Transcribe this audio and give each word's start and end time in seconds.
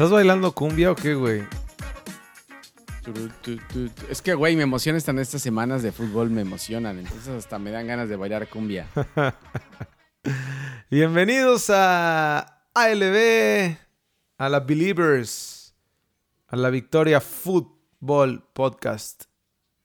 ¿Estás 0.00 0.12
bailando 0.12 0.52
cumbia 0.52 0.92
o 0.92 0.94
qué, 0.94 1.12
güey? 1.12 1.42
Es 4.08 4.22
que, 4.22 4.32
güey, 4.32 4.56
me 4.56 4.62
emocionan 4.62 4.96
están 4.96 5.18
estas 5.18 5.42
semanas 5.42 5.82
de 5.82 5.92
fútbol, 5.92 6.30
me 6.30 6.40
emocionan. 6.40 7.00
Entonces 7.00 7.28
hasta 7.28 7.58
me 7.58 7.70
dan 7.70 7.86
ganas 7.86 8.08
de 8.08 8.16
bailar 8.16 8.48
cumbia. 8.48 8.88
Bienvenidos 10.90 11.68
a 11.68 12.64
ALB, 12.72 13.76
a 14.38 14.48
la 14.48 14.60
Believers, 14.60 15.74
a 16.46 16.56
la 16.56 16.70
Victoria 16.70 17.20
Football 17.20 18.42
Podcast 18.54 19.24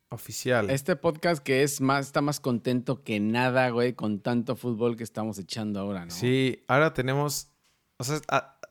oficial. 0.08 0.70
Este 0.70 0.96
podcast 0.96 1.44
que 1.44 1.62
es 1.62 1.82
más, 1.82 2.06
está 2.06 2.22
más 2.22 2.40
contento 2.40 3.04
que 3.04 3.20
nada, 3.20 3.68
güey, 3.70 3.92
con 3.92 4.22
tanto 4.22 4.56
fútbol 4.56 4.96
que 4.96 5.04
estamos 5.04 5.38
echando 5.40 5.82
ahora, 5.82 6.06
¿no? 6.06 6.12
Sí, 6.12 6.64
ahora 6.70 6.94
tenemos, 6.94 7.50
o 7.98 8.06
sea, 8.06 8.22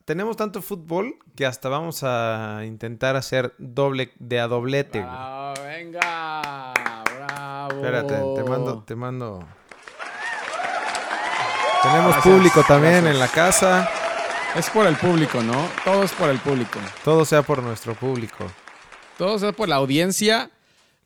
tenemos 0.05 0.37
tanto 0.37 0.61
fútbol 0.61 1.19
que 1.35 1.47
hasta 1.47 1.69
vamos 1.69 2.03
a 2.03 2.63
intentar 2.65 3.17
hacer 3.17 3.55
doble 3.59 4.13
de 4.19 4.41
a 4.41 4.49
doblete. 4.49 5.01
Bravo, 5.01 5.55
venga, 5.63 6.75
bravo. 7.05 7.75
Espérate, 7.77 8.15
te 8.15 8.49
mando, 8.49 8.83
te 8.83 8.95
mando. 8.95 9.49
Tenemos 11.83 12.17
público 12.17 12.63
también 12.67 13.07
en 13.07 13.19
la 13.19 13.29
casa. 13.29 13.89
Es 14.57 14.71
por 14.71 14.87
el 14.87 14.97
público, 14.97 15.43
¿no? 15.43 15.69
Todo 15.85 16.05
es 16.05 16.13
por 16.13 16.31
el 16.31 16.39
público. 16.39 16.79
Todo 17.05 17.25
sea 17.25 17.43
por 17.43 17.63
nuestro 17.63 17.95
público. 17.95 18.47
Todo 19.19 19.39
sea 19.39 19.53
por 19.53 19.69
la 19.69 19.77
audiencia. 19.77 20.51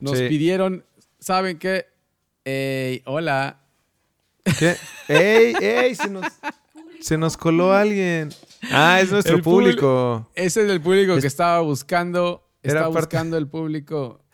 Nos 0.00 0.18
pidieron, 0.18 0.84
¿saben 1.18 1.58
qué? 1.58 1.86
Ey, 2.44 3.02
hola. 3.06 3.58
¿Qué? 4.58 4.76
¡Ey, 5.08 5.54
ey! 5.60 5.94
Se 5.94 6.08
nos, 6.08 6.26
se 7.00 7.18
nos 7.18 7.36
coló 7.36 7.72
alguien. 7.72 8.30
Ah, 8.70 9.00
es 9.00 9.12
nuestro 9.12 9.40
público. 9.42 10.30
Ese 10.34 10.64
es 10.64 10.70
el 10.70 10.80
público 10.80 11.16
que 11.18 11.26
estaba 11.26 11.60
buscando. 11.60 12.48
Estaba 12.62 12.88
buscando 12.88 13.36
el 13.36 13.48
público. 13.48 14.24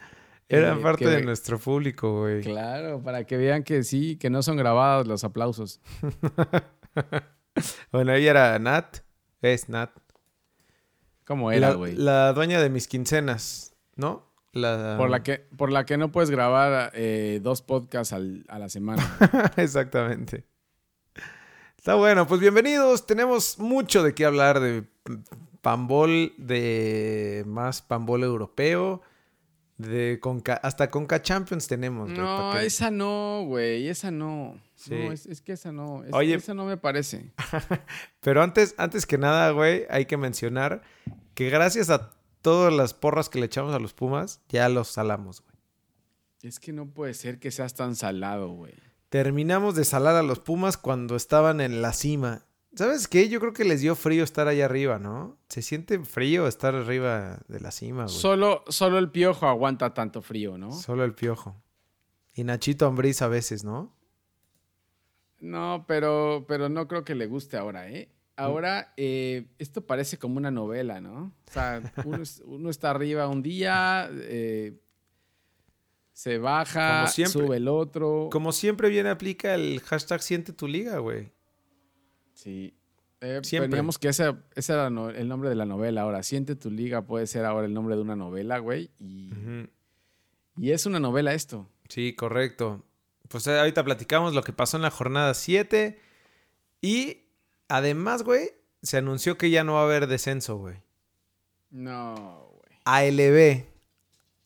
Era 0.49 0.75
eh, 0.75 0.77
parte 0.77 1.07
de 1.07 1.23
nuestro 1.23 1.59
público, 1.59 2.21
güey. 2.21 2.43
Claro, 2.43 3.03
para 3.03 3.25
que 3.25 3.37
vean 3.37 3.63
que 3.63 3.83
sí, 3.83 4.17
que 4.17 4.31
no 4.31 4.43
son 4.43 4.57
grabados 4.57 5.07
los 5.07 5.25
aplausos. 5.25 5.81
bueno, 7.93 8.13
ella 8.13 8.31
era 8.31 8.59
Nat. 8.59 8.99
Es 9.41 9.69
Nat. 9.69 9.91
¿Cómo 11.25 11.51
era, 11.51 11.73
güey? 11.73 11.95
La, 11.97 12.33
dueña 12.35 12.61
de 12.61 12.69
mis 12.69 12.87
quincenas, 12.87 13.75
¿no? 13.97 14.31
La... 14.53 14.97
Por, 14.99 15.11
la 15.11 15.23
que, 15.23 15.39
por 15.57 15.73
la 15.73 15.87
que 15.87 15.97
no 15.97 16.13
puedes 16.13 16.31
grabar 16.31 16.93
eh, 16.95 17.41
dos 17.43 17.63
podcasts 17.63 18.13
a 18.13 18.59
la 18.59 18.69
semana. 18.69 19.03
Exactamente. 19.57 20.45
Está 21.85 21.97
bueno, 21.97 22.27
pues 22.27 22.41
bienvenidos. 22.41 23.05
Tenemos 23.05 23.59
mucho 23.59 24.03
de 24.03 24.15
qué 24.15 24.25
hablar 24.25 24.59
de 24.59 24.85
pambol, 25.61 26.33
de 26.39 27.45
más 27.47 27.83
pambol 27.83 28.23
europeo, 28.23 29.03
de 29.77 30.19
Conca, 30.19 30.55
hasta 30.55 30.91
Conca 30.91 31.21
Champions 31.21 31.69
tenemos. 31.69 32.09
No, 32.09 32.59
esa 32.59 32.91
no, 32.91 33.45
güey, 33.47 33.89
esa 33.89 34.11
no. 34.11 34.59
No, 34.89 35.13
es, 35.13 35.43
que 35.43 35.53
esa 35.53 35.73
no, 35.73 36.03
Oye, 36.13 36.33
esa 36.33 36.55
no 36.55 36.65
me 36.65 36.79
parece. 36.79 37.35
Pero 38.21 38.43
antes, 38.43 38.75
antes 38.79 39.05
que 39.05 39.19
nada, 39.19 39.51
güey, 39.51 39.85
hay 39.91 40.07
que 40.07 40.17
mencionar 40.17 40.81
que 41.35 41.51
gracias 41.51 41.91
a 41.91 42.13
todas 42.41 42.73
las 42.73 42.95
porras 42.95 43.29
que 43.29 43.39
le 43.39 43.45
echamos 43.45 43.75
a 43.75 43.79
los 43.79 43.93
Pumas, 43.93 44.41
ya 44.49 44.71
los 44.71 44.89
salamos, 44.89 45.43
güey. 45.43 45.55
Es 46.41 46.61
que 46.61 46.73
no 46.73 46.87
puede 46.87 47.13
ser 47.13 47.39
que 47.39 47.51
seas 47.51 47.75
tan 47.75 47.95
salado, 47.95 48.53
güey. 48.53 48.73
Terminamos 49.15 49.77
de 49.77 49.85
salar 49.85 50.17
a 50.17 50.25
los 50.25 50.41
Pumas 50.41 50.77
cuando 50.77 51.15
estaban 51.15 51.61
en 51.61 51.83
la 51.83 51.93
cima. 51.93 52.43
¿Sabes 52.75 53.07
qué? 53.07 53.29
Yo 53.29 53.39
creo 53.39 53.53
que 53.53 53.65
les 53.65 53.81
dio 53.81 53.95
frío 53.95 54.25
estar 54.25 54.49
allá 54.49 54.65
arriba, 54.65 54.99
¿no? 54.99 55.39
Se 55.49 55.63
siente 55.63 56.01
frío 56.01 56.49
estar 56.49 56.75
arriba 56.75 57.39
de 57.47 57.61
la 57.61 57.71
cima, 57.71 58.07
güey. 58.07 58.17
Solo, 58.17 58.65
solo 58.67 58.99
el 58.99 59.13
piojo 59.13 59.47
aguanta 59.47 59.95
tanto 59.95 60.21
frío, 60.21 60.59
¿no? 60.59 60.73
Solo 60.73 61.05
el 61.05 61.15
piojo. 61.15 61.55
Y 62.35 62.43
Nachito 62.43 62.89
Ambriz 62.89 63.23
a 63.23 63.29
veces, 63.29 63.63
¿no? 63.63 63.95
No, 65.39 65.85
pero, 65.87 66.45
pero 66.49 66.69
no 66.69 66.89
creo 66.89 67.05
que 67.05 67.15
le 67.15 67.27
guste 67.27 67.57
ahora, 67.57 67.89
¿eh? 67.89 68.09
Ahora, 68.35 68.95
eh, 68.97 69.47
esto 69.61 69.87
parece 69.87 70.19
como 70.19 70.39
una 70.39 70.51
novela, 70.51 71.01
¿no? 71.01 71.33
O 71.49 71.53
sea, 71.53 71.81
uno, 72.47 72.69
está 72.69 72.91
arriba 72.91 73.29
un 73.29 73.43
día, 73.45 74.11
eh, 74.11 74.77
se 76.15 76.39
baja, 76.39 77.09
sube 77.09 77.57
el 77.57 77.67
otro. 77.67 78.29
Como 78.31 78.53
siempre 78.53 78.89
viene 78.89 79.11
aplica 79.11 79.55
el 79.55 79.81
hashtag 79.81 80.23
siente 80.23 80.53
tu 80.53 80.69
liga, 80.69 80.99
güey. 80.99 81.33
Sí. 82.35 82.73
Eh, 83.21 83.41
que 84.01 84.09
ese, 84.09 84.35
era 84.69 84.87
el 84.87 85.29
nombre 85.29 85.49
de 85.49 85.57
la 85.57 85.67
novela 85.67 86.03
ahora. 86.03 86.23
Siente 86.23 86.55
tu 86.55 86.71
liga 86.71 87.03
puede 87.03 87.27
ser 87.27 87.45
ahora 87.45 87.67
el 87.67 87.75
nombre 87.75 87.97
de 87.97 88.03
una 88.03 88.15
novela, 88.15 88.59
güey. 88.59 88.91
Y, 89.01 89.33
y 90.57 90.71
es 90.71 90.87
una 90.87 91.01
novela 91.01 91.35
esto. 91.35 91.69
Sí, 91.89 92.15
correcto. 92.15 92.85
Pues 93.29 93.47
eh, 93.49 93.59
ahorita 93.59 93.83
platicamos 93.83 94.35
lo 94.35 94.43
que 94.45 94.53
pasó 94.53 94.77
en 94.77 94.85
la 94.85 94.91
jornada 94.91 95.35
7. 95.35 95.99
Y 96.81 97.23
además, 97.69 98.23
güey, 98.23 98.53
se 98.83 98.99
anunció 98.99 99.37
que 99.37 99.51
ya 99.51 99.65
no 99.65 99.75
va 99.75 99.81
a 99.81 99.85
haber 99.85 100.07
descenso, 100.07 100.59
güey. 100.59 100.77
No, 101.71 102.51
güey. 102.53 102.79
ALB. 102.85 103.74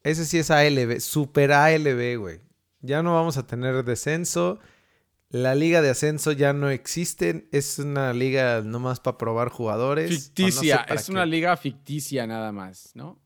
Ese 0.08 0.24
sí 0.24 0.38
es 0.38 0.50
ALB, 0.50 1.00
super 1.00 1.52
ALB, 1.52 2.18
güey. 2.18 2.40
Ya 2.80 3.02
no 3.02 3.12
vamos 3.12 3.36
a 3.36 3.46
tener 3.46 3.84
descenso. 3.84 4.58
La 5.28 5.54
liga 5.54 5.82
de 5.82 5.90
ascenso 5.90 6.32
ya 6.32 6.54
no 6.54 6.70
existe. 6.70 7.46
Es 7.52 7.78
una 7.78 8.14
liga 8.14 8.62
nomás 8.62 9.00
para 9.00 9.18
probar 9.18 9.50
jugadores. 9.50 10.08
Ficticia. 10.08 10.86
es 10.88 11.10
una 11.10 11.26
liga 11.26 11.54
ficticia 11.58 12.26
nada 12.26 12.52
más, 12.52 12.92
¿no? 12.94 13.20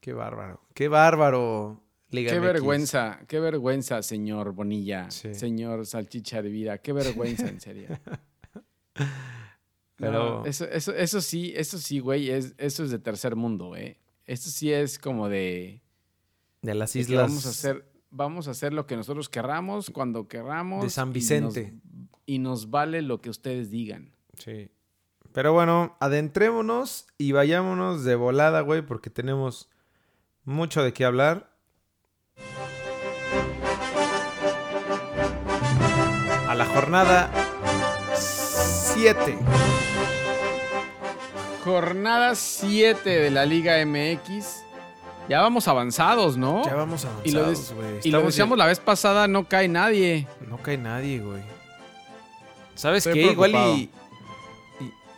Qué 0.00 0.12
bárbaro. 0.12 0.60
Qué 0.74 0.88
bárbaro. 0.88 1.80
Liga 2.10 2.32
qué 2.32 2.40
vergüenza, 2.40 3.20
qué 3.28 3.38
vergüenza, 3.38 4.02
señor 4.02 4.52
Bonilla, 4.52 5.12
señor 5.12 5.86
Salchicha 5.86 6.42
de 6.42 6.48
Vida, 6.48 6.78
qué 6.78 6.92
vergüenza, 6.92 7.46
en 7.46 7.60
serio. 7.60 7.88
Pero 9.96 10.44
eso, 10.44 10.66
eso, 10.66 11.20
sí, 11.20 11.52
eso 11.54 11.78
sí, 11.78 12.00
güey, 12.00 12.30
es, 12.30 12.54
eso 12.58 12.82
es 12.82 12.90
de 12.90 12.98
tercer 12.98 13.36
mundo, 13.36 13.76
¿eh? 13.76 14.00
Esto 14.26 14.50
sí 14.50 14.72
es 14.72 14.98
como 14.98 15.28
de... 15.28 15.83
De 16.64 16.74
las 16.74 16.96
islas. 16.96 17.28
vamos 17.28 17.44
a 17.44 17.50
hacer, 17.50 17.84
vamos 18.10 18.48
a 18.48 18.52
hacer 18.52 18.72
lo 18.72 18.86
que 18.86 18.96
nosotros 18.96 19.28
querramos, 19.28 19.90
cuando 19.90 20.28
querramos. 20.28 20.82
De 20.82 20.88
San 20.88 21.12
Vicente. 21.12 21.74
Y 22.24 22.38
nos, 22.38 22.70
vale 22.70 23.02
lo 23.02 23.20
que 23.20 23.28
ustedes 23.28 23.70
digan. 23.70 24.14
Sí. 24.38 24.70
Pero 25.32 25.52
bueno, 25.52 25.94
adentrémonos 26.00 27.06
y 27.18 27.32
vayámonos 27.32 28.04
de 28.04 28.14
volada, 28.14 28.62
güey, 28.62 28.80
porque 28.80 29.10
tenemos 29.10 29.68
mucho 30.44 30.82
de 30.82 30.94
qué 30.94 31.04
hablar. 31.04 31.54
A 36.48 36.54
la 36.54 36.64
jornada 36.64 37.30
7. 38.14 39.38
Jornada 41.62 42.34
7 42.34 43.10
de 43.10 43.30
la 43.30 43.44
Liga 43.44 43.84
MX. 43.84 44.63
Ya 45.28 45.40
vamos 45.40 45.66
avanzados, 45.68 46.36
¿no? 46.36 46.64
Ya 46.64 46.74
vamos 46.74 47.04
avanzados, 47.04 47.72
güey. 47.74 48.00
Y, 48.04 48.10
lo, 48.10 48.22
decíamos 48.22 48.58
la 48.58 48.66
vez 48.66 48.78
pasada, 48.78 49.26
no 49.26 49.48
cae 49.48 49.68
nadie. 49.68 50.26
No 50.48 50.58
cae 50.58 50.76
nadie, 50.76 51.20
güey. 51.20 51.42
¿Sabes 52.74 53.06
qué? 53.06 53.32
Igual 53.32 53.54
y, 53.54 53.90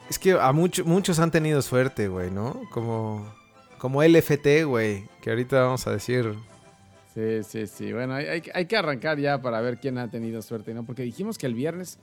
Es 0.09 0.19
que 0.19 0.33
a 0.33 0.53
muchos 0.53 1.19
han 1.19 1.31
tenido 1.31 1.61
suerte, 1.63 2.09
güey, 2.09 2.31
¿no? 2.31 2.61
Como, 2.71 3.27
como 3.79 4.03
LFT, 4.03 4.65
güey, 4.65 5.09
que 5.23 5.31
ahorita 5.31 5.63
vamos 5.63 5.87
a 5.87 5.93
decir. 5.93 6.35
Sí, 7.15 7.43
sí, 7.43 7.67
sí. 7.67 7.93
Bueno, 7.93 8.15
hay, 8.15 8.43
hay 8.53 8.67
que 8.67 8.77
arrancar 8.77 9.19
ya 9.19 9.41
para 9.41 9.61
ver 9.61 9.79
quién 9.79 9.99
ha 9.99 10.09
tenido 10.11 10.43
suerte, 10.43 10.75
¿no? 10.75 10.85
Porque 10.85 11.03
dijimos 11.03 11.39
que 11.39 11.47
el 11.47 11.55
viernes 11.55 11.99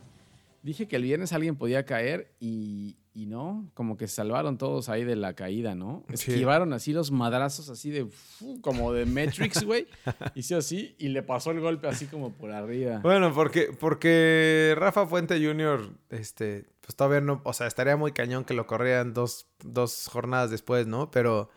Dije 0.63 0.87
que 0.87 0.95
el 0.95 1.03
viernes 1.03 1.33
alguien 1.33 1.57
podía 1.57 1.83
caer 1.85 2.31
y, 2.39 2.95
no, 3.15 3.69
como 3.75 3.95
que 3.95 4.07
salvaron 4.07 4.57
todos 4.57 4.89
ahí 4.89 5.03
de 5.03 5.15
la 5.15 5.35
caída, 5.35 5.75
¿no? 5.75 6.03
Esquivaron 6.09 6.73
así 6.73 6.93
los 6.93 7.11
madrazos 7.11 7.69
así 7.69 7.91
de, 7.91 8.07
como 8.61 8.91
de 8.91 9.05
Matrix, 9.05 9.63
güey. 9.63 9.87
Hizo 10.35 10.57
así 10.57 10.95
y 10.97 11.09
le 11.09 11.21
pasó 11.21 11.51
el 11.51 11.59
golpe 11.59 11.87
así 11.87 12.07
como 12.07 12.33
por 12.33 12.51
arriba. 12.51 12.99
Bueno, 13.03 13.31
porque, 13.33 13.69
porque 13.79 14.73
Rafa 14.77 15.05
Fuente 15.05 15.43
Jr., 15.43 15.91
este, 16.09 16.65
pues 16.81 16.95
todavía 16.95 17.21
no, 17.21 17.41
o 17.43 17.53
sea, 17.53 17.67
estaría 17.67 17.95
muy 17.97 18.13
cañón 18.13 18.45
que 18.45 18.55
lo 18.55 18.65
corrieran 18.65 19.13
dos, 19.13 19.47
dos 19.63 20.07
jornadas 20.11 20.49
después, 20.49 20.87
¿no? 20.87 21.11
Pero 21.11 21.49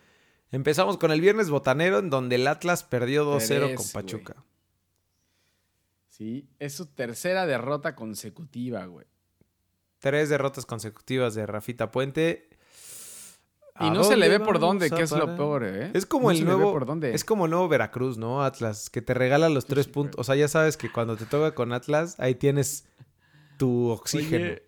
empezamos 0.51 0.99
con 0.99 1.11
el 1.11 1.23
viernes 1.23 1.49
botanero 1.49 1.99
en 1.99 2.11
donde 2.11 2.37
el 2.37 2.47
Atlas 2.47 2.85
perdió 2.85 3.25
2-0 3.25 3.75
con 3.77 3.87
Pachuca. 3.95 4.45
Sí, 6.09 6.49
es 6.59 6.75
su 6.75 6.87
tercera 6.87 7.47
derrota 7.47 7.95
consecutiva, 7.95 8.85
güey. 8.87 9.07
Tres 10.07 10.29
derrotas 10.29 10.67
consecutivas 10.67 11.35
de 11.35 11.47
Rafita 11.47 11.91
Puente. 11.91 12.49
Y 13.81 13.91
no 13.91 14.05
se 14.05 14.17
le 14.17 14.29
ve 14.29 14.39
por 14.39 14.61
dónde, 14.61 14.89
que 14.89 15.03
es 15.03 15.11
lo 15.11 15.35
peor, 15.35 15.65
¿eh? 15.65 15.91
Es 15.95 16.07
como 16.07 16.31
el 16.31 16.45
nuevo. 16.45 16.79
Es 17.03 17.25
como 17.25 17.47
el 17.47 17.51
nuevo 17.51 17.67
Veracruz, 17.67 18.17
¿no? 18.17 18.45
Atlas, 18.45 18.89
que 18.89 19.03
te 19.03 19.15
regala 19.15 19.49
los 19.49 19.67
tres 19.67 19.89
puntos. 19.89 20.21
O 20.21 20.23
sea, 20.23 20.37
ya 20.37 20.47
sabes 20.47 20.77
que 20.77 20.93
cuando 20.93 21.17
te 21.17 21.27
toca 21.27 21.57
con 21.57 21.73
Atlas, 21.73 22.15
ahí 22.21 22.37
tienes 22.37 22.87
tu 23.59 23.89
oxígeno. 23.89 24.61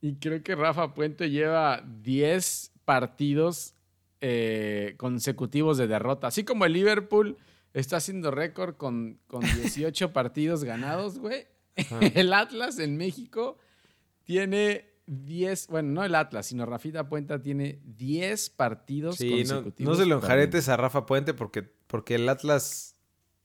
y 0.00 0.16
creo 0.16 0.42
que 0.42 0.56
Rafa 0.56 0.92
Puente 0.92 1.30
lleva 1.30 1.84
10 2.02 2.72
partidos 2.84 3.74
eh, 4.20 4.96
consecutivos 4.96 5.78
de 5.78 5.86
derrota. 5.86 6.26
Así 6.26 6.42
como 6.42 6.64
el 6.64 6.72
Liverpool 6.72 7.38
está 7.74 7.98
haciendo 7.98 8.32
récord 8.32 8.74
con, 8.74 9.20
con 9.28 9.40
18 9.62 10.12
partidos 10.12 10.64
ganados, 10.64 11.20
güey. 11.20 11.46
El 12.16 12.32
Atlas 12.32 12.80
en 12.80 12.96
México 12.96 13.56
tiene 14.30 14.84
10, 15.06 15.66
bueno, 15.66 15.90
no 15.90 16.04
el 16.04 16.14
Atlas, 16.14 16.46
sino 16.46 16.64
Rafita 16.64 17.08
Puente 17.08 17.36
tiene 17.40 17.80
10 17.82 18.50
partidos 18.50 19.18
consecutivos. 19.18 19.80
No, 19.80 19.90
no 19.90 19.94
se 19.96 20.08
lo 20.08 20.14
enjaretes 20.14 20.68
a 20.68 20.76
Rafa 20.76 21.04
Puente 21.04 21.34
porque, 21.34 21.64
porque 21.64 22.14
el 22.14 22.28
Atlas 22.28 22.94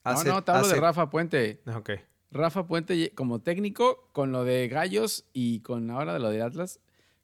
hace... 0.04 0.28
No, 0.28 0.36
no, 0.36 0.44
te 0.44 0.52
hablo 0.52 0.68
de 0.68 0.76
Rafa 0.76 1.10
Puente. 1.10 1.64
Ok. 1.76 1.90
Rafa 2.30 2.68
Puente 2.68 3.12
como 3.16 3.42
técnico, 3.42 4.10
con 4.12 4.32
lo 4.32 4.44
de 4.44 4.68
Gallos 4.68 5.26
y 5.34 5.62
con 5.62 5.90
ahora 5.90 6.14
de 6.14 6.20
lo 6.20 6.30
de 6.30 6.44
Atlas, 6.44 6.80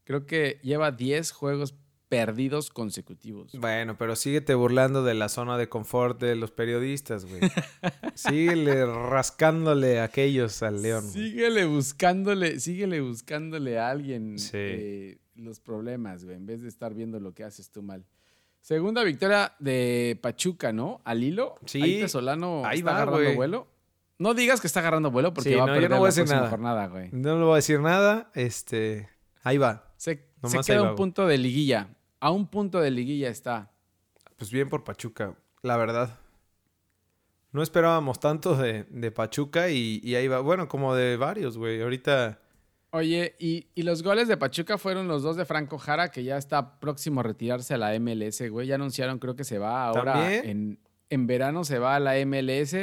creo 0.06 0.25
que 0.25 0.60
lleva 0.63 0.92
10 0.92 1.31
juegos 1.31 1.75
perdidos 2.12 2.72
consecutivos. 2.72 3.54
Bueno, 3.54 3.98
pero 3.98 4.18
síguete 4.18 4.54
burlando 4.54 5.02
de 5.02 5.13
la 5.13 5.30
zona 5.30 5.58
de 5.58 5.69
confort 5.69 6.19
de 6.19 6.36
los 6.36 6.52
periodistas, 6.52 7.24
güey. 7.24 7.40
síguele 8.16 8.86
rascándole 8.86 10.02
a 10.02 10.04
aquellos 10.04 10.62
al 10.62 10.81
León. 10.81 11.08
Síguele 11.08 11.63
buscándole, 11.63 12.60
síguele 12.60 13.00
buscándole 13.00 13.80
a 13.80 13.90
alguien 13.90 14.36
eh, 14.52 15.19
los 15.36 15.62
problemas, 15.62 16.25
güey, 16.25 16.36
en 16.36 16.46
vez 16.46 16.62
de 16.62 16.68
estar 16.68 16.94
viendo 16.94 17.18
lo 17.22 17.34
que 17.34 17.46
haces 17.46 17.72
tú 17.72 17.81
mal. 17.81 18.06
Segunda 18.60 19.06
victoria 19.06 19.54
de 19.60 20.19
Pachuca, 20.22 20.74
¿no? 20.74 21.00
Al 21.06 21.24
hilo. 21.24 21.56
Sí. 21.66 21.81
Ahí 21.81 22.10
Solano 22.10 22.69
está 22.69 22.92
agarrando 23.04 23.36
vuelo. 23.36 23.68
No 24.18 24.34
digas 24.34 24.60
que 24.60 24.68
está 24.68 24.81
agarrando 24.81 25.12
vuelo 25.12 25.34
porque 25.34 25.56
va 25.56 25.63
a 25.63 25.68
perder 25.68 25.90
no 25.90 26.00
voy 26.00 26.08
a 26.08 26.12
decir 26.12 26.28
nada. 26.28 26.50
jornada, 26.50 26.88
güey. 26.88 27.08
No 27.13 27.40
le 27.40 27.46
voy 27.46 27.54
a 27.54 27.56
decir 27.56 27.80
nada. 27.80 28.31
Este, 28.36 29.08
ahí 29.44 29.58
va. 29.58 29.94
Se, 29.96 30.28
se 30.44 30.60
queda 30.60 30.90
un 30.90 30.98
punto 30.98 31.25
de 31.25 31.38
liguilla. 31.38 31.88
A 32.22 32.30
un 32.30 32.48
punto 32.48 32.80
de 32.80 32.92
liguilla 32.92 33.30
está. 33.30 33.72
Pues 34.38 34.52
bien 34.52 34.70
por 34.70 34.84
Pachuca, 34.84 35.36
la 35.64 35.76
verdad. 35.76 36.20
No 37.52 37.64
esperábamos 37.64 38.20
tanto 38.20 38.56
de, 38.56 39.12
Pachuca 39.12 39.70
y, 39.70 40.16
ahí 40.16 40.28
va. 40.28 40.40
Bueno, 40.40 40.68
como 40.68 40.94
de 40.96 41.18
varios, 41.18 41.58
güey. 41.58 41.82
Ahorita. 41.82 42.40
Oye, 42.92 43.36
y, 43.40 43.66
los 43.82 44.04
goles 44.04 44.28
de 44.28 44.38
Pachuca 44.38 44.78
fueron 44.78 45.08
los 45.08 45.24
dos 45.24 45.36
de 45.36 45.46
Franco 45.46 45.80
Jara, 45.80 46.12
que 46.12 46.24
ya 46.24 46.38
está 46.38 46.80
próximo 46.80 47.22
a 47.22 47.24
retirarse 47.24 47.74
a 47.74 47.78
la 47.78 48.00
MLS, 48.00 48.48
güey. 48.52 48.68
Ya 48.68 48.76
anunciaron, 48.76 49.18
creo 49.18 49.36
que 49.36 49.44
se 49.44 49.58
va 49.58 49.88
ahora 49.88 50.32
en, 50.36 50.80
en, 51.10 51.28
verano, 51.28 51.64
se 51.64 51.80
va 51.80 51.96
a 51.96 52.00
la 52.00 52.24
MLS 52.24 52.76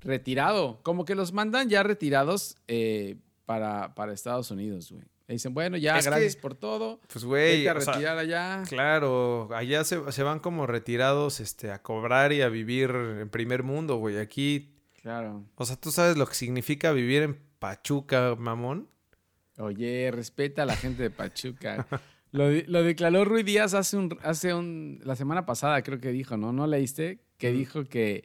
retirado. 0.00 0.82
Como 0.82 1.04
que 1.04 1.14
los 1.14 1.34
mandan 1.34 1.68
ya 1.68 1.82
retirados 1.82 2.56
eh, 2.68 3.18
para, 3.44 3.94
para 3.94 4.14
Estados 4.14 4.50
Unidos, 4.50 4.90
güey 4.90 5.11
dicen, 5.34 5.54
bueno, 5.54 5.76
ya, 5.76 6.00
gracias 6.00 6.36
por 6.36 6.54
todo. 6.54 7.00
Pues, 7.12 7.24
güey. 7.24 7.64
Que 7.64 7.74
retirar 7.74 8.18
allá. 8.18 8.62
Claro, 8.68 9.48
allá 9.54 9.84
se, 9.84 10.22
van 10.22 10.40
como 10.40 10.66
retirados 10.66 11.40
este, 11.40 11.70
a 11.70 11.82
cobrar 11.82 12.32
y 12.32 12.42
a 12.42 12.48
vivir 12.48 12.90
en 12.90 13.28
primer 13.28 13.62
mundo, 13.62 13.96
güey. 13.96 14.18
Aquí. 14.18 14.74
Claro. 15.02 15.44
O 15.56 15.64
sea, 15.64 15.76
¿tú 15.76 15.90
sabes 15.90 16.16
lo 16.16 16.26
que 16.26 16.34
significa 16.34 16.92
vivir 16.92 17.22
en 17.22 17.38
Pachuca, 17.58 18.36
mamón? 18.38 18.88
Oye, 19.58 20.10
respeta 20.12 20.62
a 20.62 20.66
la 20.66 20.76
gente 20.76 21.02
de 21.02 21.10
Pachuca. 21.10 21.86
lo, 22.32 22.50
lo, 22.50 22.82
declaró 22.82 23.24
Rui 23.24 23.42
Díaz 23.42 23.74
hace 23.74 23.96
un, 23.96 24.16
hace 24.22 24.54
un. 24.54 25.00
La 25.04 25.16
semana 25.16 25.44
pasada, 25.46 25.82
creo 25.82 26.00
que 26.00 26.10
dijo, 26.10 26.36
¿no? 26.36 26.52
¿No 26.52 26.66
leíste? 26.66 27.20
Que 27.38 27.52
dijo 27.52 27.84
que 27.84 28.24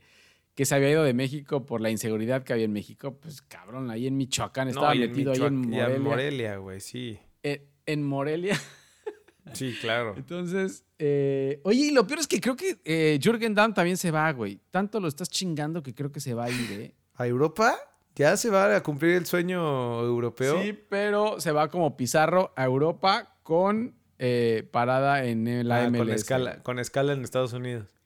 que 0.57 0.65
se 0.65 0.73
había 0.73 0.89
ido 0.89 1.03
de 1.03 1.13
México 1.13 1.67
por 1.67 1.81
la 1.81 1.91
inseguridad 1.91 2.41
que 2.41 2.51
había 2.51 2.65
en 2.65 2.73
México, 2.73 3.15
pues 3.21 3.43
cabrón, 3.43 3.91
ahí 3.91 4.07
en 4.07 4.17
Michoacán 4.17 4.67
estaba 4.67 4.95
metido 4.95 5.31
ahí 5.31 5.39
en 5.39 5.55
Morelia. 5.55 5.95
en 5.95 6.01
Morelia, 6.01 6.57
güey, 6.57 6.81
sí. 6.81 7.19
En, 7.43 8.03
Morelia. 8.03 8.59
Sí, 9.53 9.73
claro. 9.79 10.13
Entonces, 10.17 10.83
eh, 10.99 11.61
oye, 11.63 11.85
y 11.85 11.91
lo 11.91 12.05
peor 12.05 12.19
es 12.19 12.27
que 12.27 12.41
creo 12.41 12.57
que 12.57 12.81
eh, 12.83 13.17
Jürgen 13.23 13.55
Damm 13.55 13.73
también 13.73 13.95
se 13.95 14.11
va, 14.11 14.29
güey. 14.33 14.59
Tanto 14.71 14.99
lo 14.99 15.07
estás 15.07 15.29
chingando 15.29 15.81
que 15.81 15.95
creo 15.95 16.11
que 16.11 16.19
se 16.19 16.33
va 16.33 16.43
a 16.43 16.49
ir, 16.49 16.71
¿eh? 16.73 16.93
¿A 17.15 17.25
Europa? 17.25 17.73
¿Ya 18.13 18.35
se 18.35 18.49
va 18.49 18.75
a 18.75 18.83
cumplir 18.83 19.15
el 19.15 19.25
sueño 19.25 20.03
europeo? 20.03 20.61
Sí, 20.61 20.77
pero 20.89 21.39
se 21.39 21.53
va 21.53 21.69
como 21.69 21.95
Pizarro 21.95 22.51
a 22.57 22.65
Europa 22.65 23.37
con 23.41 23.95
eh, 24.19 24.67
parada 24.69 25.23
en 25.23 25.65
la 25.65 25.85
ah, 25.85 25.89
MLS. 25.89 25.99
Con 25.99 26.09
escala, 26.09 26.63
con 26.63 26.79
escala 26.79 27.13
en 27.13 27.23
Estados 27.23 27.53
Unidos 27.53 27.96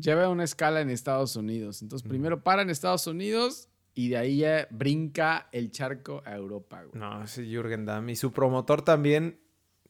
lleva 0.00 0.28
una 0.28 0.44
escala 0.44 0.80
en 0.80 0.90
Estados 0.90 1.36
Unidos. 1.36 1.82
Entonces, 1.82 2.08
primero 2.08 2.42
para 2.42 2.62
en 2.62 2.70
Estados 2.70 3.06
Unidos 3.06 3.68
y 3.94 4.08
de 4.08 4.16
ahí 4.16 4.38
ya 4.38 4.66
brinca 4.70 5.48
el 5.52 5.70
charco 5.70 6.22
a 6.24 6.34
Europa, 6.34 6.84
güey. 6.84 7.00
No, 7.00 7.22
ese 7.22 7.44
Jürgen 7.44 7.84
Damm. 7.84 8.08
Y 8.08 8.16
su 8.16 8.32
promotor 8.32 8.82
también. 8.82 9.40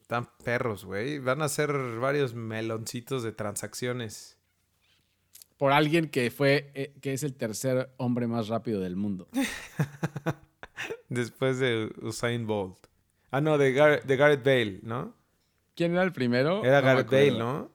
Están 0.01 0.29
perros, 0.43 0.85
güey. 0.85 1.21
Van 1.21 1.41
a 1.41 1.45
hacer 1.45 1.73
varios 2.01 2.35
meloncitos 2.35 3.23
de 3.23 3.31
transacciones. 3.31 4.37
Por 5.57 5.71
alguien 5.71 6.09
que 6.09 6.31
fue, 6.33 6.73
eh, 6.75 6.97
que 7.01 7.12
es 7.12 7.23
el 7.23 7.35
tercer 7.35 7.93
hombre 7.99 8.27
más 8.27 8.49
rápido 8.49 8.81
del 8.81 8.97
mundo. 8.97 9.29
Después 11.09 11.59
de 11.59 11.93
Usain 12.03 12.47
Bolt. 12.47 12.89
Ah, 13.31 13.41
no, 13.41 13.59
de, 13.59 13.73
Gareth 13.73 14.45
Bale, 14.45 14.81
¿no? 14.83 15.15
¿Quién 15.77 15.93
era 15.93 16.03
el 16.03 16.12
primero? 16.12 16.65
Era 16.65 16.81
Gareth 16.81 17.11
Bale, 17.11 17.39
¿no? 17.39 17.71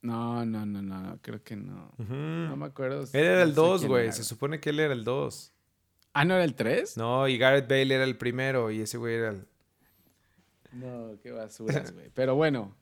No, 0.00 0.44
no, 0.44 0.64
no, 0.64 0.80
no, 0.80 1.18
creo 1.22 1.42
que 1.42 1.56
no. 1.56 1.92
No 1.98 2.56
me 2.56 2.66
acuerdo. 2.66 3.02
él 3.12 3.24
era 3.24 3.42
el 3.42 3.54
2, 3.54 3.86
güey. 3.86 4.12
Se 4.12 4.22
supone 4.22 4.60
que 4.60 4.70
él 4.70 4.80
era 4.80 4.92
el 4.92 5.04
2. 5.04 5.52
¿Ah, 6.12 6.24
no 6.24 6.34
era 6.34 6.44
el 6.44 6.54
3? 6.54 6.96
No, 6.96 7.26
y 7.28 7.36
Gareth 7.36 7.68
Bale 7.68 7.94
era 7.94 8.04
el 8.04 8.16
primero 8.16 8.70
y 8.70 8.80
ese 8.80 8.98
güey 8.98 9.16
era 9.16 9.30
el. 9.30 9.46
No, 10.72 11.18
qué 11.22 11.32
basuras, 11.32 11.92
güey. 11.94 12.10
Pero 12.14 12.34
bueno. 12.36 12.76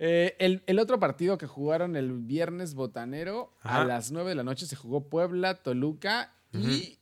Eh, 0.00 0.36
el, 0.66 0.78
otro 0.80 0.98
partido 0.98 1.38
que 1.38 1.46
jugaron 1.46 1.94
el 1.94 2.12
viernes 2.12 2.74
botanero 2.74 3.54
a 3.60 3.84
las 3.84 4.10
9 4.10 4.30
de 4.30 4.34
la 4.34 4.42
noche 4.42 4.66
se 4.66 4.74
jugó 4.74 5.08
Puebla, 5.08 5.62
Toluca 5.62 6.34
y 6.52 6.98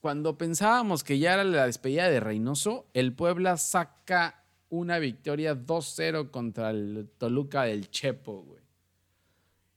cuando 0.00 0.36
pensábamos 0.36 1.02
que 1.04 1.18
ya 1.18 1.34
era 1.34 1.44
la 1.44 1.64
despedida 1.64 2.10
de 2.10 2.20
Reynoso, 2.20 2.86
el 2.92 3.14
Puebla 3.14 3.56
saca 3.56 4.44
una 4.68 4.98
victoria 4.98 5.56
2-0 5.56 6.30
contra 6.30 6.68
el 6.70 7.08
Toluca 7.16 7.62
del 7.62 7.90
Chepo, 7.90 8.42
güey 8.42 8.63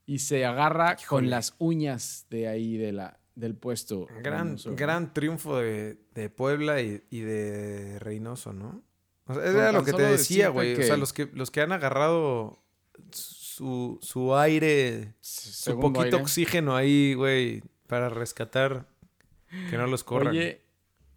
y 0.07 0.19
se 0.19 0.45
agarra 0.45 0.95
con 1.07 1.29
las 1.29 1.53
uñas 1.59 2.25
de 2.29 2.47
ahí 2.47 2.77
de 2.77 2.93
la, 2.93 3.19
del 3.35 3.55
puesto. 3.55 4.07
Gran, 4.23 4.57
gran 4.75 5.13
triunfo 5.13 5.57
de, 5.57 5.97
Puebla 6.35 6.81
y, 6.81 7.01
de 7.11 7.99
Reynoso, 7.99 8.53
¿no? 8.53 8.83
O 9.25 9.35
sea, 9.35 9.43
era 9.43 9.71
lo 9.73 9.83
que 9.83 9.91
te 9.91 10.01
decía, 10.03 10.47
güey. 10.47 10.73
O 10.79 10.83
sea, 10.83 10.95
los 10.95 11.11
que, 11.11 11.29
los 11.33 11.51
que 11.51 11.61
han 11.61 11.73
agarrado 11.73 12.63
su, 13.11 13.99
su 14.01 14.35
aire, 14.35 15.13
su 15.19 15.77
poquito 15.77 16.17
oxígeno 16.17 16.75
ahí, 16.75 17.13
güey, 17.13 17.61
para 17.85 18.07
rescatar 18.07 18.87
que 19.69 19.77
no 19.77 19.87
los 19.87 20.05
corran. 20.05 20.29
Oye, 20.29 20.61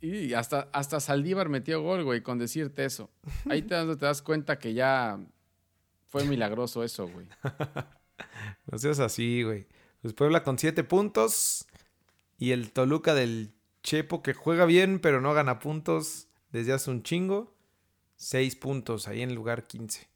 y 0.00 0.34
hasta, 0.34 0.68
hasta 0.72 0.98
Saldívar 0.98 1.48
metió 1.48 1.80
gol, 1.80 2.02
güey, 2.02 2.22
con 2.22 2.38
decirte 2.38 2.84
eso. 2.84 3.08
Ahí 3.48 3.62
te, 3.62 3.76
te 3.76 4.04
das 4.04 4.20
cuenta 4.20 4.58
que 4.58 4.74
ya 4.74 5.20
fue 6.08 6.24
milagroso 6.24 6.82
eso, 6.82 7.06
güey. 7.06 7.28
No 8.70 8.78
seas 8.78 9.00
así, 9.00 9.42
güey. 9.42 9.66
Pues 10.02 10.14
Puebla 10.14 10.42
con 10.42 10.58
siete 10.58 10.84
puntos. 10.84 11.66
Y 12.38 12.52
el 12.52 12.72
Toluca 12.72 13.14
del 13.14 13.52
Chepo 13.82 14.22
que 14.22 14.32
juega 14.32 14.64
bien, 14.64 14.98
pero 14.98 15.20
no 15.20 15.34
gana 15.34 15.58
puntos 15.58 16.28
desde 16.52 16.72
hace 16.72 16.90
un 16.90 17.02
chingo. 17.02 17.54
Seis 18.16 18.56
puntos 18.56 19.08
ahí 19.08 19.22
en 19.22 19.30
el 19.30 19.34
lugar 19.34 19.66
15. 19.66 20.08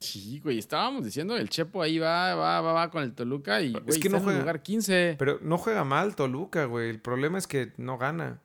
Sí, 0.00 0.40
güey, 0.40 0.58
estábamos 0.58 1.04
diciendo, 1.04 1.36
el 1.36 1.48
Chepo 1.48 1.80
ahí 1.80 1.98
va, 1.98 2.34
va, 2.34 2.60
va, 2.60 2.72
va 2.72 2.90
con 2.90 3.04
el 3.04 3.14
Toluca 3.14 3.62
y 3.62 3.72
es 3.86 3.98
que 3.98 4.08
no 4.08 4.18
juega, 4.18 4.38
en 4.38 4.40
lugar 4.40 4.62
15. 4.62 5.16
Pero 5.18 5.38
no 5.42 5.58
juega 5.58 5.84
mal 5.84 6.16
Toluca, 6.16 6.64
güey. 6.64 6.90
El 6.90 7.00
problema 7.00 7.38
es 7.38 7.46
que 7.46 7.72
no 7.76 7.98
gana. 7.98 8.42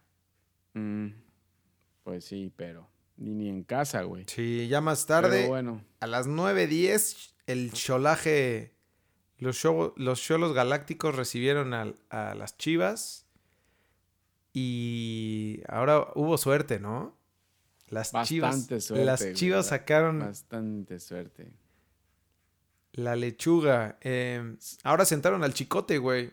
Mm, 0.74 1.08
pues 2.04 2.26
sí, 2.26 2.54
pero 2.56 2.88
ni, 3.18 3.34
ni 3.34 3.50
en 3.50 3.64
casa, 3.64 4.04
güey. 4.04 4.26
Sí, 4.28 4.68
ya 4.68 4.82
más 4.82 5.08
tarde, 5.08 5.48
bueno. 5.48 5.84
a 6.00 6.06
las 6.06 6.28
9.10, 6.28 7.34
el 7.48 7.74
cholaje 7.74 8.77
los, 9.40 9.64
los 9.96 10.22
Cholos 10.22 10.54
Galácticos 10.54 11.16
recibieron 11.16 11.74
a, 11.74 12.36
las 12.36 12.58
Chivas. 12.58 13.26
Y 14.54 15.62
ahora 15.68 16.08
hubo 16.16 16.38
suerte, 16.38 16.80
¿no? 16.80 17.16
Las 17.90 18.12
Chivas. 18.24 18.68
las 18.90 19.34
Chivas 19.34 19.68
sacaron. 19.68 20.20
Bastante 20.20 21.00
suerte. 21.00 21.52
La 22.94 23.16
lechuga. 23.16 23.98
Em, 24.02 24.58
ahora 24.84 25.06
sentaron 25.06 25.44
al 25.44 25.54
chicote, 25.54 26.00
güey. 26.00 26.32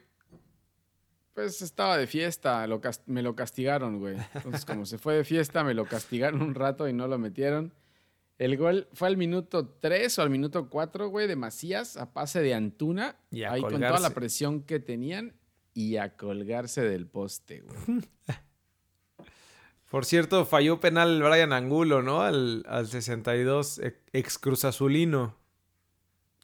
Pues 1.35 1.61
estaba 1.61 1.99
de 1.99 2.07
fiesta, 2.07 2.67
me 3.07 3.23
lo 3.23 3.35
castigaron, 3.35 3.99
güey. 3.99 4.17
Entonces, 4.35 4.65
como 4.65 4.87
se 4.87 4.99
fue 4.99 5.17
de 5.17 5.25
fiesta, 5.25 5.63
me 5.63 5.75
lo 5.75 5.85
castigaron 5.85 6.41
un 6.41 6.55
rato 6.55 6.89
y 6.89 6.93
no 6.93 7.07
lo 7.07 7.19
metieron. 7.19 7.73
El 8.39 8.57
gol 8.57 8.89
fue 8.93 9.09
al 9.09 9.17
minuto 9.17 9.77
3 9.81 10.19
o 10.19 10.23
al 10.23 10.31
minuto 10.31 10.69
4, 10.69 11.09
güey, 11.09 11.29
de 11.29 11.37
Macías 11.37 11.97
a 11.97 12.13
pase 12.13 12.41
de 12.41 12.55
Antuna. 12.55 13.17
Y 13.31 13.45
ahí 13.45 13.63
con 13.63 13.75
toda 13.75 14.01
la 14.01 14.11
presión 14.11 14.63
que 14.63 14.81
tenían 14.81 15.35
y 15.73 15.97
a 15.97 16.17
colgarse 16.17 16.83
del 16.83 17.07
poste, 17.07 17.61
güey. 17.61 18.01
Por 19.91 20.05
cierto, 20.05 20.45
falló 20.45 20.81
penal 20.81 21.23
Brian 21.23 21.53
Angulo, 21.53 22.03
¿no? 22.03 22.23
Al, 22.23 22.65
al 22.67 22.89
62, 22.89 23.81
ex 24.13 24.39
Cruz 24.39 24.65
Azulino. 24.65 25.37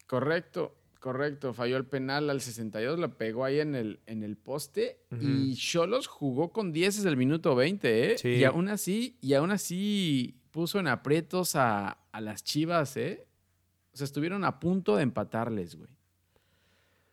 Correcto, 0.06 0.76
correcto. 1.00 1.52
Falló 1.52 1.76
el 1.76 1.84
penal 1.84 2.30
al 2.30 2.40
62, 2.40 3.00
lo 3.00 3.16
pegó 3.16 3.44
ahí 3.44 3.58
en 3.58 3.74
el, 3.74 3.98
en 4.06 4.22
el 4.22 4.36
poste. 4.36 5.00
Y 5.20 5.56
Cholos 5.56 6.06
jugó 6.06 6.52
con 6.52 6.72
10 6.72 6.96
desde 6.96 7.08
el 7.08 7.16
minuto 7.16 7.56
20, 7.56 8.12
¿eh? 8.12 8.16
Y 8.22 8.44
aún 8.44 8.68
así, 8.68 9.18
y 9.20 9.34
aún 9.34 9.50
así 9.50 10.39
puso 10.50 10.78
en 10.78 10.88
aprietos 10.88 11.56
a, 11.56 11.98
a 12.12 12.20
las 12.20 12.44
Chivas, 12.44 12.96
¿eh? 12.96 13.26
O 13.92 13.96
sea, 13.96 14.04
estuvieron 14.04 14.44
a 14.44 14.60
punto 14.60 14.96
de 14.96 15.02
empatarles, 15.02 15.76
güey. 15.76 15.90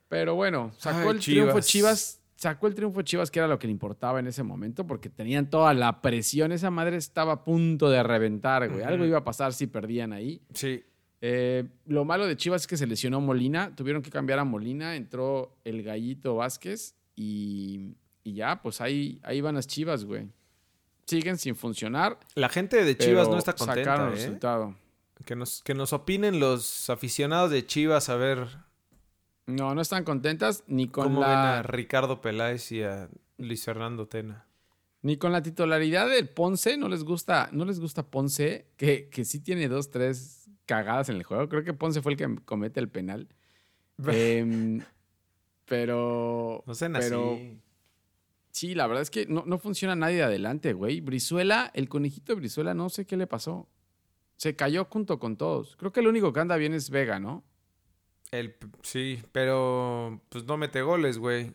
Pero 0.09 0.35
bueno, 0.35 0.71
sacó 0.77 1.11
el 1.11 1.19
triunfo 1.19 1.59
Chivas. 1.61 2.21
Sacó 2.35 2.67
el 2.67 2.75
triunfo 2.75 3.01
Chivas, 3.01 3.31
que 3.31 3.39
era 3.39 3.47
lo 3.47 3.57
que 3.57 3.65
le 3.65 3.71
importaba 3.71 4.19
en 4.19 4.27
ese 4.27 4.43
momento, 4.43 4.85
porque 4.85 5.09
tenían 5.09 5.49
toda 5.49 5.73
la 5.73 6.01
presión. 6.01 6.51
Esa 6.51 6.69
madre 6.69 6.97
estaba 6.97 7.33
a 7.33 7.43
punto 7.43 7.89
de 7.89 8.03
reventar, 8.03 8.69
güey. 8.69 8.83
Algo 8.83 9.05
iba 9.05 9.17
a 9.17 9.23
pasar 9.23 9.53
si 9.53 9.65
perdían 9.65 10.13
ahí. 10.13 10.39
Sí. 10.53 10.83
Eh, 11.19 11.67
lo 11.87 12.05
malo 12.05 12.27
de 12.27 12.37
Chivas 12.37 12.61
es 12.61 12.67
que 12.67 12.77
se 12.77 12.85
lesionó 12.85 13.19
Molina. 13.21 13.75
Tuvieron 13.75 14.03
que 14.03 14.11
cambiar 14.11 14.37
a 14.37 14.43
Molina. 14.43 14.95
Entró 14.95 15.57
el 15.63 15.81
Gallito 15.81 16.35
Vázquez. 16.35 16.95
Y, 17.15 17.95
ya, 18.23 18.61
pues 18.61 18.81
ahí, 18.81 19.19
ahí 19.23 19.41
van 19.41 19.55
las 19.55 19.65
Chivas, 19.65 20.05
güey. 20.05 20.27
Siguen 21.07 21.37
sin 21.37 21.55
funcionar. 21.55 22.19
La 22.35 22.49
gente 22.49 22.83
de 22.83 22.97
Chivas 22.97 23.29
no 23.29 23.37
está 23.37 23.53
contenta. 23.53 23.83
Sacaron 23.83 24.07
el 24.07 24.13
¿eh? 24.13 24.17
resultado. 24.17 24.75
Que 25.25 25.35
nos, 25.35 25.63
que 25.63 25.73
nos 25.73 25.93
opinen 25.93 26.39
los 26.39 26.89
aficionados 26.89 27.49
de 27.49 27.65
Chivas 27.65 28.09
a 28.09 28.17
ver. 28.17 28.47
No, 29.45 29.73
no 29.73 29.81
están 29.81 30.03
contentas 30.03 30.63
ni 30.67 30.89
con 30.89 31.05
¿Cómo 31.05 31.21
la... 31.21 31.27
ven 31.27 31.37
a 31.37 31.63
Ricardo 31.63 32.19
Peláez 32.19 32.71
y 32.73 32.83
a 32.83 33.09
Luis 33.37 33.63
Fernando 33.63 34.07
Tena? 34.07 34.45
Ni 35.01 35.15
con 35.15 35.31
la 35.31 35.41
titularidad 35.41 36.09
del 36.09 36.27
Ponce, 36.27 36.75
no 36.75 36.89
les 36.89 37.03
gusta, 37.03 37.49
no 37.53 37.63
les 37.63 37.79
gusta 37.79 38.03
Ponce, 38.03 38.67
que, 38.75 39.07
que 39.09 39.23
sí 39.23 39.39
tiene 39.39 39.69
dos, 39.69 39.89
tres 39.89 40.49
cagadas 40.65 41.07
en 41.07 41.15
el 41.15 41.23
juego. 41.23 41.47
Creo 41.47 41.63
que 41.63 41.73
Ponce 41.73 42.01
fue 42.01 42.11
el 42.11 42.17
que 42.17 42.35
comete 42.43 42.79
el 42.79 42.89
penal. 42.89 43.29
Em, 44.07 44.81
pero. 45.65 46.63
No 46.67 46.75
sé 46.75 46.89
pero, 46.89 47.39
Sí, 48.57 48.73
la 48.73 48.87
verdad 48.87 49.03
es 49.03 49.11
que 49.11 49.25
no, 49.27 49.43
no 49.45 49.59
funciona 49.59 49.95
nadie 49.95 50.17
de 50.17 50.23
adelante, 50.23 50.73
güey. 50.73 51.01
Brizuela, 51.01 51.69
el 51.73 51.89
conejito 51.89 52.33
de 52.33 52.39
Brizuela, 52.39 52.73
no 52.73 52.89
sé 52.89 53.05
qué 53.05 53.17
le 53.17 53.27
pasó 53.27 53.67
se 54.37 54.55
cayó 54.55 54.85
junto 54.85 55.19
con 55.19 55.35
todos. 55.35 55.75
Creo 55.75 55.91
que 55.91 55.99
el 55.99 56.07
único 56.07 56.31
que 56.31 56.39
anda 56.39 56.55
bien 56.55 56.73
es 56.73 56.89
Vega, 56.89 57.19
¿no? 57.19 57.43
El, 58.31 58.55
sí, 58.83 59.21
pero 59.31 60.21
pues 60.29 60.45
no 60.45 60.57
mete 60.57 60.81
goles, 60.81 61.17
güey. 61.17 61.53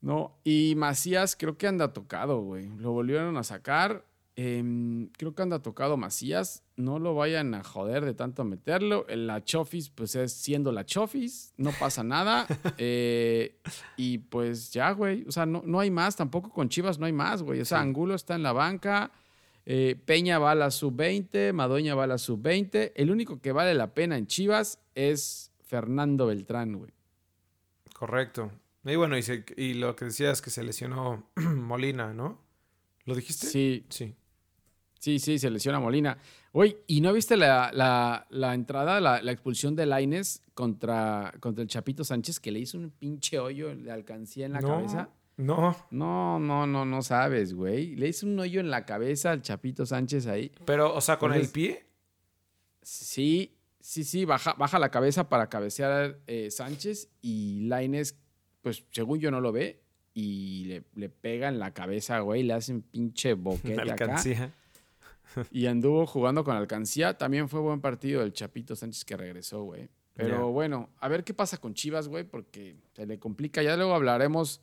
No, 0.00 0.38
y 0.44 0.74
Macías 0.76 1.36
creo 1.36 1.56
que 1.58 1.66
anda 1.66 1.92
tocado, 1.92 2.40
güey. 2.40 2.68
Lo 2.78 2.92
volvieron 2.92 3.36
a 3.36 3.44
sacar. 3.44 4.06
Em, 4.34 5.08
creo 5.18 5.34
que 5.34 5.42
anda 5.42 5.60
tocado 5.60 5.96
Macías. 5.96 6.62
No 6.76 6.98
lo 6.98 7.14
vayan 7.14 7.54
a 7.54 7.62
joder 7.62 8.04
de 8.04 8.14
tanto 8.14 8.44
meterlo. 8.44 9.06
La 9.08 9.44
Chofis, 9.44 9.90
pues 9.90 10.14
es 10.14 10.32
siendo 10.32 10.72
la 10.72 10.86
Chofis. 10.86 11.52
No 11.56 11.70
pasa 11.78 12.02
nada. 12.02 12.46
Eh, 12.78 13.60
y 13.96 14.18
pues 14.18 14.72
ya, 14.72 14.90
güey. 14.92 15.24
O 15.28 15.32
sea, 15.32 15.46
no, 15.46 15.62
no 15.64 15.78
hay 15.78 15.90
más. 15.90 16.16
Tampoco 16.16 16.50
con 16.50 16.68
Chivas 16.68 16.98
no 16.98 17.06
hay 17.06 17.12
más, 17.12 17.42
güey. 17.42 17.60
O 17.60 17.64
sea, 17.64 17.80
Angulo 17.80 18.14
está 18.14 18.34
en 18.34 18.42
la 18.42 18.52
banca. 18.52 19.12
Eh, 19.64 19.96
Peña 20.04 20.38
va 20.38 20.52
a 20.52 20.54
la 20.54 20.70
sub-20, 20.70 21.52
Madoña 21.52 21.94
va 21.94 22.04
a 22.04 22.08
la 22.08 22.18
sub-20. 22.18 22.92
El 22.96 23.10
único 23.10 23.40
que 23.40 23.52
vale 23.52 23.74
la 23.74 23.94
pena 23.94 24.16
en 24.16 24.26
Chivas 24.26 24.80
es 24.94 25.52
Fernando 25.64 26.26
Beltrán, 26.26 26.76
güey. 26.76 26.90
Correcto. 27.94 28.50
Y 28.84 28.96
bueno, 28.96 29.16
y, 29.16 29.74
lo 29.74 29.94
que 29.94 30.06
decías 30.06 30.38
es 30.38 30.42
que 30.42 30.50
se 30.50 30.64
lesionó 30.64 31.30
Molina, 31.36 32.12
¿no? 32.12 32.40
¿Lo 33.04 33.14
dijiste? 33.14 33.46
Sí. 33.46 33.86
Sí. 33.88 34.14
Sí, 35.02 35.18
sí, 35.18 35.36
se 35.36 35.50
lesiona 35.50 35.80
Molina. 35.80 36.16
Oye, 36.52 36.78
¿y 36.86 37.00
no 37.00 37.12
viste 37.12 37.36
la, 37.36 38.24
entrada, 38.54 39.00
la, 39.00 39.32
expulsión 39.32 39.74
de 39.74 39.84
Laines 39.84 40.44
contra, 40.54 41.34
contra 41.40 41.62
el 41.62 41.68
Chapito 41.68 42.04
Sánchez 42.04 42.38
que 42.38 42.52
le 42.52 42.60
hizo 42.60 42.78
un 42.78 42.90
pinche 42.90 43.40
hoyo 43.40 43.74
de 43.74 43.90
alcancía 43.90 44.46
en 44.46 44.52
la 44.52 44.60
cabeza? 44.60 45.08
No. 45.38 45.74
No, 45.90 46.38
no, 46.38 46.68
no, 46.68 46.84
no 46.84 47.02
sabes, 47.02 47.52
güey. 47.52 47.96
Le 47.96 48.10
hice 48.10 48.26
un 48.26 48.38
hoyo 48.38 48.60
en 48.60 48.70
la 48.70 48.86
cabeza 48.86 49.32
al 49.32 49.42
Chapito 49.42 49.84
Sánchez 49.86 50.28
ahí. 50.28 50.52
Pero, 50.66 50.94
o 50.94 51.00
sea, 51.00 51.18
con 51.18 51.34
el 51.34 51.48
pie. 51.48 51.84
Sí, 52.80 53.58
sí, 53.80 54.04
sí, 54.04 54.24
baja, 54.24 54.54
baja 54.54 54.78
la 54.78 54.92
cabeza 54.92 55.28
para 55.28 55.48
cabecear 55.48 56.20
eh, 56.28 56.48
Sánchez 56.52 57.10
y 57.20 57.62
Laines, 57.62 58.20
pues 58.60 58.84
según 58.92 59.18
yo 59.18 59.32
no 59.32 59.40
lo 59.40 59.50
ve, 59.50 59.82
y 60.14 60.66
le, 60.66 60.84
le 60.94 61.08
pega 61.08 61.48
en 61.48 61.58
la 61.58 61.74
cabeza, 61.74 62.20
güey, 62.20 62.44
le 62.44 62.52
hace 62.52 62.72
un 62.72 62.82
pinche 62.82 63.34
boquete 63.34 63.80
alcancía. 63.80 64.54
Y 65.50 65.66
anduvo 65.66 66.06
jugando 66.06 66.44
con 66.44 66.56
alcancía. 66.56 67.16
También 67.18 67.48
fue 67.48 67.60
buen 67.60 67.80
partido 67.80 68.22
el 68.22 68.32
Chapito 68.32 68.76
Sánchez 68.76 69.04
que 69.04 69.16
regresó, 69.16 69.62
güey. 69.62 69.88
Pero 70.14 70.52
bueno, 70.52 70.90
a 71.00 71.08
ver 71.08 71.24
qué 71.24 71.32
pasa 71.32 71.56
con 71.56 71.72
Chivas, 71.72 72.06
güey, 72.08 72.24
porque 72.24 72.76
se 72.92 73.06
le 73.06 73.18
complica. 73.18 73.62
Ya 73.62 73.76
luego 73.76 73.94
hablaremos 73.94 74.60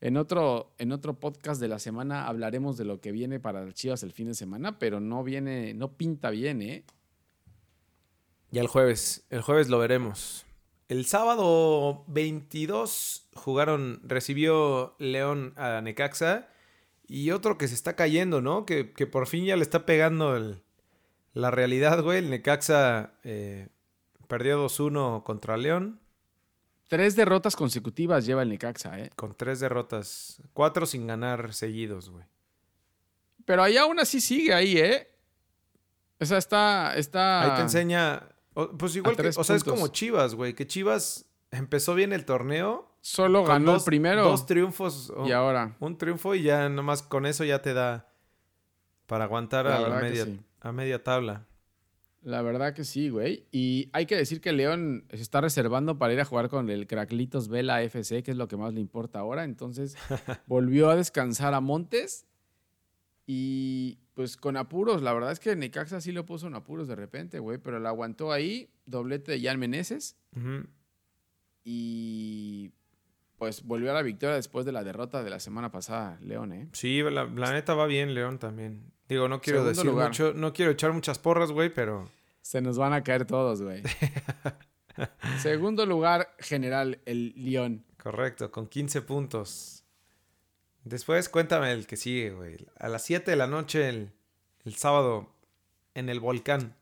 en 0.00 0.16
otro, 0.16 0.72
en 0.78 0.92
otro 0.92 1.20
podcast 1.20 1.60
de 1.60 1.68
la 1.68 1.78
semana 1.78 2.26
hablaremos 2.26 2.76
de 2.76 2.84
lo 2.84 3.00
que 3.00 3.12
viene 3.12 3.38
para 3.38 3.70
Chivas 3.72 4.02
el 4.02 4.12
fin 4.12 4.28
de 4.28 4.34
semana, 4.34 4.78
pero 4.78 5.00
no 5.00 5.22
viene, 5.22 5.74
no 5.74 5.96
pinta 5.96 6.30
bien, 6.30 6.62
¿eh? 6.62 6.84
Ya 8.50 8.62
el 8.62 8.68
jueves, 8.68 9.26
el 9.30 9.42
jueves 9.42 9.68
lo 9.68 9.78
veremos. 9.78 10.46
El 10.88 11.04
sábado 11.04 12.04
22 12.06 13.28
jugaron, 13.34 14.00
recibió 14.04 14.94
León 14.98 15.52
a 15.56 15.80
Necaxa 15.80 16.48
y 17.08 17.30
otro 17.30 17.58
que 17.58 17.68
se 17.68 17.74
está 17.74 17.96
cayendo, 17.96 18.40
¿no? 18.40 18.66
Que, 18.66 18.84
por 18.84 19.26
fin 19.26 19.44
ya 19.44 19.56
le 19.56 19.62
está 19.62 19.86
pegando 19.86 20.56
la 21.32 21.50
realidad, 21.50 22.02
güey. 22.02 22.18
El 22.18 22.30
Necaxa 22.30 23.12
eh, 23.22 23.68
perdió 24.28 24.64
2-1 24.64 25.22
contra 25.22 25.56
León. 25.56 26.00
Tres 26.88 27.16
derrotas 27.16 27.56
consecutivas 27.56 28.26
lleva 28.26 28.42
el 28.42 28.48
Necaxa, 28.48 28.98
¿eh? 29.00 29.10
Con 29.16 29.34
tres 29.34 29.60
derrotas. 29.60 30.40
Cuatro 30.52 30.86
sin 30.86 31.06
ganar 31.06 31.52
seguidos, 31.52 32.10
güey. 32.10 32.24
Pero 33.44 33.62
ahí 33.62 33.76
aún 33.76 33.98
así 33.98 34.20
sigue 34.20 34.54
ahí, 34.54 34.78
¿eh? 34.78 35.08
O 36.20 36.24
sea, 36.24 36.38
está. 36.38 36.96
está 36.96 37.42
ahí 37.42 37.56
te 37.56 37.62
enseña. 37.62 38.28
Pues 38.78 38.96
igual 38.96 39.16
que. 39.16 39.28
O 39.36 39.44
sea, 39.44 39.56
es 39.56 39.64
como 39.64 39.88
Chivas, 39.88 40.34
güey. 40.34 40.54
Que 40.54 40.66
Chivas 40.66 41.26
empezó 41.50 41.94
bien 41.94 42.12
el 42.12 42.24
torneo. 42.24 42.90
Solo 43.06 43.44
ganó 43.44 43.76
el 43.76 43.82
primero. 43.84 44.24
Dos 44.24 44.46
triunfos. 44.46 45.12
Y 45.26 45.30
ahora. 45.30 45.76
Un 45.78 45.96
triunfo 45.96 46.34
y 46.34 46.42
ya 46.42 46.68
nomás 46.68 47.04
con 47.04 47.24
eso 47.24 47.44
ya 47.44 47.62
te 47.62 47.72
da. 47.72 48.08
Para 49.06 49.24
aguantar 49.24 49.68
a, 49.68 50.00
media, 50.00 50.26
a 50.60 50.72
media 50.72 51.04
tabla. 51.04 51.46
La 52.22 52.42
verdad 52.42 52.74
que 52.74 52.82
sí, 52.82 53.08
güey. 53.08 53.46
Y 53.52 53.90
hay 53.92 54.06
que 54.06 54.16
decir 54.16 54.40
que 54.40 54.50
León 54.50 55.04
se 55.10 55.22
está 55.22 55.40
reservando 55.40 55.98
para 55.98 56.14
ir 56.14 56.20
a 56.20 56.24
jugar 56.24 56.48
con 56.48 56.68
el 56.68 56.88
Craclitos 56.88 57.46
Vela 57.46 57.80
FC, 57.84 58.24
que 58.24 58.32
es 58.32 58.36
lo 58.36 58.48
que 58.48 58.56
más 58.56 58.74
le 58.74 58.80
importa 58.80 59.20
ahora. 59.20 59.44
Entonces 59.44 59.96
volvió 60.48 60.90
a 60.90 60.96
descansar 60.96 61.54
a 61.54 61.60
Montes 61.60 62.26
y 63.24 64.00
pues 64.14 64.36
con 64.36 64.56
apuros. 64.56 65.00
La 65.00 65.12
verdad 65.12 65.30
es 65.30 65.38
que 65.38 65.54
Necaxa 65.54 66.00
sí 66.00 66.10
lo 66.10 66.26
puso 66.26 66.48
en 66.48 66.56
apuros 66.56 66.88
de 66.88 66.96
repente, 66.96 67.38
güey, 67.38 67.58
pero 67.58 67.78
lo 67.78 67.88
aguantó 67.88 68.32
ahí. 68.32 68.68
Doblete 68.84 69.30
de 69.30 69.42
Jan 69.42 69.60
Meneses. 69.60 70.16
Y 71.62 72.72
pues 73.38 73.64
volvió 73.64 73.90
a 73.90 73.94
la 73.94 74.02
victoria 74.02 74.36
después 74.36 74.64
de 74.64 74.72
la 74.72 74.84
derrota 74.84 75.22
de 75.22 75.30
la 75.30 75.40
semana 75.40 75.70
pasada, 75.70 76.18
León, 76.22 76.52
¿eh? 76.52 76.68
Sí, 76.72 77.02
la, 77.02 77.26
neta 77.26 77.74
va 77.74 77.86
bien, 77.86 78.14
León 78.14 78.38
también. 78.38 78.92
Digo, 79.08 79.28
no 79.28 79.40
quiero 79.40 79.64
decir 79.64 79.90
mucho, 79.90 80.32
no 80.34 80.52
quiero 80.52 80.72
echar 80.72 80.92
muchas 80.92 81.18
porras, 81.18 81.52
güey, 81.52 81.72
pero. 81.72 82.08
Se 82.40 82.60
nos 82.60 82.78
van 82.78 82.92
a 82.92 83.02
caer 83.02 83.24
todos, 83.24 83.62
güey. 83.62 83.82
Segundo 85.38 85.84
lugar 85.86 86.34
general, 86.38 87.00
el 87.04 87.32
León. 87.36 87.84
Correcto, 88.02 88.50
con 88.50 88.66
15 88.66 89.02
puntos. 89.02 89.84
Después 90.84 91.28
cuéntame 91.28 91.72
el 91.72 91.86
que 91.86 91.96
sigue, 91.96 92.30
güey. 92.30 92.56
A 92.78 92.88
las 92.88 93.04
7 93.04 93.30
de 93.30 93.36
la 93.36 93.46
noche 93.46 93.88
el, 93.88 94.12
el 94.64 94.74
sábado 94.76 95.28
en 95.94 96.08
el 96.08 96.20
volcán. 96.20 96.76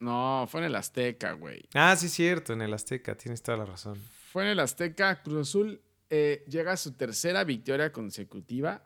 No, 0.00 0.46
fue 0.48 0.60
en 0.60 0.66
el 0.66 0.74
Azteca, 0.76 1.32
güey. 1.32 1.68
Ah, 1.74 1.94
sí, 1.96 2.08
cierto, 2.08 2.52
en 2.52 2.62
el 2.62 2.72
Azteca, 2.74 3.14
tienes 3.16 3.42
toda 3.42 3.58
la 3.58 3.66
razón. 3.66 3.98
Fue 4.34 4.42
en 4.42 4.48
el 4.48 4.58
Azteca, 4.58 5.22
Cruz 5.22 5.48
Azul 5.48 5.80
eh, 6.10 6.44
llega 6.48 6.72
a 6.72 6.76
su 6.76 6.90
tercera 6.94 7.44
victoria 7.44 7.92
consecutiva. 7.92 8.84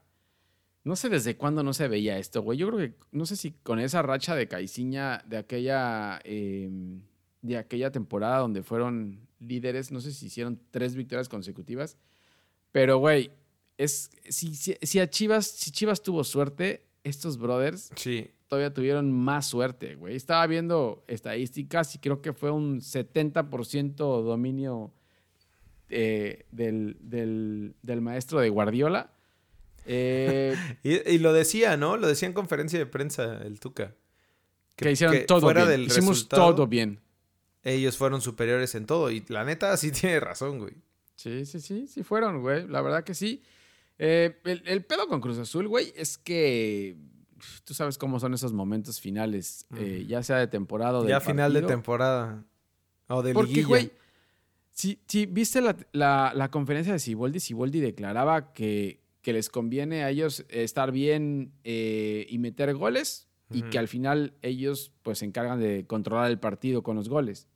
No 0.84 0.94
sé 0.94 1.08
desde 1.08 1.38
cuándo 1.38 1.62
no 1.62 1.72
se 1.72 1.88
veía 1.88 2.18
esto, 2.18 2.42
güey. 2.42 2.58
Yo 2.58 2.66
creo 2.66 2.78
que, 2.80 2.98
no 3.12 3.24
sé 3.24 3.34
si 3.34 3.52
con 3.52 3.78
esa 3.78 4.02
racha 4.02 4.36
de 4.36 4.46
Caiciña 4.46 5.24
de 5.26 5.38
aquella, 5.38 6.20
em, 6.24 7.00
de 7.40 7.56
aquella 7.56 7.90
temporada 7.90 8.40
donde 8.40 8.62
fueron 8.62 9.26
líderes, 9.38 9.90
no 9.90 10.02
sé 10.02 10.12
si 10.12 10.26
hicieron 10.26 10.60
tres 10.70 10.94
victorias 10.94 11.30
consecutivas. 11.30 11.96
Pero, 12.70 12.98
güey, 12.98 13.30
es, 13.78 14.10
si, 14.28 14.54
si, 14.54 15.00
a 15.00 15.08
Chivas, 15.08 15.46
si 15.46 15.70
Chivas 15.70 16.02
tuvo 16.02 16.24
suerte, 16.24 16.84
estos 17.04 17.38
brothers 17.38 17.90
sí. 17.96 18.30
todavía 18.48 18.74
tuvieron 18.74 19.10
más 19.10 19.46
suerte, 19.46 19.94
güey. 19.94 20.14
Estaba 20.14 20.46
viendo 20.46 21.04
estadísticas 21.08 21.94
y 21.94 22.00
creo 22.00 22.20
que 22.20 22.34
fue 22.34 22.50
un 22.50 22.82
70% 22.82 23.94
dominio 23.96 24.92
eh, 25.90 26.46
del, 26.50 26.96
del, 27.00 27.74
del 27.82 28.00
maestro 28.00 28.40
de 28.40 28.48
Guardiola. 28.48 29.10
Eh, 29.86 30.54
y, 30.82 31.18
lo 31.18 31.32
decía, 31.32 31.76
¿no? 31.76 31.96
Lo 31.96 32.06
decía 32.06 32.28
en 32.28 32.34
conferencia 32.34 32.78
de 32.78 32.86
prensa 32.86 33.40
el 33.42 33.58
Tuca. 33.58 33.94
Que, 34.76 34.92
hicieron 34.92 35.26
todo 35.26 35.52
bien. 35.52 35.80
Hicimos 35.80 36.28
todo 36.28 36.66
bien. 36.66 37.00
ellos 37.64 37.96
fueron 37.96 38.20
superiores 38.20 38.74
en 38.74 38.86
todo. 38.86 39.10
Y 39.10 39.24
la 39.28 39.44
neta 39.44 39.76
sí 39.76 39.90
tiene 39.92 40.20
razón, 40.20 40.58
güey. 40.58 40.74
Sí, 41.16 41.44
sí, 41.46 41.60
sí, 41.60 41.88
sí 41.88 42.02
fueron, 42.04 42.42
güey. 42.42 42.68
La 42.68 42.80
verdad 42.80 43.02
que 43.02 43.14
sí. 43.14 43.42
Eh, 43.98 44.38
el, 44.44 44.84
pedo 44.84 45.08
con 45.08 45.20
Cruz 45.20 45.38
Azul, 45.38 45.66
güey, 45.66 45.92
es 45.96 46.18
que 46.18 46.96
tú 47.64 47.74
sabes 47.74 47.98
cómo 47.98 48.20
son 48.20 48.32
esos 48.34 48.52
momentos 48.52 49.00
finales, 49.00 49.66
eh, 49.76 50.04
ya 50.06 50.22
sea 50.22 50.36
de 50.36 50.46
temporada 50.46 51.00
o 51.00 51.02
de 51.02 51.08
Ya 51.08 51.20
final 51.20 51.52
de 51.52 51.62
temporada. 51.62 52.44
O 53.08 53.22
de 53.22 53.32
Porque, 53.32 53.64
güey, 53.64 53.90
si, 54.78 55.00
si, 55.08 55.26
viste 55.26 55.60
la, 55.90 56.48
conferencia 56.52 56.92
de 56.92 57.00
Siboldi, 57.00 57.40
Siboldi 57.40 57.80
declaraba 57.80 58.52
que, 58.52 59.00
que, 59.22 59.32
les 59.32 59.48
conviene 59.48 60.04
a 60.04 60.10
ellos 60.10 60.46
estar 60.50 60.92
bien 60.92 61.52
eh, 61.64 62.26
y 62.30 62.38
meter 62.38 62.72
goles 62.74 63.26
y 63.50 63.62
que 63.62 63.78
al 63.80 63.88
final 63.88 64.34
ellos 64.40 64.92
pues 65.02 65.18
se 65.18 65.24
encargan 65.24 65.58
de 65.58 65.84
controlar 65.88 66.30
el 66.30 66.38
partido 66.38 66.84
con 66.84 66.94
los 66.94 67.08
goles. 67.08 67.48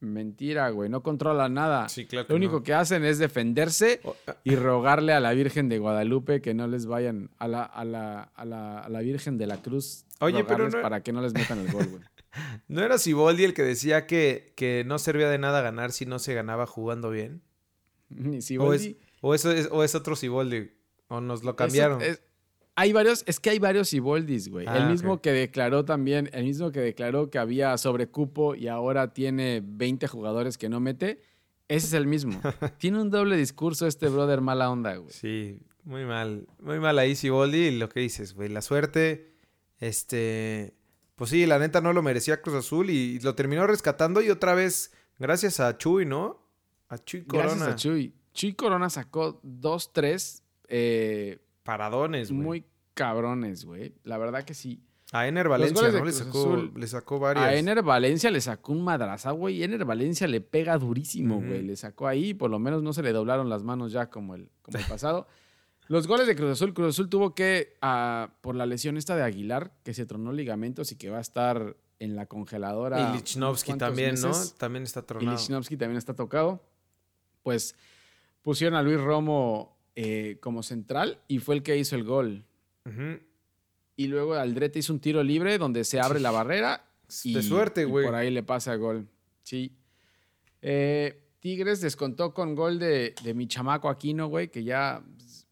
Mentira, 0.00 0.68
güey, 0.70 0.90
no 0.90 1.04
controla 1.04 1.48
nada. 1.48 1.88
Sí, 1.88 2.06
claro 2.06 2.26
Lo 2.28 2.34
único 2.34 2.64
que 2.64 2.74
hacen 2.74 3.04
es 3.04 3.18
defenderse 3.18 4.00
ah. 4.26 4.34
y 4.42 4.56
rogarle 4.56 5.12
a 5.12 5.20
la 5.20 5.32
Virgen 5.32 5.68
de 5.68 5.78
Guadalupe 5.78 6.42
que 6.42 6.54
no 6.54 6.66
les 6.66 6.86
vayan 6.86 7.30
a 7.38 7.46
la, 7.46 7.62
a 7.62 7.84
la, 7.84 8.22
a 8.34 8.44
la, 8.44 8.80
a 8.80 8.88
la 8.88 9.00
Virgen 9.00 9.38
de 9.38 9.46
la 9.46 9.62
Cruz 9.62 10.06
Oye, 10.18 10.42
pero 10.44 10.68
para 10.82 11.02
que 11.02 11.12
no 11.12 11.22
les 11.22 11.34
metan 11.34 11.60
el 11.60 11.70
gol, 11.70 11.86
güey. 11.86 12.02
¿No 12.68 12.82
era 12.82 12.98
Siboldi 12.98 13.44
el 13.44 13.54
que 13.54 13.62
decía 13.62 14.06
que, 14.06 14.52
que 14.56 14.84
no 14.86 14.98
servía 14.98 15.28
de 15.28 15.38
nada 15.38 15.60
ganar 15.60 15.92
si 15.92 16.06
no 16.06 16.18
se 16.18 16.34
ganaba 16.34 16.66
jugando 16.66 17.10
bien? 17.10 17.42
Ni 18.08 18.38
¿O 18.58 18.74
es, 18.74 18.94
o, 19.20 19.34
es, 19.34 19.44
o 19.70 19.84
es 19.84 19.94
otro 19.94 20.16
Siboldi? 20.16 20.70
¿O 21.08 21.20
nos 21.20 21.44
lo 21.44 21.56
cambiaron? 21.56 22.00
hay 22.76 22.92
varios, 22.92 23.22
es 23.26 23.40
que 23.40 23.50
hay 23.50 23.58
varios 23.58 23.92
Iboldis, 23.92 24.48
güey. 24.48 24.66
el 24.66 24.82
ah, 24.82 24.88
mismo 24.88 25.20
que 25.20 25.32
declaró 25.32 25.84
también, 25.84 26.28
el 26.32 26.44
mismo 26.44 26.72
que 26.72 26.80
declaró 26.80 27.30
que 27.30 27.38
había 27.38 27.76
sobrecupo 27.78 28.54
y 28.54 28.68
ahora 28.68 29.12
tiene 29.12 29.62
20 29.64 30.08
jugadores 30.08 30.58
que 30.58 30.68
no 30.68 30.80
mete, 30.80 31.20
ese 31.68 31.86
es 31.86 31.92
el 31.92 32.06
mismo. 32.06 32.40
tiene 32.78 33.00
un 33.00 33.10
doble 33.10 33.36
discurso 33.36 33.86
este 33.86 34.08
brother 34.08 34.40
mala 34.40 34.70
onda, 34.70 34.96
güey. 34.96 35.12
Sí, 35.12 35.60
muy 35.84 36.04
mal. 36.04 36.46
Muy 36.60 36.80
mal 36.80 36.98
ahí 36.98 37.14
Siboldi 37.14 37.58
y 37.58 37.78
lo 37.78 37.88
que 37.88 38.00
dices, 38.00 38.34
güey. 38.34 38.48
La 38.48 38.62
suerte, 38.62 39.34
este... 39.78 40.74
Pues 41.14 41.30
sí, 41.30 41.46
la 41.46 41.58
neta 41.58 41.80
no 41.80 41.92
lo 41.92 42.02
merecía 42.02 42.42
Cruz 42.42 42.56
Azul 42.56 42.90
y 42.90 43.20
lo 43.20 43.34
terminó 43.34 43.66
rescatando 43.66 44.20
y 44.20 44.30
otra 44.30 44.54
vez, 44.54 44.92
gracias 45.18 45.60
a 45.60 45.78
Chuy, 45.78 46.04
¿no? 46.06 46.42
A 46.88 46.98
Chuy 46.98 47.24
Corona. 47.24 47.54
Gracias 47.54 47.68
a 47.68 47.76
Chuy. 47.76 48.14
Chuy 48.32 48.54
Corona 48.54 48.90
sacó 48.90 49.38
dos, 49.42 49.92
tres 49.92 50.42
eh, 50.68 51.38
paradones, 51.62 52.30
güey. 52.32 52.42
Muy 52.42 52.64
cabrones, 52.94 53.64
güey. 53.64 53.94
La 54.02 54.18
verdad 54.18 54.44
que 54.44 54.54
sí. 54.54 54.82
A 55.12 55.28
Ener 55.28 55.48
Valencia, 55.48 55.92
¿no? 55.92 56.04
Le 56.04 56.12
sacó, 56.12 56.56
le 56.56 56.86
sacó 56.88 57.20
varias. 57.20 57.44
A 57.44 57.54
Ener 57.54 57.82
Valencia 57.82 58.32
le 58.32 58.40
sacó 58.40 58.72
un 58.72 58.82
madraza, 58.82 59.30
güey. 59.30 59.62
Ener 59.62 59.84
Valencia 59.84 60.26
le 60.26 60.40
pega 60.40 60.76
durísimo, 60.76 61.40
güey. 61.40 61.62
Le 61.62 61.76
sacó 61.76 62.08
ahí, 62.08 62.34
por 62.34 62.50
lo 62.50 62.58
menos 62.58 62.82
no 62.82 62.92
se 62.92 63.02
le 63.02 63.12
doblaron 63.12 63.48
las 63.48 63.62
manos 63.62 63.92
ya 63.92 64.10
como 64.10 64.34
el, 64.34 64.48
como 64.62 64.78
el 64.78 64.84
pasado. 64.88 65.28
Los 65.86 66.06
goles 66.06 66.26
de 66.26 66.34
Cruz 66.34 66.52
Azul, 66.52 66.72
Cruz 66.72 66.94
Azul 66.94 67.10
tuvo 67.10 67.34
que, 67.34 67.76
ah, 67.82 68.30
por 68.40 68.54
la 68.54 68.66
lesión 68.66 68.96
esta 68.96 69.16
de 69.16 69.22
Aguilar, 69.22 69.72
que 69.82 69.92
se 69.92 70.06
tronó 70.06 70.32
ligamentos 70.32 70.92
y 70.92 70.96
que 70.96 71.10
va 71.10 71.18
a 71.18 71.20
estar 71.20 71.76
en 71.98 72.16
la 72.16 72.26
congeladora. 72.26 73.10
Y 73.10 73.16
Lichnowsky 73.16 73.74
también, 73.74 74.14
¿no? 74.20 74.32
También 74.56 74.84
está 74.84 75.02
tronado. 75.02 75.32
Y 75.32 75.36
Lichnowsky 75.36 75.76
también 75.76 75.98
está 75.98 76.14
tocado. 76.14 76.62
Pues 77.42 77.74
pusieron 78.42 78.76
a 78.76 78.82
Luis 78.82 79.00
Romo 79.00 79.76
eh, 79.94 80.38
como 80.40 80.62
central 80.62 81.18
y 81.28 81.38
fue 81.38 81.56
el 81.56 81.62
que 81.62 81.76
hizo 81.76 81.96
el 81.96 82.04
gol. 82.04 82.44
Y 83.96 84.08
luego 84.08 84.34
Aldrete 84.34 84.78
hizo 84.78 84.92
un 84.92 85.00
tiro 85.00 85.22
libre 85.22 85.56
donde 85.58 85.84
se 85.84 86.00
abre 86.00 86.20
la 86.20 86.30
barrera. 86.30 86.86
de 87.24 87.42
suerte, 87.42 87.84
güey. 87.84 88.06
Por 88.06 88.14
ahí 88.14 88.30
le 88.30 88.42
pasa 88.42 88.72
el 88.72 88.78
gol. 88.78 89.08
Sí. 89.42 89.76
Eh, 90.62 91.20
Tigres 91.40 91.80
descontó 91.80 92.32
con 92.32 92.54
gol 92.54 92.78
de, 92.78 93.14
de 93.22 93.34
mi 93.34 93.46
chamaco 93.46 93.90
Aquino, 93.90 94.28
güey, 94.28 94.48
que 94.48 94.64
ya 94.64 95.02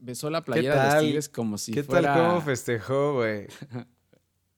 besó 0.03 0.31
la 0.31 0.45
playera 0.45 0.97
de 0.97 1.01
Tigres 1.01 1.29
como 1.29 1.57
si 1.57 1.73
¿Qué 1.73 1.83
tal 1.83 2.05
cómo 2.13 2.41
festejó, 2.41 3.15
güey? 3.15 3.47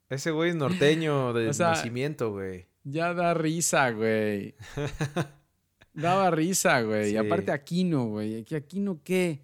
Ese 0.09 0.30
güey 0.30 0.50
es 0.50 0.57
norteño 0.57 1.33
de 1.35 1.46
nacimiento, 1.46 2.33
güey. 2.33 2.66
Ya 2.85 3.14
da 3.14 3.35
risa, 3.35 3.90
güey. 3.90 4.54
Daba 5.94 6.30
risa, 6.30 6.83
güey. 6.83 7.12
Y 7.12 7.16
aparte 7.16 7.52
Aquino, 7.52 8.07
güey. 8.07 8.44
¿Aquino 8.54 9.00
qué? 9.04 9.42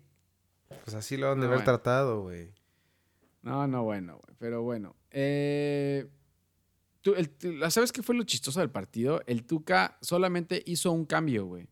Pues 0.85 0.95
así 0.95 1.17
lo 1.17 1.31
han 1.31 1.41
de 1.41 1.47
haber 1.47 1.65
tratado, 1.65 2.23
güey. 2.23 2.53
No, 3.43 3.67
no, 3.67 3.85
bueno, 3.85 4.19
güey. 4.23 4.37
Pero 4.39 4.63
bueno. 4.63 4.97
Eh, 5.11 6.09
¿Sabes 7.71 7.93
qué 7.93 8.03
fue 8.03 8.15
lo 8.15 8.25
chistoso 8.25 8.61
del 8.61 8.71
partido? 8.71 9.23
El 9.27 9.45
Tuca 9.45 9.97
solamente 10.03 10.63
hizo 10.67 10.93
un 10.93 11.07
cambio, 11.07 11.47
güey. 11.47 11.69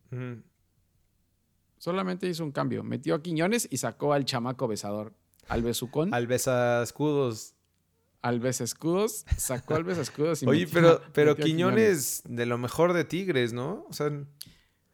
Solamente 1.78 2.28
hizo 2.28 2.44
un 2.44 2.52
cambio. 2.52 2.82
Metió 2.82 3.14
a 3.14 3.22
Quiñones 3.22 3.68
y 3.70 3.78
sacó 3.78 4.12
al 4.12 4.24
chamaco 4.24 4.68
besador. 4.68 5.14
Al 5.48 5.62
besucón. 5.62 6.12
Al 6.12 6.26
besascudos. 6.26 7.54
Al 8.20 8.40
besascudos. 8.40 9.24
Sacó 9.36 9.76
al 9.76 9.84
besascudos 9.84 10.42
y 10.42 10.46
Oye, 10.48 10.66
pero, 10.72 11.00
pero 11.12 11.36
Quiñones, 11.36 12.22
de 12.26 12.46
lo 12.46 12.58
mejor 12.58 12.92
de 12.92 13.04
Tigres, 13.04 13.52
¿no? 13.52 13.86
O 13.88 13.92
sea. 13.92 14.10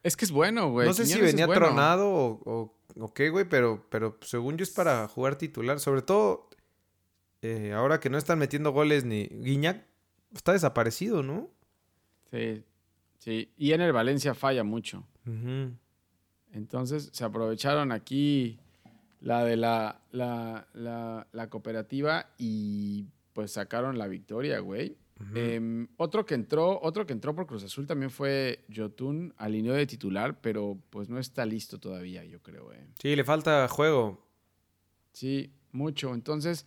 Es 0.02 0.16
que 0.16 0.24
es 0.24 0.30
bueno, 0.30 0.70
güey. 0.70 0.86
No 0.86 0.94
sé 0.94 1.06
si 1.06 1.20
venía 1.20 1.46
tronado 1.48 2.08
o 2.12 2.74
ok, 2.98 3.20
güey, 3.30 3.48
pero, 3.48 3.86
pero 3.90 4.18
según 4.22 4.56
yo 4.56 4.62
es 4.62 4.70
para 4.70 5.08
jugar 5.08 5.36
titular. 5.36 5.80
Sobre 5.80 6.02
todo 6.02 6.48
eh, 7.42 7.72
ahora 7.72 8.00
que 8.00 8.10
no 8.10 8.18
están 8.18 8.38
metiendo 8.38 8.72
goles 8.72 9.04
ni. 9.04 9.26
Guiñac 9.26 9.84
está 10.34 10.52
desaparecido, 10.52 11.22
¿no? 11.22 11.50
Sí, 12.30 12.64
sí. 13.18 13.52
Y 13.56 13.72
en 13.72 13.80
el 13.80 13.92
Valencia 13.92 14.34
falla 14.34 14.64
mucho. 14.64 15.06
Entonces 16.54 17.10
se 17.12 17.24
aprovecharon 17.24 17.92
aquí 17.92 18.58
la 19.20 19.44
de 19.44 19.56
la, 19.56 20.00
la, 20.12 20.66
la, 20.74 21.26
la 21.32 21.50
cooperativa 21.50 22.30
y 22.38 23.06
pues 23.32 23.52
sacaron 23.52 23.98
la 23.98 24.06
victoria, 24.06 24.60
güey. 24.60 24.96
Em, 25.34 25.86
otro 25.96 26.26
que 26.26 26.34
entró, 26.34 26.80
otro 26.82 27.06
que 27.06 27.12
entró 27.12 27.34
por 27.34 27.46
Cruz 27.46 27.62
Azul 27.62 27.86
también 27.86 28.10
fue 28.10 28.64
Jotun, 28.74 29.32
alineó 29.36 29.72
de 29.72 29.86
titular, 29.86 30.40
pero 30.40 30.78
pues 30.90 31.08
no 31.08 31.18
está 31.18 31.46
listo 31.46 31.78
todavía, 31.78 32.24
yo 32.24 32.42
creo. 32.42 32.72
Eh. 32.72 32.86
Sí, 33.00 33.14
le 33.14 33.24
falta 33.24 33.66
juego. 33.68 34.26
Sí, 35.12 35.52
mucho. 35.72 36.12
Entonces 36.14 36.66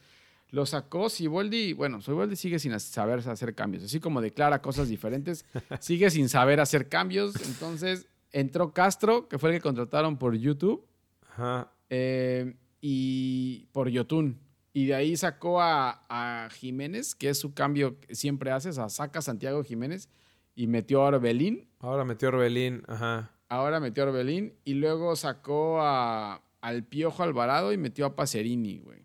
lo 0.49 0.65
sacó 0.65 1.09
Siboldi. 1.09 1.73
Bueno, 1.73 2.01
Siboldi 2.01 2.35
sigue 2.35 2.57
sin 2.57 2.77
saber 2.79 3.19
hacer 3.19 3.53
cambios. 3.53 3.83
Así 3.83 3.99
como 3.99 4.21
declara 4.21 4.61
cosas 4.61 4.87
diferentes, 4.87 5.45
sigue 5.79 6.09
sin 6.09 6.29
saber 6.29 6.59
hacer 6.59 6.87
cambios. 6.87 7.35
Entonces 7.47 8.07
entró 8.31 8.73
Castro, 8.73 9.27
que 9.27 9.37
fue 9.37 9.49
el 9.49 9.57
que 9.57 9.61
contrataron 9.61 10.17
por 10.17 10.35
YouTube. 10.35 10.85
Ajá. 11.29 11.71
Eh, 11.89 12.55
y 12.81 13.65
por 13.71 13.89
Yotun. 13.89 14.39
Y 14.73 14.85
de 14.85 14.95
ahí 14.95 15.17
sacó 15.17 15.59
a, 15.59 16.49
Jiménez, 16.51 17.15
que 17.15 17.29
es 17.29 17.39
su 17.39 17.53
cambio 17.53 17.99
que 17.99 18.13
siempre 18.13 18.51
hace, 18.51 18.69
o 18.69 18.73
sea, 18.73 18.89
saca 18.89 19.19
a 19.19 19.21
Santiago 19.23 19.63
Jiménez 19.63 20.07
y 20.53 20.67
metió 20.67 21.01
a 21.01 21.07
Orbelín. 21.07 21.67
Ahora 21.79 22.05
metió 22.05 22.27
a 22.27 22.33
Orbelín, 22.33 22.83
ajá. 22.87 23.31
Ahora 23.49 23.79
metió 23.79 24.03
a 24.03 24.07
Orbelín 24.07 24.53
y 24.65 24.75
luego 24.75 25.15
sacó 25.15 25.81
a, 25.81 26.43
al 26.61 26.83
Piojo 26.83 27.23
Alvarado 27.23 27.73
y 27.73 27.77
metió 27.77 28.05
a 28.05 28.15
Pacerini, 28.15 28.77
güey. 28.77 29.01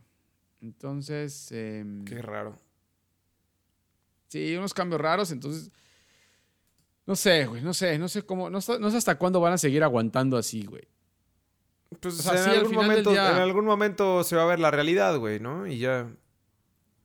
Entonces... 0.60 1.50
Em, 1.52 2.04
Qué 2.04 2.20
raro. 2.20 2.56
Sí, 4.28 4.54
unos 4.56 4.74
cambios 4.74 5.00
raros, 5.00 5.32
entonces... 5.32 5.72
No 7.06 7.16
sé, 7.16 7.46
güey, 7.46 7.62
no 7.62 7.74
sé, 7.74 7.98
no 7.98 8.08
sé 8.08 8.22
cómo, 8.22 8.48
no, 8.48 8.58
no 8.58 8.90
sé 8.90 8.96
hasta 8.96 9.18
cuándo 9.18 9.40
van 9.40 9.54
a 9.54 9.58
seguir 9.58 9.82
aguantando 9.82 10.36
así, 10.36 10.64
güey. 10.64 10.82
Pues 12.00 12.26
en, 12.26 12.36
algún 12.36 12.74
momento, 12.74 13.12
en 13.12 13.18
algún 13.18 13.64
momento 13.64 14.24
se 14.24 14.36
va 14.36 14.44
a 14.44 14.46
ver 14.46 14.60
la 14.60 14.70
realidad, 14.70 15.18
güey, 15.18 15.40
¿no? 15.40 15.66
Y 15.66 15.78
ya. 15.78 16.10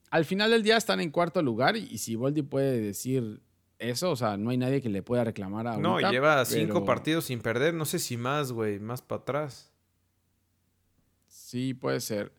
Al 0.10 0.26
final 0.26 0.52
del 0.52 0.64
día 0.64 0.78
están 0.78 1.00
en 1.02 1.12
cuarto 1.12 1.42
lugar 1.42 1.76
y, 1.76 1.98
si 1.98 2.16
Voldy 2.16 2.42
puede 2.42 2.80
decir 2.80 3.42
eso, 3.80 4.12
o 4.12 4.16
sea, 4.16 4.38
no 4.38 4.52
hay 4.52 4.58
nadie 4.58 4.82
que 4.82 4.90
le 4.90 5.04
pueda 5.04 5.24
reclamar 5.24 5.68
a 5.68 5.78
No, 5.78 6.00
lleva 6.00 6.46
cinco 6.46 6.86
partidos 6.86 7.26
sin 7.26 7.42
perder, 7.42 7.74
no 7.74 7.86
sé 7.86 8.00
si 8.00 8.18
más, 8.18 8.52
güey, 8.52 8.80
más 8.80 9.02
para 9.02 9.22
atrás. 9.22 9.72
Sí, 11.28 11.74
puede 11.74 12.00
ser. 12.00 12.32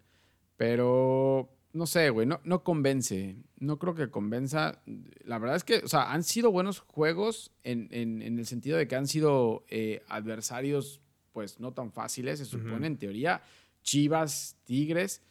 Pero 0.57 1.51
no 1.72 1.87
sé, 1.87 2.11
güey, 2.11 2.26
no, 2.26 2.40
no 2.44 2.64
convence. 2.64 3.37
No 3.59 3.78
creo 3.78 3.94
que 3.94 4.11
convenza. 4.11 4.81
La 5.24 5.38
verdad 5.38 5.57
es 5.57 5.64
que, 5.64 5.78
o 5.78 5.88
sea, 5.88 6.12
han 6.12 6.24
sido 6.24 6.50
buenos 6.50 6.81
juegos 6.81 7.52
en, 7.62 8.22
el 8.22 8.46
sentido 8.46 8.78
de 8.78 8.88
que 8.88 8.96
han 8.96 9.07
sido 9.07 9.64
eh, 9.68 10.02
adversarios 10.09 11.00
pues 11.33 11.61
no 11.61 11.72
tan 11.72 11.92
fáciles, 11.92 12.40
se 12.40 12.44
supone, 12.44 12.87
en 12.88 12.96
teoría. 12.96 13.42
Chivas, 13.83 14.57
Tigres, 14.64 15.22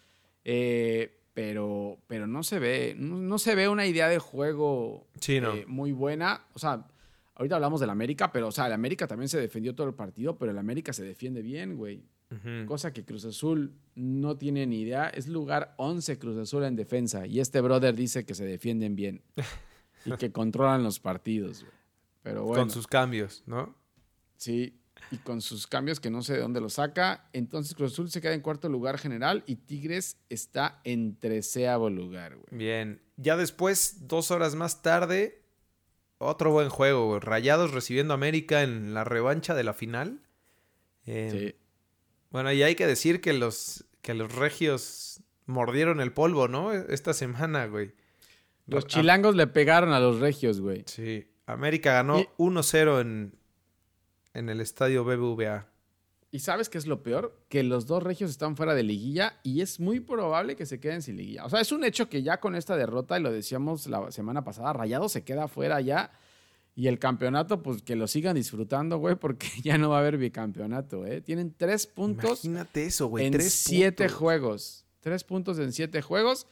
eh, 0.45 1.19
pero, 1.33 1.99
pero 2.07 2.27
no 2.27 2.43
se 2.43 2.59
ve, 2.59 2.95
no, 2.97 3.37
se 3.39 3.55
ve 3.55 3.67
una 3.67 3.85
idea 3.85 4.07
de 4.07 4.19
juego 4.19 5.07
eh, 5.27 5.65
muy 5.67 5.91
buena. 5.91 6.45
O 6.53 6.59
sea, 6.59 6.87
ahorita 7.35 7.55
hablamos 7.55 7.81
del 7.81 7.89
América, 7.89 8.31
pero, 8.31 8.47
o 8.47 8.51
sea, 8.51 8.67
el 8.67 8.73
América 8.73 9.05
también 9.05 9.27
se 9.27 9.39
defendió 9.39 9.75
todo 9.75 9.87
el 9.87 9.95
partido, 9.95 10.37
pero 10.37 10.51
el 10.51 10.57
América 10.57 10.93
se 10.93 11.03
defiende 11.03 11.41
bien, 11.41 11.75
güey. 11.75 12.03
Cosa 12.65 12.91
que 12.91 13.05
Cruz 13.05 13.23
Azul 13.23 13.73
no 13.95 14.37
tiene 14.37 14.65
ni 14.67 14.81
idea. 14.81 15.07
Es 15.07 15.27
lugar 15.27 15.73
11 15.77 16.19
Cruz 16.19 16.37
Azul 16.37 16.63
en 16.65 16.75
defensa. 16.75 17.25
Y 17.25 17.39
este 17.39 17.61
brother 17.61 17.95
dice 17.95 18.25
que 18.25 18.35
se 18.35 18.45
defienden 18.45 18.95
bien. 18.95 19.21
y 20.05 20.11
que 20.17 20.31
controlan 20.31 20.83
los 20.83 20.99
partidos, 20.99 21.61
güey. 21.61 21.73
Pero 22.23 22.43
bueno. 22.43 22.63
Con 22.63 22.69
sus 22.69 22.85
cambios, 22.87 23.43
¿no? 23.45 23.73
Sí, 24.35 24.77
y 25.11 25.17
con 25.17 25.41
sus 25.41 25.67
cambios 25.67 25.99
que 25.99 26.09
no 26.09 26.21
sé 26.21 26.33
de 26.33 26.39
dónde 26.39 26.59
los 26.59 26.73
saca. 26.73 27.29
Entonces 27.31 27.73
Cruz 27.75 27.93
Azul 27.93 28.11
se 28.11 28.19
queda 28.19 28.33
en 28.33 28.41
cuarto 28.41 28.67
lugar 28.67 28.97
general 28.97 29.43
y 29.47 29.55
Tigres 29.55 30.17
está 30.29 30.81
en 30.83 31.17
treceavo 31.17 31.89
lugar, 31.89 32.35
güey. 32.35 32.47
Bien. 32.51 33.01
Ya 33.15 33.37
después, 33.37 34.07
dos 34.07 34.31
horas 34.31 34.55
más 34.55 34.81
tarde, 34.81 35.41
otro 36.17 36.51
buen 36.51 36.69
juego, 36.69 37.07
güey. 37.07 37.19
Rayados 37.21 37.71
recibiendo 37.71 38.13
a 38.13 38.15
América 38.15 38.63
en 38.63 38.93
la 38.93 39.05
revancha 39.05 39.55
de 39.55 39.63
la 39.63 39.73
final. 39.73 40.21
Eh, 41.05 41.29
Sí. 41.31 41.66
Bueno, 42.37 42.51
y 42.53 42.61
hay 42.61 42.75
que 42.75 42.85
decir 42.85 43.19
que 43.19 43.33
los, 43.33 43.85
que 44.03 44.13
los 44.13 44.31
regios 44.35 45.23
mordieron 45.47 45.99
el 46.01 46.13
polvo, 46.13 46.47
¿no? 46.47 46.71
Esta 46.71 47.13
semana, 47.15 47.65
güey. 47.65 47.95
Los 48.67 48.85
chilangos 48.85 49.35
le 49.35 49.47
pegaron 49.47 49.91
a 49.91 49.99
los 49.99 50.19
regios, 50.19 50.61
güey. 50.61 50.83
Sí. 50.85 51.25
América 51.47 51.93
ganó 51.93 52.19
Y- 52.19 52.27
1-0 52.37 53.01
en, 53.01 53.33
en 54.35 54.49
el 54.49 54.61
estadio 54.61 55.03
BBVA. 55.03 55.65
¿Y 56.29 56.37
sabes 56.37 56.69
qué 56.69 56.77
es 56.77 56.85
lo 56.85 57.01
peor? 57.01 57.35
Que 57.49 57.63
los 57.63 57.87
dos 57.87 58.03
regios 58.03 58.29
están 58.29 58.55
fuera 58.55 58.75
de 58.75 58.83
liguilla 58.83 59.39
y 59.41 59.61
es 59.61 59.79
muy 59.79 59.99
probable 59.99 60.55
que 60.55 60.67
se 60.67 60.79
queden 60.79 61.01
sin 61.01 61.17
liguilla. 61.17 61.43
O 61.43 61.49
sea, 61.49 61.59
es 61.59 61.71
un 61.71 61.83
hecho 61.83 62.07
que 62.07 62.21
ya 62.21 62.39
con 62.39 62.53
esta 62.53 62.77
derrota, 62.77 63.17
y 63.17 63.23
lo 63.23 63.31
decíamos 63.31 63.87
la 63.87 64.11
semana 64.11 64.43
pasada, 64.43 64.73
Rayado 64.73 65.09
se 65.09 65.23
queda 65.23 65.47
fuera 65.47 65.81
ya. 65.81 66.11
Y 66.77 66.85
el 66.87 66.99
campeonato, 66.99 67.63
pues 67.63 67.81
que 67.81 67.95
lo 67.95 68.07
sigan 68.07 68.35
disfrutando, 68.35 68.99
güey, 68.99 69.15
porque 69.15 69.47
ya 69.63 69.77
no 69.79 69.89
va 69.89 69.97
a 69.97 69.99
haber 70.01 70.17
bicampeonato, 70.19 71.05
¿eh? 71.07 71.21
Tienen 71.21 71.51
tres 71.57 71.87
puntos 71.87 72.45
Imagínate 72.45 72.85
eso, 72.85 73.07
güey. 73.07 73.25
en 73.25 73.33
tres 73.33 73.51
siete 73.51 74.03
puntos. 74.05 74.17
juegos. 74.19 74.85
Tres 74.99 75.23
puntos 75.23 75.57
en 75.57 75.73
siete 75.73 76.01
juegos 76.03 76.45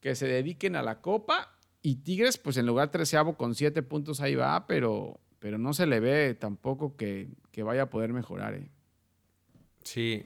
que 0.00 0.16
se 0.16 0.26
dediquen 0.26 0.74
a 0.74 0.82
la 0.82 1.00
Copa. 1.00 1.56
Y 1.82 1.96
Tigres, 2.02 2.36
pues 2.36 2.56
en 2.56 2.66
lugar 2.66 2.90
treceavo 2.90 3.36
con 3.36 3.54
siete 3.54 3.82
puntos 3.84 4.20
ahí 4.20 4.34
va, 4.34 4.66
pero, 4.66 5.20
pero 5.38 5.56
no 5.56 5.72
se 5.72 5.86
le 5.86 6.00
ve 6.00 6.34
tampoco 6.34 6.96
que, 6.96 7.28
que 7.52 7.62
vaya 7.62 7.82
a 7.82 7.90
poder 7.90 8.12
mejorar, 8.12 8.54
¿eh? 8.54 8.70
Sí. 9.84 10.24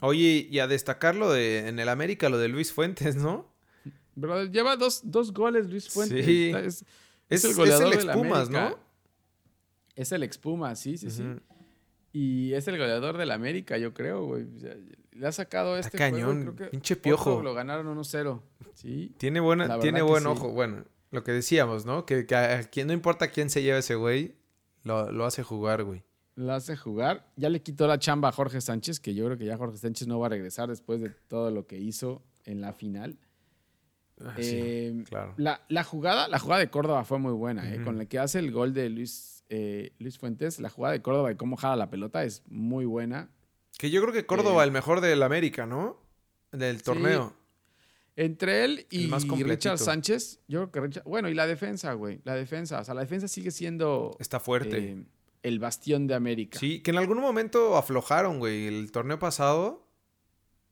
Oye, 0.00 0.48
y 0.50 0.58
a 0.58 0.66
destacar 0.66 1.14
lo 1.14 1.30
de 1.32 1.68
en 1.68 1.78
el 1.78 1.88
América, 1.88 2.28
lo 2.28 2.38
de 2.38 2.48
Luis 2.48 2.72
Fuentes, 2.72 3.16
¿no? 3.16 3.48
Lleva 4.50 4.76
dos, 4.76 5.02
dos 5.04 5.32
goles 5.32 5.68
Luis 5.70 5.88
Fuentes. 5.88 6.26
Sí. 6.26 6.46
Está- 6.48 6.60
Es, 6.60 6.84
Es, 7.28 7.44
es 7.44 7.50
el 7.50 7.56
goleador 7.56 7.92
es 7.92 7.98
del 7.98 8.08
el 8.10 8.14
Pumas. 8.14 8.50
¿no? 8.50 8.78
Es 9.94 10.12
el 10.12 10.22
expuma, 10.22 10.74
sí, 10.76 10.96
sí, 10.98 11.10
sí. 11.10 11.22
Ujú. 11.22 11.40
Y 12.12 12.54
es 12.54 12.66
el 12.68 12.78
goleador 12.78 13.18
del 13.18 13.30
América, 13.30 13.76
yo 13.78 13.92
creo, 13.92 14.24
güey. 14.24 14.46
Le 15.12 15.26
ha 15.26 15.32
sacado 15.32 15.76
Está 15.76 15.88
este 15.88 15.98
juego, 15.98 16.16
cañón, 16.16 16.42
creo 16.42 16.56
que 16.56 16.64
pinche 16.66 16.96
piojo. 16.96 17.42
Lo 17.42 17.54
ganaron 17.54 17.86
1-0. 17.94 18.40
Sí. 18.74 19.14
Tiene, 19.18 19.40
buena, 19.40 19.78
tiene 19.80 20.02
buen 20.02 20.22
sí. 20.22 20.28
ojo. 20.28 20.50
Bueno, 20.50 20.84
lo 21.10 21.24
que 21.24 21.32
decíamos, 21.32 21.84
¿no? 21.84 22.06
Que, 22.06 22.26
que 22.26 22.34
a 22.34 22.62
quien 22.64 22.86
no 22.86 22.92
importa 22.92 23.28
quién 23.28 23.50
se 23.50 23.62
lleve 23.62 23.78
ese 23.78 23.96
güey, 23.96 24.34
lo, 24.82 25.12
lo 25.12 25.24
hace 25.26 25.42
jugar, 25.42 25.84
güey. 25.84 26.04
Lo 26.36 26.52
hace 26.52 26.76
jugar. 26.76 27.26
Ya 27.36 27.48
le 27.48 27.62
quitó 27.62 27.86
la 27.86 27.98
chamba 27.98 28.28
a 28.28 28.32
Jorge 28.32 28.60
Sánchez, 28.60 29.00
que 29.00 29.14
yo 29.14 29.24
creo 29.26 29.38
que 29.38 29.46
ya 29.46 29.56
Jorge 29.56 29.78
Sánchez 29.78 30.06
no 30.06 30.18
va 30.18 30.26
a 30.26 30.30
regresar 30.30 30.68
después 30.68 31.00
de 31.00 31.10
todo 31.10 31.50
lo 31.50 31.66
que 31.66 31.78
hizo 31.78 32.22
en 32.44 32.60
la 32.60 32.72
final. 32.72 33.18
Ah, 34.24 34.34
Eh, 34.38 34.92
sí, 34.96 35.04
claro. 35.04 35.34
la, 35.36 35.60
la 35.68 35.84
jugada, 35.84 36.26
la 36.28 36.38
jugada 36.38 36.60
de 36.60 36.70
Córdoba 36.70 37.04
fue 37.04 37.18
muy 37.18 37.32
buena, 37.32 37.72
¿eh? 37.72 37.82
Con 37.82 37.98
la 37.98 38.06
que 38.06 38.18
hace 38.18 38.38
el 38.38 38.50
gol 38.50 38.72
de 38.72 38.88
Luis, 38.88 39.44
eh, 39.50 39.92
Luis 39.98 40.18
Fuentes, 40.18 40.58
la 40.60 40.70
jugada 40.70 40.92
de 40.92 41.02
Córdoba 41.02 41.32
y 41.32 41.36
cómo 41.36 41.56
jala 41.56 41.76
la 41.76 41.90
pelota 41.90 42.24
es 42.24 42.42
muy 42.48 42.84
buena. 42.86 43.28
Que 43.78 43.90
yo 43.90 44.00
creo 44.00 44.14
que 44.14 44.24
Córdoba, 44.24 44.62
eh, 44.62 44.66
el 44.66 44.72
mejor 44.72 45.00
del 45.02 45.22
América, 45.22 45.66
¿no? 45.66 46.00
Del 46.52 46.82
torneo. 46.82 47.34
Entre 48.18 48.64
él 48.64 48.86
y 48.90 49.08
más. 49.08 49.28
Richard 49.28 49.76
Sánchez, 49.78 50.40
yo 50.48 50.60
creo 50.60 50.72
que 50.72 50.80
Richard, 50.80 51.04
bueno, 51.04 51.28
y 51.28 51.34
la 51.34 51.46
defensa, 51.46 51.92
güey, 51.92 52.20
la 52.24 52.34
defensa, 52.34 52.80
o 52.80 52.84
sea, 52.84 52.94
la 52.94 53.02
defensa 53.02 53.28
sigue 53.28 53.50
siendo 53.50 54.16
Está 54.18 54.40
fuerte. 54.40 54.78
eh, 54.78 55.04
el 55.42 55.58
bastión 55.58 56.06
de 56.06 56.14
América. 56.14 56.58
Sí, 56.58 56.80
que 56.80 56.90
en 56.92 56.96
algún 56.96 57.20
momento 57.20 57.76
aflojaron, 57.76 58.38
güey. 58.38 58.66
El 58.66 58.90
torneo 58.90 59.18
pasado 59.18 59.85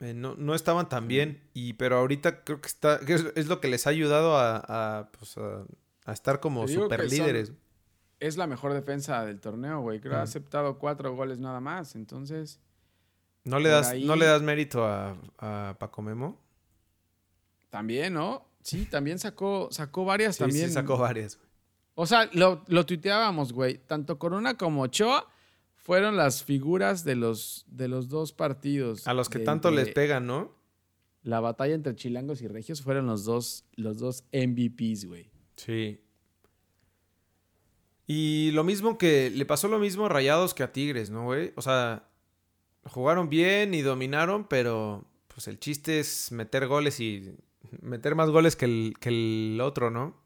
eh, 0.01 0.13
no, 0.15 0.35
no 0.37 0.55
estaban 0.55 0.89
tan 0.89 1.09
bien. 1.09 1.43
Y, 1.55 1.75
pero 1.75 1.97
ahorita 1.99 2.45
creo 2.45 2.61
que 2.61 2.67
está. 2.69 3.01
que 3.01 3.15
es, 3.15 3.25
es 3.37 3.47
lo 3.47 3.61
que 3.61 3.69
les 3.69 3.87
ha 3.87 3.91
ayudado 3.91 4.37
a, 4.37 4.57
a, 4.99 5.11
pues, 5.13 5.37
a- 5.39 5.65
a 6.07 6.13
estar 6.13 6.41
como 6.41 6.67
super 6.69 7.09
líderes. 7.11 7.53
Es 8.21 8.37
la 8.37 8.47
mejor 8.47 8.73
defensa 8.75 9.25
del 9.25 9.41
torneo, 9.41 9.81
güey. 9.81 10.01
Creo 10.01 10.13
que 10.13 10.19
ha 10.19 10.23
aceptado 10.23 10.79
cuatro 10.79 11.15
goles 11.15 11.39
nada 11.39 11.61
más, 11.61 11.95
entonces 11.95 12.61
¿No 13.45 13.59
le 13.59 13.69
das, 13.69 13.89
ahí- 13.89 14.05
¿no 14.05 14.17
le 14.17 14.25
das 14.27 14.41
mérito 14.43 14.85
a, 14.87 15.17
a 15.39 15.77
Paco 15.79 16.01
Memo? 16.03 16.41
también, 17.71 18.15
¿no? 18.15 18.47
Sí, 18.63 18.87
también 18.87 19.19
sacó, 19.19 19.69
sacó 19.71 20.05
varias 20.05 20.37
Sí, 20.37 20.41
también. 20.45 20.69
sí, 20.69 20.75
sacó 20.75 20.97
varias. 20.97 21.39
O 21.95 22.07
sea, 22.07 22.29
lo, 22.33 22.65
lo 22.69 22.87
tuiteábamos, 22.87 23.53
güey. 23.53 23.79
Tanto 23.79 24.19
Corona 24.19 24.57
como 24.57 24.83
Ochoa 24.83 25.29
fueron 25.85 26.17
las 26.17 26.43
figuras 26.43 27.05
de 27.05 27.15
los, 27.15 27.65
de 27.69 27.87
los 27.89 28.09
dos 28.09 28.33
partidos. 28.33 29.07
A 29.07 29.15
los 29.15 29.29
que 29.29 29.39
de- 29.39 29.45
tanto 29.45 29.71
de 29.71 29.77
les 29.77 29.95
pegan, 29.95 30.27
¿no? 30.27 30.53
La 31.23 31.41
batalla 31.41 31.75
entre 31.75 31.95
chilangos 31.95 32.43
y 32.43 32.49
regios 32.49 32.83
fueron 32.83 33.07
los 33.07 33.25
dos, 33.25 33.65
los 33.77 33.99
dos 33.99 34.25
MVPs, 34.33 35.07
güey. 35.07 35.31
Sí. 35.57 36.01
Y 38.07 38.51
lo 38.53 38.65
mismo 38.65 38.99
que 38.99 39.31
le 39.31 39.47
pasó 39.47 39.69
lo 39.69 39.79
mismo 39.79 40.07
a 40.07 40.09
Rayados 40.11 40.53
que 40.53 40.63
a 40.63 40.73
Tigres, 40.73 41.09
¿no, 41.11 41.25
güey? 41.25 41.53
O 41.57 41.63
sea, 41.63 42.07
jugaron 42.85 43.31
bien 43.31 43.73
y 43.73 43.81
dominaron, 43.81 44.47
pero 44.47 45.07
pues 45.29 45.49
el 45.49 45.59
chiste 45.59 46.01
es 46.01 46.31
meter 46.31 46.67
goles 46.67 47.01
y 47.01 47.35
meter 47.81 48.15
más 48.15 48.29
goles 48.29 48.57
que 48.57 48.67
el, 48.67 48.95
que 49.01 49.09
el 49.09 49.59
otro, 49.63 49.91
¿no? 49.91 50.23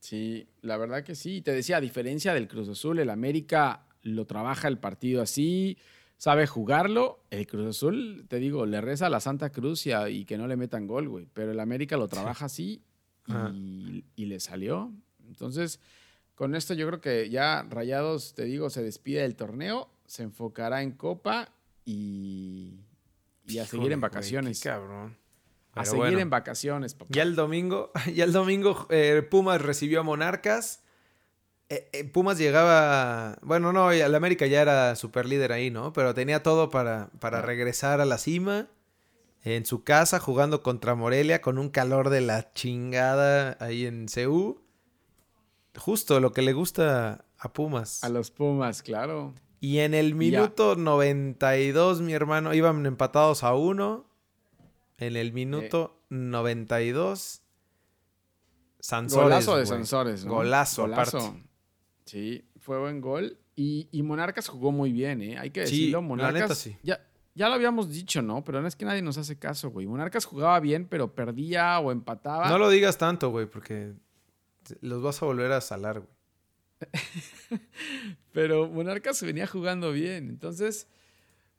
Sí, 0.00 0.46
la 0.60 0.76
verdad 0.76 1.02
que 1.04 1.14
sí. 1.14 1.40
Te 1.40 1.52
decía, 1.52 1.78
a 1.78 1.80
diferencia 1.80 2.34
del 2.34 2.46
Cruz 2.48 2.68
Azul, 2.68 2.98
el 2.98 3.08
América 3.08 3.85
lo 4.06 4.24
trabaja 4.26 4.68
el 4.68 4.78
partido 4.78 5.22
así, 5.22 5.76
sabe 6.16 6.46
jugarlo. 6.46 7.20
El 7.30 7.46
Cruz 7.46 7.76
Azul, 7.76 8.24
te 8.28 8.38
digo, 8.38 8.64
le 8.66 8.80
reza 8.80 9.06
a 9.06 9.10
la 9.10 9.20
Santa 9.20 9.50
Cruz 9.50 9.86
y, 9.86 9.92
a- 9.92 10.08
y 10.08 10.24
que 10.24 10.38
no 10.38 10.46
le 10.46 10.56
metan 10.56 10.86
gol, 10.86 11.08
güey. 11.08 11.26
Pero 11.32 11.52
el 11.52 11.60
América 11.60 11.96
lo 11.96 12.08
trabaja 12.08 12.46
así 12.46 12.82
y, 13.52 14.04
y 14.16 14.24
le 14.26 14.40
salió. 14.40 14.92
Entonces, 15.26 15.80
con 16.34 16.54
esto 16.54 16.74
yo 16.74 16.86
creo 16.86 17.00
que 17.00 17.28
ya 17.30 17.66
Rayados, 17.68 18.34
te 18.34 18.44
digo, 18.44 18.70
se 18.70 18.82
despide 18.82 19.22
del 19.22 19.34
torneo, 19.36 19.90
se 20.06 20.22
enfocará 20.22 20.82
en 20.82 20.92
Copa 20.92 21.48
y, 21.84 22.80
y 23.46 23.58
a 23.58 23.62
Híjole, 23.62 23.66
seguir 23.66 23.92
en 23.92 24.00
güey, 24.00 24.10
vacaciones. 24.10 24.60
qué 24.62 24.68
cabrón. 24.68 25.16
a 25.72 25.84
seguir 25.84 25.98
bueno. 25.98 26.18
en 26.20 26.30
vacaciones, 26.30 26.94
papá. 26.94 27.10
Ya 27.12 27.22
el 27.22 27.34
domingo, 27.34 27.90
ya 28.14 28.24
el 28.24 28.32
domingo 28.32 28.86
eh, 28.90 29.26
Pumas 29.28 29.60
recibió 29.60 30.00
a 30.00 30.02
Monarcas. 30.02 30.82
Eh, 31.68 31.88
eh, 31.92 32.04
Pumas 32.04 32.38
llegaba, 32.38 33.38
bueno, 33.42 33.72
no, 33.72 33.90
el 33.90 34.14
América 34.14 34.46
ya 34.46 34.62
era 34.62 34.94
super 34.94 35.26
líder 35.26 35.52
ahí, 35.52 35.70
¿no? 35.70 35.92
Pero 35.92 36.14
tenía 36.14 36.42
todo 36.42 36.70
para, 36.70 37.10
para 37.18 37.42
regresar 37.42 38.00
a 38.00 38.04
la 38.04 38.18
cima. 38.18 38.68
En 39.42 39.64
su 39.64 39.84
casa, 39.84 40.18
jugando 40.18 40.62
contra 40.62 40.96
Morelia, 40.96 41.40
con 41.40 41.58
un 41.58 41.68
calor 41.68 42.10
de 42.10 42.20
la 42.20 42.52
chingada 42.52 43.56
ahí 43.60 43.86
en 43.86 44.06
CU. 44.06 44.60
Justo 45.76 46.18
lo 46.18 46.32
que 46.32 46.42
le 46.42 46.52
gusta 46.52 47.24
a 47.38 47.52
Pumas. 47.52 48.02
A 48.02 48.08
los 48.08 48.30
Pumas, 48.30 48.82
claro. 48.82 49.34
Y 49.60 49.78
en 49.78 49.94
el 49.94 50.14
minuto 50.14 50.74
92, 50.74 52.00
mi 52.00 52.12
hermano, 52.12 52.54
iban 52.54 52.86
empatados 52.86 53.44
a 53.44 53.54
uno. 53.54 54.06
En 54.98 55.16
el 55.16 55.32
minuto 55.32 56.00
92, 56.08 57.42
Sansores. 58.80 59.24
Golazo 59.24 59.56
de. 59.56 59.66
Sansores. 59.66 60.24
¿no? 60.24 60.34
Golazo, 60.34 60.84
aparte. 60.84 61.18
Sí, 62.06 62.48
fue 62.58 62.78
buen 62.78 63.00
gol. 63.02 63.38
Y, 63.54 63.88
y 63.92 64.02
Monarcas 64.02 64.48
jugó 64.48 64.72
muy 64.72 64.92
bien, 64.92 65.20
¿eh? 65.22 65.38
Hay 65.38 65.50
que 65.50 65.66
Sí, 65.66 65.76
decirlo. 65.78 66.00
la 66.00 66.06
Monarcas. 66.06 66.40
neta 66.42 66.54
sí. 66.54 66.76
Ya, 66.82 67.00
ya 67.34 67.48
lo 67.48 67.54
habíamos 67.54 67.90
dicho, 67.90 68.22
¿no? 68.22 68.42
Pero 68.44 68.60
no 68.62 68.68
es 68.68 68.76
que 68.76 68.84
nadie 68.84 69.02
nos 69.02 69.18
hace 69.18 69.38
caso, 69.38 69.70
güey. 69.70 69.86
Monarcas 69.86 70.24
jugaba 70.24 70.58
bien, 70.60 70.86
pero 70.88 71.14
perdía 71.14 71.78
o 71.80 71.92
empataba. 71.92 72.48
No 72.48 72.58
lo 72.58 72.70
digas 72.70 72.96
tanto, 72.98 73.30
güey, 73.30 73.46
porque 73.46 73.92
los 74.80 75.02
vas 75.02 75.22
a 75.22 75.26
volver 75.26 75.52
a 75.52 75.60
salar, 75.60 76.00
güey. 76.00 76.10
Pero 78.32 78.68
Monarcas 78.68 79.22
venía 79.22 79.46
jugando 79.46 79.92
bien. 79.92 80.28
Entonces, 80.28 80.88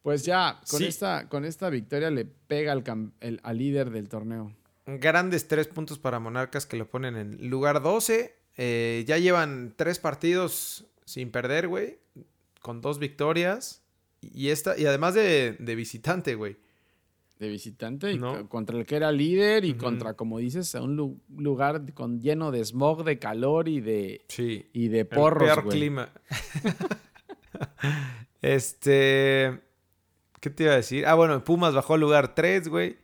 pues 0.04 0.24
ya, 0.26 0.62
con, 0.70 0.80
Sí. 0.80 0.86
esta, 0.86 1.28
con 1.30 1.46
esta 1.46 1.70
victoria 1.70 2.12
le 2.12 2.26
pega 2.26 2.72
al, 2.72 2.84
el- 3.20 3.40
al 3.44 3.58
líder 3.58 3.90
del 3.90 4.10
torneo. 4.10 4.56
Grandes 4.86 5.48
tres 5.48 5.68
puntos 5.68 6.00
para 6.00 6.20
Monarcas 6.20 6.66
que 6.66 6.78
lo 6.78 6.88
ponen 6.90 7.16
en 7.18 7.50
lugar 7.50 7.82
12. 7.82 8.37
Eh, 8.58 9.04
ya 9.08 9.18
llevan 9.18 9.74
tres 9.76 10.00
partidos 10.00 10.86
sin 11.06 11.32
perder, 11.32 11.68
güey. 11.68 11.98
Con 12.62 12.82
dos 12.82 13.00
victorias. 13.00 13.82
Y, 14.22 14.50
esta, 14.50 14.78
y 14.78 14.86
además 14.86 15.14
de, 15.14 15.56
de 15.60 15.76
visitante, 15.76 16.36
güey. 16.36 16.58
De 17.40 17.50
visitante 17.50 18.12
y 18.12 18.18
No. 18.18 18.36
co- 18.36 18.50
contra 18.50 18.80
el 18.80 18.86
que 18.88 18.96
era 18.96 19.12
líder 19.12 19.64
y 19.64 19.76
contra, 19.76 20.16
como 20.16 20.40
dices, 20.40 20.74
a 20.74 20.82
un 20.82 20.96
lu- 20.96 21.20
lugar 21.38 21.94
con, 21.94 22.20
lleno 22.20 22.50
de 22.50 22.66
smog, 22.66 23.04
de 23.04 23.20
calor 23.20 23.68
y 23.70 23.80
de, 23.80 24.26
Sí. 24.28 24.66
y 24.74 24.88
de 24.88 25.02
El 25.02 25.08
porros, 25.08 25.44
peor 25.48 25.64
güey. 25.66 25.78
clima. 25.78 26.10
este. 28.42 29.60
¿Qué 30.40 30.50
te 30.50 30.64
iba 30.64 30.74
a 30.74 30.78
decir? 30.78 31.06
Ah, 31.06 31.16
bueno, 31.16 31.44
Pumas 31.44 31.74
bajó 31.74 31.96
al 31.96 32.02
lugar 32.02 32.36
3, 32.36 32.68
güey. 32.70 32.98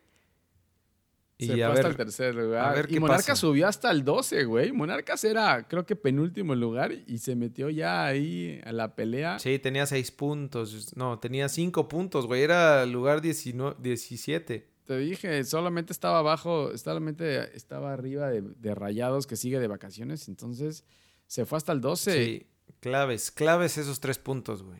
Y 1.43 1.47
se 1.47 1.53
fue 1.53 1.63
hasta 1.63 1.88
el 1.88 1.95
tercer 1.95 2.36
lugar. 2.36 2.88
y 2.89 2.99
Monarcas 2.99 3.39
subió 3.39 3.67
hasta 3.67 3.91
el 3.91 4.03
12, 4.03 4.45
güey. 4.45 4.71
Monarcas 4.71 5.23
era, 5.23 5.67
creo 5.67 5.86
que 5.86 5.95
penúltimo 5.95 6.56
lugar 6.56 6.91
y 6.93 7.17
se 7.19 7.36
metió 7.36 7.69
ya 7.69 8.06
ahí 8.06 8.62
a 8.65 8.71
la 8.71 8.95
pelea. 8.95 9.39
Sí, 9.39 9.60
tenía 9.60 9.86
seis 9.86 10.12
puntos. 10.12 10.95
No, 10.95 11.19
tenía 11.19 11.49
cinco 11.49 11.88
puntos, 11.88 12.25
güey. 12.25 12.43
Era 12.43 12.86
lugar 12.86 13.21
19, 13.21 13.75
17. 13.79 14.69
Te 14.86 14.97
dije, 14.97 15.43
solamente 15.45 15.93
estaba 15.93 16.19
abajo, 16.19 16.77
solamente 16.77 17.56
estaba 17.56 17.93
arriba 17.93 18.29
de, 18.29 18.41
de 18.41 18.75
Rayados 18.75 19.27
que 19.27 19.38
sigue 19.38 19.60
de 19.60 19.67
vacaciones. 19.67 20.27
Entonces 20.27 20.84
se 21.27 21.45
fue 21.45 21.58
hasta 21.58 21.71
el 21.71 21.82
12. 21.82 22.25
Sí, 22.25 22.47
claves, 22.79 23.32
claves 23.32 23.77
esos 23.77 23.99
tres 23.99 24.19
puntos, 24.19 24.62
güey. 24.62 24.79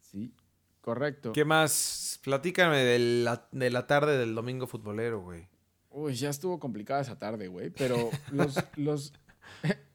Sí, 0.00 0.32
correcto. 0.80 1.32
¿Qué 1.32 1.44
más? 1.44 2.20
Platícame 2.22 2.78
de 2.78 2.98
la, 2.98 3.48
de 3.50 3.70
la 3.70 3.86
tarde 3.86 4.16
del 4.16 4.34
domingo 4.34 4.66
futbolero, 4.66 5.20
güey. 5.20 5.48
Uy, 5.94 6.14
ya 6.14 6.30
estuvo 6.30 6.58
complicada 6.58 7.00
esa 7.00 7.16
tarde, 7.16 7.46
güey. 7.46 7.70
Pero 7.70 8.10
los, 8.32 8.56
los 8.76 9.12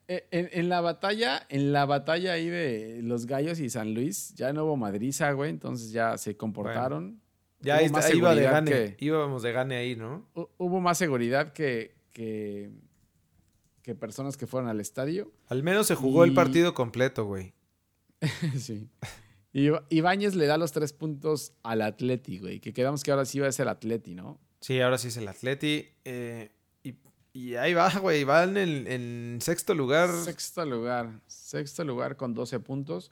en, 0.08 0.70
la 0.70 0.80
batalla, 0.80 1.46
en 1.50 1.74
la 1.74 1.86
batalla 1.86 2.34
ahí 2.34 2.48
de 2.50 3.02
los 3.04 3.26
Gallos 3.26 3.60
y 3.60 3.70
San 3.70 3.94
Luis, 3.94 4.34
ya 4.34 4.54
no 4.54 4.64
hubo 4.64 4.78
madriza, 4.78 5.32
güey. 5.34 5.50
Entonces 5.50 5.92
ya 5.92 6.18
se 6.18 6.38
comportaron. 6.38 7.22
ya 7.60 7.84
iba 7.84 8.34
de 8.34 8.44
gane. 8.44 8.96
íbamos 9.00 9.44
de 9.44 9.52
gane 9.52 9.76
ahí, 9.76 9.98
¿no? 9.98 10.26
Hubo 10.34 10.80
más 10.80 10.98
seguridad 10.98 11.52
que, 11.52 11.96
que, 12.14 12.72
personas 14.00 14.38
que 14.38 14.48
fueron 14.48 14.70
al 14.70 14.80
estadio. 14.80 15.34
Al 15.48 15.64
menos 15.64 15.88
se 15.88 15.96
jugó 15.96 16.24
el 16.24 16.34
partido 16.34 16.74
completo, 16.74 17.26
güey. 17.26 17.54
sí. 18.58 18.88
Y 19.52 19.70
Ibáñez 19.90 20.36
le 20.36 20.46
da 20.46 20.58
los 20.58 20.72
tres 20.72 20.94
puntos 20.94 21.54
al 21.62 21.82
Atleti, 21.82 22.40
güey. 22.40 22.62
Que 22.62 22.72
quedamos 22.72 23.04
que 23.04 23.12
ahora 23.12 23.26
sí 23.26 23.40
va 23.40 23.48
a 23.48 23.52
ser 23.52 23.68
Atleti, 23.68 24.16
¿no? 24.16 24.40
Sí, 24.62 24.80
ahora 24.82 24.98
sí 24.98 25.10
es 25.10 25.17
el 25.17 25.28
Atleti. 25.28 25.88
Eh, 26.06 26.52
y, 27.32 27.56
ahí 27.56 27.74
va, 27.74 27.89
güey. 28.02 28.24
Va 28.24 28.43
en, 28.43 28.58
en 28.58 29.39
sexto 29.41 29.74
lugar. 29.74 30.10
Sexto 30.12 30.65
lugar. 30.65 31.22
Sexto 31.28 31.84
lugar 31.84 32.17
con 32.17 32.34
12 32.34 32.60
puntos. 32.60 33.12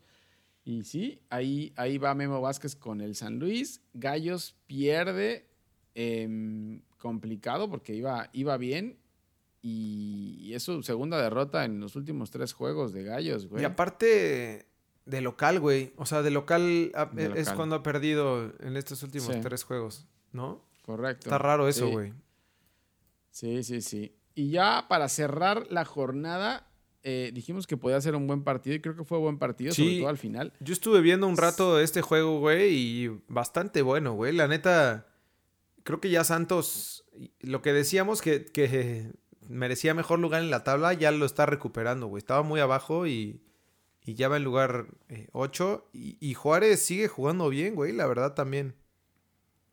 Y 0.67 0.83
sí, 0.83 1.21
ahí, 1.29 1.71
ahí 1.77 1.97
va 1.97 2.13
Memo 2.13 2.41
Vázquez 2.41 2.75
con 2.75 2.99
el 2.99 3.15
San 3.15 3.39
Luis. 3.39 3.81
Gallos 3.93 4.53
pierde. 4.67 5.47
Em, 5.95 6.81
complicado 6.97 7.69
porque 7.69 7.95
iba, 7.95 8.29
iba 8.33 8.57
bien. 8.57 8.99
Y, 9.61 10.51
es 10.53 10.63
su 10.63 10.83
segunda 10.83 11.21
derrota 11.21 11.63
en 11.63 11.79
los 11.79 11.95
últimos 11.95 12.31
tres 12.31 12.51
juegos 12.51 12.91
de 12.91 13.03
Gallos, 13.03 13.47
güey. 13.47 13.63
Y 13.63 13.65
aparte 13.65 14.67
de 15.05 15.21
local, 15.21 15.61
güey. 15.61 15.93
O 15.95 16.05
sea, 16.05 16.21
de 16.21 16.31
local, 16.31 16.91
es 17.15 17.49
cuando 17.51 17.77
ha 17.77 17.81
perdido 17.81 18.53
en 18.59 18.75
estos 18.75 19.01
últimos 19.03 19.39
tres 19.39 19.63
juegos, 19.63 20.05
¿no? 20.33 20.66
Correcto. 20.87 21.25
Está 21.25 21.37
raro 21.37 21.67
eso, 21.67 21.89
güey. 21.89 22.13
Sí. 23.29 23.61
sí, 23.61 23.81
sí, 23.81 24.15
Y 24.35 24.51
ya 24.51 24.85
para 24.87 25.09
cerrar 25.09 25.67
la 25.69 25.83
jornada, 25.83 26.71
eh, 27.03 27.31
dijimos 27.33 27.67
que 27.67 27.75
podía 27.75 27.99
ser 27.99 28.15
un 28.15 28.25
buen 28.25 28.45
partido 28.45 28.73
y 28.77 28.79
creo 28.79 28.95
que 28.95 29.03
fue 29.03 29.17
un 29.17 29.25
buen 29.25 29.37
partido, 29.37 29.73
sobre 29.73 29.99
todo 29.99 30.07
al 30.07 30.17
final. 30.17 30.53
Yo 30.61 30.71
estuve 30.71 31.01
viendo 31.01 31.27
un 31.27 31.35
rato 31.35 31.77
este 31.81 32.01
juego, 32.01 32.39
güey, 32.39 32.73
y 32.73 33.21
bastante 33.27 33.81
bueno, 33.81 34.13
güey. 34.13 34.31
La 34.31 34.47
neta, 34.47 35.07
creo 35.83 35.99
que 35.99 36.09
ya 36.09 36.23
Santos, 36.23 37.03
lo 37.41 37.61
que 37.61 37.73
decíamos 37.73 38.21
que, 38.21 38.45
que 38.45 39.11
merecía 39.49 39.93
mejor 39.93 40.19
lugar 40.19 40.41
en 40.41 40.51
la 40.51 40.63
tabla, 40.63 40.93
ya 40.93 41.11
lo 41.11 41.25
está 41.25 41.45
recuperando, 41.45 42.07
güey. 42.07 42.19
Estaba 42.19 42.43
muy 42.43 42.61
abajo 42.61 43.07
y, 43.07 43.41
y 44.05 44.13
ya 44.13 44.29
va 44.29 44.37
en 44.37 44.45
lugar 44.45 44.87
8. 45.33 45.89
Eh, 45.91 45.97
y, 45.97 46.29
y 46.29 46.33
Juárez 46.33 46.81
sigue 46.81 47.09
jugando 47.09 47.49
bien, 47.49 47.75
güey, 47.75 47.91
la 47.91 48.07
verdad 48.07 48.35
también. 48.35 48.73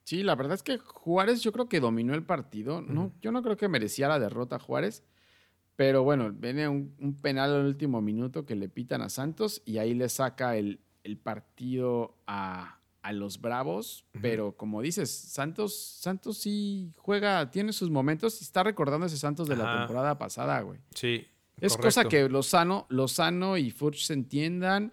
Sí, 0.04 0.22
la 0.22 0.34
verdad 0.34 0.54
es 0.54 0.62
que 0.62 0.78
Juárez 0.78 1.42
yo 1.42 1.50
creo 1.50 1.68
que 1.68 1.80
dominó 1.80 2.14
el 2.14 2.22
partido. 2.22 2.82
No, 2.82 3.12
yo 3.22 3.32
no 3.32 3.42
creo 3.42 3.56
que 3.56 3.68
merecía 3.68 4.06
la 4.06 4.18
derrota 4.18 4.58
Juárez. 4.58 5.02
Pero 5.76 6.04
bueno, 6.04 6.30
viene 6.30 6.68
un, 6.68 7.18
penal 7.20 7.52
al 7.52 7.66
último 7.66 8.00
minuto 8.00 8.46
que 8.46 8.54
le 8.54 8.68
pitan 8.68 9.02
a 9.02 9.08
Santos 9.08 9.62
y 9.64 9.78
ahí 9.78 9.94
le 9.94 10.08
saca 10.08 10.56
el, 10.56 10.78
partido 11.22 12.16
a, 12.26 12.80
los 13.12 13.40
Bravos. 13.40 14.04
Pero 14.20 14.52
como 14.56 14.82
dices, 14.82 15.10
Santos, 15.10 15.74
Santos 15.74 16.38
sí 16.38 16.92
juega, 16.98 17.50
tiene 17.50 17.72
sus 17.72 17.90
momentos 17.90 18.40
y 18.40 18.44
está 18.44 18.62
recordando 18.62 19.06
ese 19.06 19.16
Santos 19.16 19.48
de 19.48 19.56
la 19.56 19.78
temporada 19.78 20.16
pasada, 20.18 20.60
güey. 20.60 20.80
Sí. 20.94 21.26
Es 21.60 21.76
cosa 21.76 22.04
que 22.04 22.28
Lozano, 22.28 22.86
Lozano 22.90 23.56
y 23.56 23.70
Furch 23.70 24.04
se 24.04 24.12
entiendan. 24.12 24.92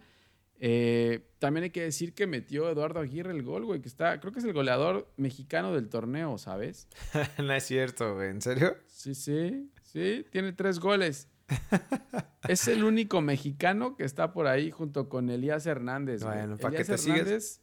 Eh, 0.63 1.27
también 1.39 1.63
hay 1.63 1.69
que 1.71 1.81
decir 1.81 2.13
que 2.13 2.27
metió 2.27 2.69
Eduardo 2.69 2.99
Aguirre 2.99 3.31
el 3.31 3.41
gol, 3.41 3.65
güey, 3.65 3.81
que 3.81 3.87
está, 3.87 4.19
creo 4.19 4.31
que 4.31 4.37
es 4.37 4.45
el 4.45 4.53
goleador 4.53 5.11
mexicano 5.17 5.73
del 5.73 5.89
torneo, 5.89 6.37
¿sabes? 6.37 6.87
no 7.43 7.51
es 7.51 7.63
cierto, 7.63 8.13
güey, 8.13 8.29
¿en 8.29 8.43
serio? 8.43 8.77
Sí, 8.85 9.15
sí, 9.15 9.71
sí, 9.81 10.23
tiene 10.29 10.53
tres 10.53 10.79
goles. 10.79 11.27
es 12.47 12.67
el 12.67 12.83
único 12.83 13.21
mexicano 13.21 13.95
que 13.95 14.03
está 14.03 14.33
por 14.33 14.45
ahí 14.45 14.69
junto 14.69 15.09
con 15.09 15.31
Elías 15.31 15.65
Hernández. 15.65 16.23
Bueno, 16.23 16.57
para 16.57 16.77
que 16.77 16.85
te 16.85 16.97
sigas. 16.99 17.59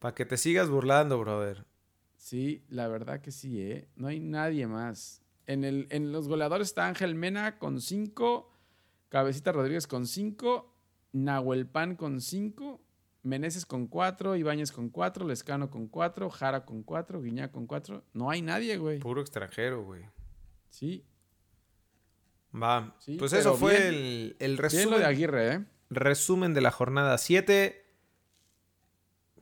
Para 0.00 0.16
que 0.16 0.26
te 0.26 0.36
sigas 0.36 0.68
burlando, 0.68 1.20
brother. 1.20 1.64
Sí, 2.16 2.64
la 2.68 2.88
verdad 2.88 3.20
que 3.20 3.30
sí, 3.30 3.62
¿eh? 3.62 3.88
No 3.94 4.08
hay 4.08 4.18
nadie 4.18 4.66
más. 4.66 5.22
En, 5.46 5.62
el, 5.62 5.86
en 5.90 6.10
los 6.10 6.26
goleadores 6.26 6.66
está 6.66 6.88
Ángel 6.88 7.14
Mena 7.14 7.58
con 7.58 7.80
cinco, 7.80 8.52
Cabecita 9.08 9.52
Rodríguez 9.52 9.86
con 9.86 10.08
cinco 10.08 10.69
Nahuel 11.12 11.66
Pan 11.66 11.96
con 11.96 12.20
5, 12.20 12.80
Meneses 13.22 13.66
con 13.66 13.86
4, 13.86 14.36
Ibáñez 14.36 14.72
con 14.72 14.88
4, 14.88 15.26
Lescano 15.26 15.70
con 15.70 15.88
4, 15.88 16.30
Jara 16.30 16.64
con 16.64 16.82
4, 16.82 17.20
Guiñá 17.22 17.50
con 17.50 17.66
4. 17.66 18.04
No 18.12 18.30
hay 18.30 18.42
nadie, 18.42 18.76
güey. 18.76 18.98
Puro 18.98 19.20
extranjero, 19.20 19.84
güey. 19.84 20.04
Sí. 20.70 21.04
Va. 22.54 22.96
pues 23.18 23.32
eso 23.32 23.56
fue 23.56 23.88
el, 23.88 24.36
el, 24.40 24.58
resumen. 24.58 25.00
de 25.00 25.04
Aguirre, 25.04 25.54
¿eh? 25.54 25.64
Resumen 25.90 26.54
de 26.54 26.60
la 26.60 26.70
jornada 26.70 27.16
7. 27.18 27.84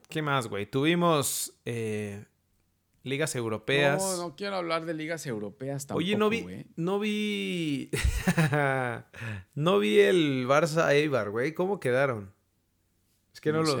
¿Qué 0.09 0.21
más, 0.21 0.47
güey? 0.47 0.69
Tuvimos 0.69 1.59
eh, 1.65 2.25
ligas 3.03 3.35
europeas. 3.35 4.01
No, 4.01 4.17
no 4.17 4.35
quiero 4.35 4.55
hablar 4.55 4.85
de 4.85 4.93
ligas 4.93 5.25
europeas 5.25 5.87
tampoco. 5.87 6.05
Oye, 6.05 6.17
no 6.17 6.29
vi, 6.29 6.65
no 6.75 6.99
vi, 6.99 7.89
no 9.55 9.79
vi 9.79 9.99
el 9.99 10.47
Barça 10.47 10.91
Eibar, 10.91 11.29
güey. 11.29 11.53
¿Cómo 11.53 11.79
quedaron? 11.79 12.33
Es 13.33 13.41
que 13.41 13.51
no, 13.51 13.63
lo. 13.63 13.79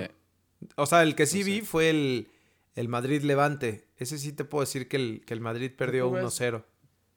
O 0.75 0.85
sea, 0.85 1.03
el 1.03 1.15
que 1.15 1.25
sí 1.25 1.43
vi 1.43 1.61
fue 1.61 1.89
el, 1.89 2.27
el 2.75 2.87
Madrid 2.87 3.21
Levante. 3.23 3.87
Ese 3.97 4.17
sí 4.17 4.33
te 4.33 4.45
puedo 4.45 4.61
decir 4.61 4.87
que 4.87 4.97
el, 4.97 5.23
que 5.25 5.33
el 5.33 5.41
Madrid 5.41 5.71
perdió 5.75 6.09
1-0. 6.11 6.63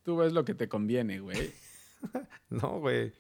Tú 0.03 0.17
ves 0.17 0.33
lo 0.33 0.45
que 0.45 0.55
te 0.55 0.69
conviene, 0.69 1.21
güey. 1.21 1.53
no, 2.51 2.81
güey. 2.81 3.12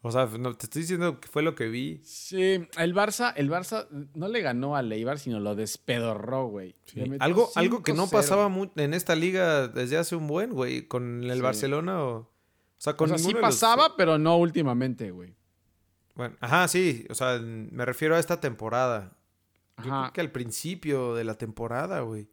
O 0.00 0.12
sea, 0.12 0.26
no, 0.26 0.54
te 0.54 0.66
estoy 0.66 0.82
diciendo 0.82 1.20
que 1.20 1.26
fue 1.26 1.42
lo 1.42 1.56
que 1.56 1.68
vi. 1.68 2.00
Sí, 2.04 2.66
el 2.76 2.94
Barça, 2.94 3.32
el 3.36 3.50
Barça 3.50 3.88
no 4.14 4.28
le 4.28 4.40
ganó 4.40 4.76
a 4.76 4.82
Leibar, 4.82 5.18
sino 5.18 5.40
lo 5.40 5.56
despedorró, 5.56 6.46
güey. 6.46 6.76
Algo, 7.18 7.50
algo 7.56 7.82
que 7.82 7.94
no 7.94 8.08
pasaba 8.08 8.52
en 8.76 8.94
esta 8.94 9.16
liga 9.16 9.66
desde 9.66 9.98
hace 9.98 10.14
un 10.14 10.28
buen, 10.28 10.52
güey, 10.52 10.86
con 10.86 11.24
el 11.24 11.42
Barcelona 11.42 12.04
o... 12.04 12.18
O 12.18 12.80
sea, 12.80 12.96
con 12.96 13.10
o 13.10 13.18
sí 13.18 13.34
pasaba, 13.34 13.96
pero 13.96 14.18
no 14.18 14.36
últimamente, 14.36 15.10
güey. 15.10 15.34
Bueno, 16.14 16.36
ajá, 16.38 16.68
sí. 16.68 17.04
O 17.10 17.14
sea, 17.14 17.40
me 17.40 17.84
refiero 17.84 18.14
a 18.14 18.20
esta 18.20 18.40
temporada. 18.40 19.16
Yo 19.78 19.90
creo 19.90 20.12
que 20.12 20.20
al 20.20 20.30
principio 20.30 21.14
de 21.16 21.24
la 21.24 21.34
temporada, 21.34 22.00
güey. 22.02 22.28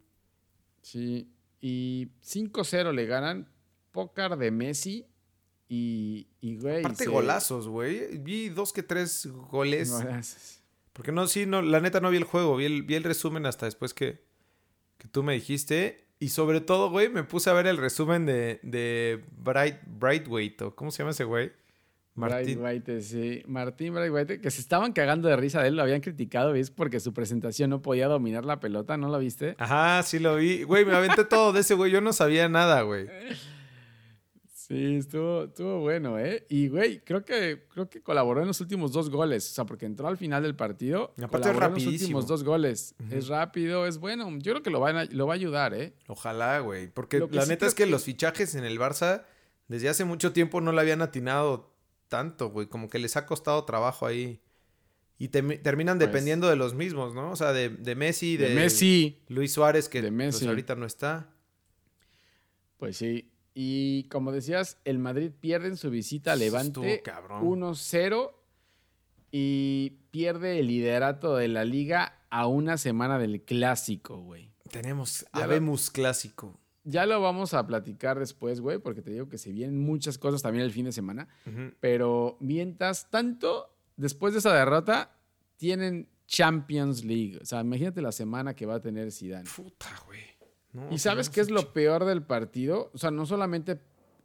Sí. 0.82 1.32
Y 1.60 2.10
5-0 2.24 2.92
le 2.92 3.06
ganan. 3.06 3.48
Pócar 3.90 4.38
de 4.38 4.52
Messi 4.52 5.06
y, 5.68 6.28
y 6.40 6.56
güey. 6.56 6.80
Aparte 6.80 7.06
golazos, 7.06 7.68
güey. 7.68 8.18
Vi 8.18 8.48
dos 8.48 8.72
que 8.72 8.82
tres 8.82 9.26
goles. 9.50 10.62
Porque 10.92 11.12
no, 11.12 11.26
sí, 11.26 11.44
no, 11.44 11.60
la 11.62 11.80
neta 11.80 12.00
no 12.00 12.10
vi 12.10 12.16
el 12.16 12.24
juego. 12.24 12.56
Vi 12.56 12.64
el, 12.64 12.82
vi 12.82 12.94
el 12.94 13.04
resumen 13.04 13.46
hasta 13.46 13.66
después 13.66 13.92
que, 13.92 14.24
que 14.98 15.08
tú 15.08 15.22
me 15.22 15.34
dijiste. 15.34 16.06
Y 16.18 16.30
sobre 16.30 16.62
todo, 16.62 16.88
güey, 16.88 17.10
me 17.10 17.24
puse 17.24 17.50
a 17.50 17.52
ver 17.52 17.66
el 17.66 17.76
resumen 17.76 18.24
de, 18.24 18.58
de 18.62 19.22
Bright, 19.36 19.76
Brightweight, 19.86 20.62
o 20.62 20.74
¿cómo 20.74 20.90
se 20.90 20.98
llama 20.98 21.10
ese 21.10 21.24
güey? 21.24 21.52
Martín. 22.14 22.62
Brightweight, 22.62 23.02
sí. 23.02 23.42
Martín 23.46 23.92
Brightweight, 23.92 24.40
que 24.40 24.50
se 24.50 24.62
estaban 24.62 24.94
cagando 24.94 25.28
de 25.28 25.36
risa 25.36 25.60
de 25.60 25.68
él, 25.68 25.76
lo 25.76 25.82
habían 25.82 26.00
criticado, 26.00 26.52
¿ves? 26.52 26.70
Porque 26.70 27.00
su 27.00 27.12
presentación 27.12 27.68
no 27.68 27.82
podía 27.82 28.08
dominar 28.08 28.46
la 28.46 28.58
pelota, 28.58 28.96
¿no 28.96 29.10
lo 29.10 29.18
viste? 29.18 29.54
Ajá, 29.58 30.02
sí 30.02 30.18
lo 30.18 30.36
vi. 30.36 30.62
Güey, 30.62 30.86
me 30.86 30.94
aventé 30.94 31.26
todo 31.26 31.52
de 31.52 31.60
ese 31.60 31.74
güey, 31.74 31.92
yo 31.92 32.00
no 32.00 32.14
sabía 32.14 32.48
nada, 32.48 32.80
güey. 32.80 33.06
Sí, 34.66 34.96
estuvo, 34.96 35.44
estuvo 35.44 35.78
bueno, 35.78 36.18
¿eh? 36.18 36.44
Y, 36.48 36.66
güey, 36.66 36.98
creo 37.04 37.24
que, 37.24 37.66
creo 37.72 37.88
que 37.88 38.02
colaboró 38.02 38.40
en 38.40 38.48
los 38.48 38.60
últimos 38.60 38.90
dos 38.90 39.10
goles. 39.10 39.48
O 39.48 39.54
sea, 39.54 39.64
porque 39.64 39.86
entró 39.86 40.08
al 40.08 40.16
final 40.16 40.42
del 40.42 40.56
partido. 40.56 41.14
aparte 41.22 41.50
es 41.50 41.56
rapidísimo. 41.56 41.90
En 41.90 41.92
los 41.92 42.02
últimos 42.02 42.26
dos 42.26 42.42
goles. 42.42 42.94
Es 43.08 43.28
rápido, 43.28 43.86
es 43.86 43.98
bueno. 43.98 44.28
Yo 44.38 44.54
creo 44.54 44.64
que 44.64 44.70
lo 44.70 44.80
va 44.80 44.88
a, 44.88 45.04
lo 45.04 45.28
va 45.28 45.34
a 45.34 45.36
ayudar, 45.36 45.72
¿eh? 45.72 45.94
Ojalá, 46.08 46.58
güey. 46.58 46.88
Porque 46.88 47.24
la 47.30 47.46
neta 47.46 47.64
es 47.64 47.74
que, 47.74 47.86
los 47.86 48.02
fichajes 48.02 48.56
en 48.56 48.64
el 48.64 48.80
Barça, 48.80 49.22
desde 49.68 49.88
hace 49.88 50.04
mucho 50.04 50.32
tiempo 50.32 50.60
no 50.60 50.72
le 50.72 50.80
habían 50.80 51.00
atinado 51.00 51.72
tanto, 52.08 52.50
güey. 52.50 52.66
Como 52.66 52.90
que 52.90 52.98
les 52.98 53.16
ha 53.16 53.24
costado 53.24 53.64
trabajo 53.64 54.04
ahí. 54.04 54.40
Y 55.16 55.28
terminan 55.28 55.98
pues 55.98 56.08
dependiendo 56.08 56.48
de 56.48 56.56
los 56.56 56.74
mismos, 56.74 57.14
¿no? 57.14 57.30
O 57.30 57.36
sea, 57.36 57.52
de, 57.52 57.68
de 57.68 57.94
Messi, 57.94 58.36
de, 58.36 58.52
Messi. 58.56 59.22
Luis 59.28 59.52
Suárez, 59.52 59.88
que 59.88 60.02
pues, 60.02 60.42
ahorita 60.42 60.74
no 60.74 60.86
está. 60.86 61.30
Pues 62.78 62.96
sí. 62.96 63.30
Y 63.58 64.04
como 64.10 64.32
decías, 64.32 64.76
el 64.84 64.98
Madrid 64.98 65.30
pierde 65.40 65.68
en 65.68 65.78
su 65.78 65.88
visita 65.88 66.32
a 66.32 66.36
Levante 66.36 67.02
1-0 67.02 68.30
y 69.32 69.92
pierde 70.10 70.58
el 70.58 70.66
liderato 70.66 71.36
de 71.36 71.48
la 71.48 71.64
liga 71.64 72.20
a 72.28 72.48
una 72.48 72.76
semana 72.76 73.18
del 73.18 73.40
clásico, 73.46 74.18
güey. 74.18 74.52
Tenemos, 74.70 75.24
habemos 75.32 75.90
clásico. 75.90 76.60
Ya 76.84 77.06
lo 77.06 77.18
vamos 77.22 77.54
a 77.54 77.66
platicar 77.66 78.18
después, 78.18 78.60
güey, 78.60 78.76
porque 78.76 79.00
te 79.00 79.10
digo 79.10 79.30
que 79.30 79.38
se 79.38 79.52
vienen 79.52 79.80
muchas 79.80 80.18
cosas 80.18 80.42
también 80.42 80.62
el 80.62 80.70
fin 80.70 80.84
de 80.84 80.92
semana. 80.92 81.26
Pero 81.80 82.36
mientras 82.40 83.08
tanto, 83.08 83.74
después 83.96 84.34
de 84.34 84.40
esa 84.40 84.52
derrota, 84.52 85.16
tienen 85.56 86.10
Champions 86.26 87.04
League. 87.04 87.38
O 87.40 87.46
sea, 87.46 87.62
imagínate 87.62 88.02
la 88.02 88.12
semana 88.12 88.52
que 88.52 88.66
va 88.66 88.74
a 88.74 88.80
tener 88.82 89.10
Zidane. 89.10 89.48
Puta, 89.48 89.88
güey 90.04 90.35
y 90.90 90.98
sabes 90.98 91.30
qué 91.30 91.40
es 91.40 91.50
lo 91.50 91.72
peor 91.72 92.04
del 92.04 92.22
partido? 92.22 92.90
O 92.94 92.98
sea, 92.98 93.10
no 93.10 93.26
solamente 93.26 93.78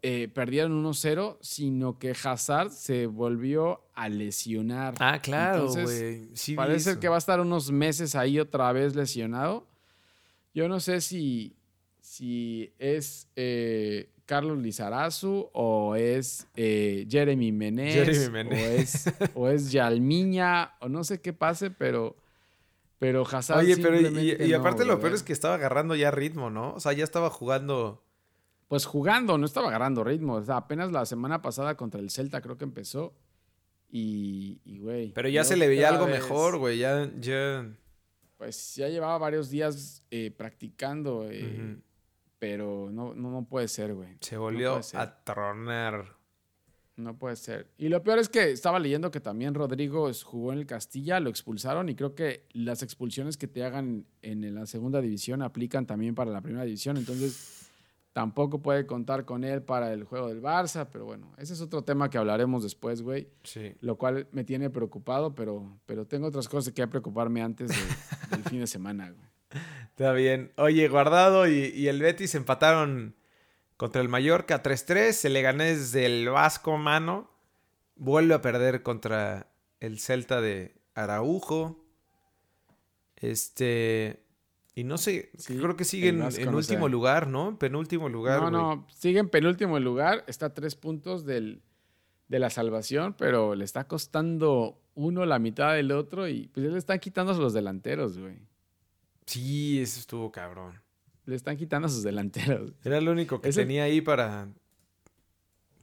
eh, 0.03 0.29
perdieron 0.33 0.83
1-0, 0.83 1.37
sino 1.41 1.99
que 1.99 2.15
Hazard 2.23 2.71
se 2.71 3.05
volvió 3.05 3.81
a 3.93 4.09
lesionar. 4.09 4.95
Ah, 4.99 5.19
claro, 5.21 5.71
güey. 5.71 6.29
parece 6.55 6.99
que 6.99 7.07
va 7.07 7.15
a 7.15 7.19
estar 7.19 7.39
unos 7.39 7.71
meses 7.71 8.15
ahí 8.15 8.39
otra 8.39 8.71
vez 8.73 8.95
lesionado. 8.95 9.67
Yo 10.53 10.67
no 10.67 10.79
sé 10.79 11.01
si, 11.01 11.55
si 12.01 12.73
es 12.79 13.27
eh, 13.35 14.09
Carlos 14.25 14.57
Lizarazu 14.57 15.49
o 15.53 15.95
es 15.95 16.47
eh, 16.55 17.05
Jeremy 17.09 17.51
Menez, 17.51 18.29
O, 18.29 18.53
es, 18.55 19.13
o 19.35 19.47
es 19.49 19.71
Yalmiña 19.71 20.73
o 20.79 20.89
no 20.89 21.03
sé 21.03 21.21
qué 21.21 21.31
pase, 21.31 21.69
pero 21.69 22.15
pero 23.01 23.25
Hazard. 23.27 23.57
Oye, 23.57 23.77
pero 23.77 23.99
y, 23.99 24.53
aparte 24.53 24.85
lo 24.85 24.99
peor 24.99 25.15
es 25.15 25.23
que 25.23 25.33
estaba 25.33 25.55
agarrando 25.55 25.95
ya 25.95 26.11
ritmo, 26.11 26.51
¿no? 26.51 26.75
O 26.75 26.79
sea, 26.79 26.93
ya 26.93 27.03
estaba 27.03 27.31
jugando. 27.31 28.05
Pues 28.67 28.85
jugando, 28.85 29.39
no 29.39 29.47
estaba 29.47 29.69
agarrando 29.69 30.03
ritmo. 30.03 30.35
O 30.35 30.43
sea, 30.43 30.57
apenas 30.57 30.91
la 30.91 31.07
semana 31.07 31.41
pasada 31.41 31.75
contra 31.75 31.99
el 31.99 32.11
Celta 32.11 32.41
creo 32.41 32.59
que 32.59 32.63
empezó. 32.63 33.15
Y, 33.89 34.61
güey. 34.77 35.13
pero 35.13 35.29
ya 35.29 35.43
se 35.43 35.57
le 35.57 35.67
veía 35.67 35.89
algo 35.89 36.05
mejor, 36.05 36.59
güey. 36.59 36.77
Ya, 36.77 37.09
ya. 37.19 37.67
Pues 38.37 38.75
ya 38.75 38.87
llevaba 38.87 39.17
varios 39.17 39.49
días 39.49 40.03
eh, 40.11 40.29
practicando. 40.29 41.25
Eh, 41.27 41.77
pero 42.37 42.89
no, 42.91 43.15
no, 43.15 43.31
no, 43.31 43.47
puede 43.49 43.67
ser, 43.67 43.95
güey. 43.95 44.15
Se 44.19 44.37
volvió 44.37 44.79
a 44.93 45.23
tronar. 45.23 46.20
No 47.01 47.17
puede 47.17 47.35
ser. 47.35 47.67
Y 47.77 47.89
lo 47.89 48.03
peor 48.03 48.19
es 48.19 48.29
que 48.29 48.51
estaba 48.51 48.79
leyendo 48.79 49.11
que 49.11 49.19
también 49.19 49.53
Rodrigo 49.53 50.09
jugó 50.23 50.53
en 50.53 50.59
el 50.59 50.65
Castilla, 50.65 51.19
lo 51.19 51.29
expulsaron 51.29 51.89
y 51.89 51.95
creo 51.95 52.15
que 52.15 52.45
las 52.53 52.83
expulsiones 52.83 53.37
que 53.37 53.47
te 53.47 53.63
hagan 53.63 54.05
en 54.21 54.53
la 54.53 54.65
segunda 54.65 55.01
división 55.01 55.41
aplican 55.41 55.85
también 55.85 56.15
para 56.15 56.31
la 56.31 56.41
primera 56.41 56.63
división. 56.63 56.97
Entonces 56.97 57.69
tampoco 58.13 58.61
puede 58.61 58.85
contar 58.85 59.25
con 59.25 59.43
él 59.43 59.61
para 59.61 59.93
el 59.93 60.03
juego 60.03 60.27
del 60.27 60.41
Barça, 60.41 60.87
pero 60.91 61.05
bueno, 61.05 61.31
ese 61.37 61.53
es 61.53 61.61
otro 61.61 61.83
tema 61.83 62.09
que 62.09 62.17
hablaremos 62.17 62.63
después, 62.63 63.01
güey. 63.01 63.27
Sí. 63.43 63.73
Lo 63.79 63.97
cual 63.97 64.27
me 64.31 64.43
tiene 64.43 64.69
preocupado, 64.69 65.33
pero, 65.33 65.79
pero 65.85 66.05
tengo 66.05 66.27
otras 66.27 66.47
cosas 66.47 66.73
que 66.73 66.87
preocuparme 66.87 67.41
antes 67.41 67.71
del 68.29 68.43
fin 68.43 68.59
de 68.59 68.67
semana, 68.67 69.11
güey. 69.11 69.31
Está 69.89 70.13
bien. 70.13 70.51
Oye, 70.57 70.87
Guardado 70.87 71.47
y, 71.47 71.71
y 71.75 71.87
el 71.87 72.01
Betis 72.01 72.35
empataron 72.35 73.15
contra 73.81 73.99
el 74.03 74.09
Mallorca 74.09 74.61
3-3, 74.61 75.11
se 75.11 75.29
le 75.29 75.41
gané 75.41 75.75
desde 75.75 76.05
el 76.05 76.29
Vasco 76.29 76.77
Mano. 76.77 77.31
Vuelve 77.95 78.35
a 78.35 78.39
perder 78.43 78.83
contra 78.83 79.47
el 79.79 79.97
Celta 79.97 80.39
de 80.39 80.75
Araujo. 80.93 81.83
Este. 83.15 84.23
Y 84.75 84.83
no 84.83 84.99
sé, 84.99 85.31
creo 85.47 85.75
que 85.75 85.83
sigue 85.83 86.09
en, 86.09 86.21
último 86.53 86.89
lugar, 86.89 87.25
¿no? 87.25 87.57
Penúltimo 87.57 88.07
lugar. 88.07 88.39
No, 88.43 88.51
no, 88.51 88.87
sigue 88.95 89.17
en 89.17 89.29
penúltimo 89.29 89.79
lugar. 89.79 90.25
Está 90.27 90.45
a 90.45 90.53
tres 90.53 90.75
puntos 90.75 91.25
del, 91.25 91.63
de 92.27 92.37
la 92.37 92.51
salvación, 92.51 93.15
pero 93.17 93.55
le 93.55 93.65
está 93.65 93.87
costando 93.87 94.79
uno 94.93 95.25
la 95.25 95.39
mitad 95.39 95.73
del 95.73 95.91
otro 95.91 96.27
y 96.27 96.49
pues 96.49 96.67
le 96.67 96.77
están 96.77 96.99
quitando 96.99 97.31
a 97.31 97.35
los 97.35 97.53
delanteros, 97.53 98.19
güey. 98.19 98.37
Sí, 99.25 99.81
eso 99.81 99.99
estuvo 99.99 100.31
cabrón 100.31 100.80
le 101.25 101.35
están 101.35 101.57
quitando 101.57 101.87
a 101.87 101.89
sus 101.89 102.03
delanteros. 102.03 102.73
Era 102.83 102.97
el 102.97 103.07
único 103.09 103.41
que 103.41 103.51
tenía 103.51 103.83
ahí 103.83 104.01
para. 104.01 104.49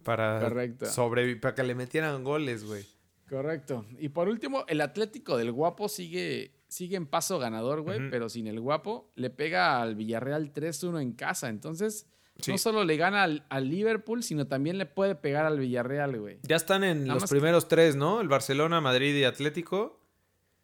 Para 0.04 0.40
sobrevivir, 0.86 1.40
para 1.40 1.54
que 1.54 1.62
le 1.62 1.74
metieran 1.74 2.24
goles, 2.24 2.64
güey. 2.64 2.86
Correcto. 3.28 3.84
Y 3.98 4.08
por 4.08 4.28
último, 4.28 4.64
el 4.68 4.80
Atlético 4.80 5.36
del 5.36 5.52
Guapo 5.52 5.88
sigue, 5.88 6.52
sigue 6.68 6.96
en 6.96 7.06
paso 7.06 7.38
ganador, 7.38 7.82
güey, 7.82 8.10
pero 8.10 8.30
sin 8.30 8.46
el 8.46 8.58
Guapo 8.58 9.12
le 9.16 9.28
pega 9.28 9.82
al 9.82 9.96
Villarreal 9.96 10.54
3-1 10.54 11.02
en 11.02 11.12
casa. 11.12 11.50
Entonces, 11.50 12.06
no 12.46 12.56
solo 12.56 12.84
le 12.84 12.96
gana 12.96 13.24
al, 13.24 13.68
Liverpool, 13.68 14.22
sino 14.22 14.46
también 14.46 14.78
le 14.78 14.86
puede 14.86 15.14
pegar 15.14 15.44
al 15.44 15.58
Villarreal, 15.58 16.18
güey. 16.18 16.38
Ya 16.42 16.56
están 16.56 16.84
en 16.84 17.06
los 17.06 17.28
primeros 17.28 17.68
tres, 17.68 17.96
¿no? 17.96 18.20
El 18.20 18.28
Barcelona, 18.28 18.80
Madrid 18.80 19.14
y 19.14 19.24
Atlético. 19.24 20.00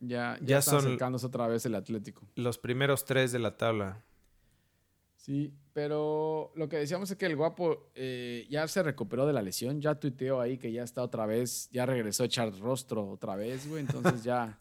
Ya, 0.01 0.39
ya, 0.43 0.59
están 0.59 0.81
son 0.81 0.87
acercándose 0.87 1.27
otra 1.27 1.47
vez 1.49 1.67
el 1.67 1.75
Atlético. 1.75 2.27
Los 2.37 2.59
primeros 2.59 3.05
tres 3.05 3.33
de 3.33 3.39
la 3.39 3.57
tabla. 3.57 4.03
Sí, 5.25 5.55
pero 5.73 6.53
lo 6.55 6.69
que 6.69 6.77
decíamos 6.77 7.11
es 7.11 7.17
que 7.17 7.25
el 7.25 7.35
guapo 7.35 7.91
eh, 7.95 8.47
ya 8.51 8.69
se 8.69 8.83
recuperó 8.83 9.27
de 9.27 9.33
la 9.33 9.41
lesión, 9.41 9.81
ya 9.81 9.95
tuiteó 9.95 10.39
ahí 10.39 10.59
que 10.59 10.71
ya 10.71 10.83
está 10.83 11.03
otra 11.03 11.25
vez, 11.25 11.71
ya 11.73 11.87
regresó 11.87 12.25
a 12.25 12.27
echar 12.27 12.55
rostro 12.59 13.09
otra 13.09 13.35
vez, 13.35 13.67
güey, 13.67 13.81
entonces 13.81 14.23
ya, 14.23 14.61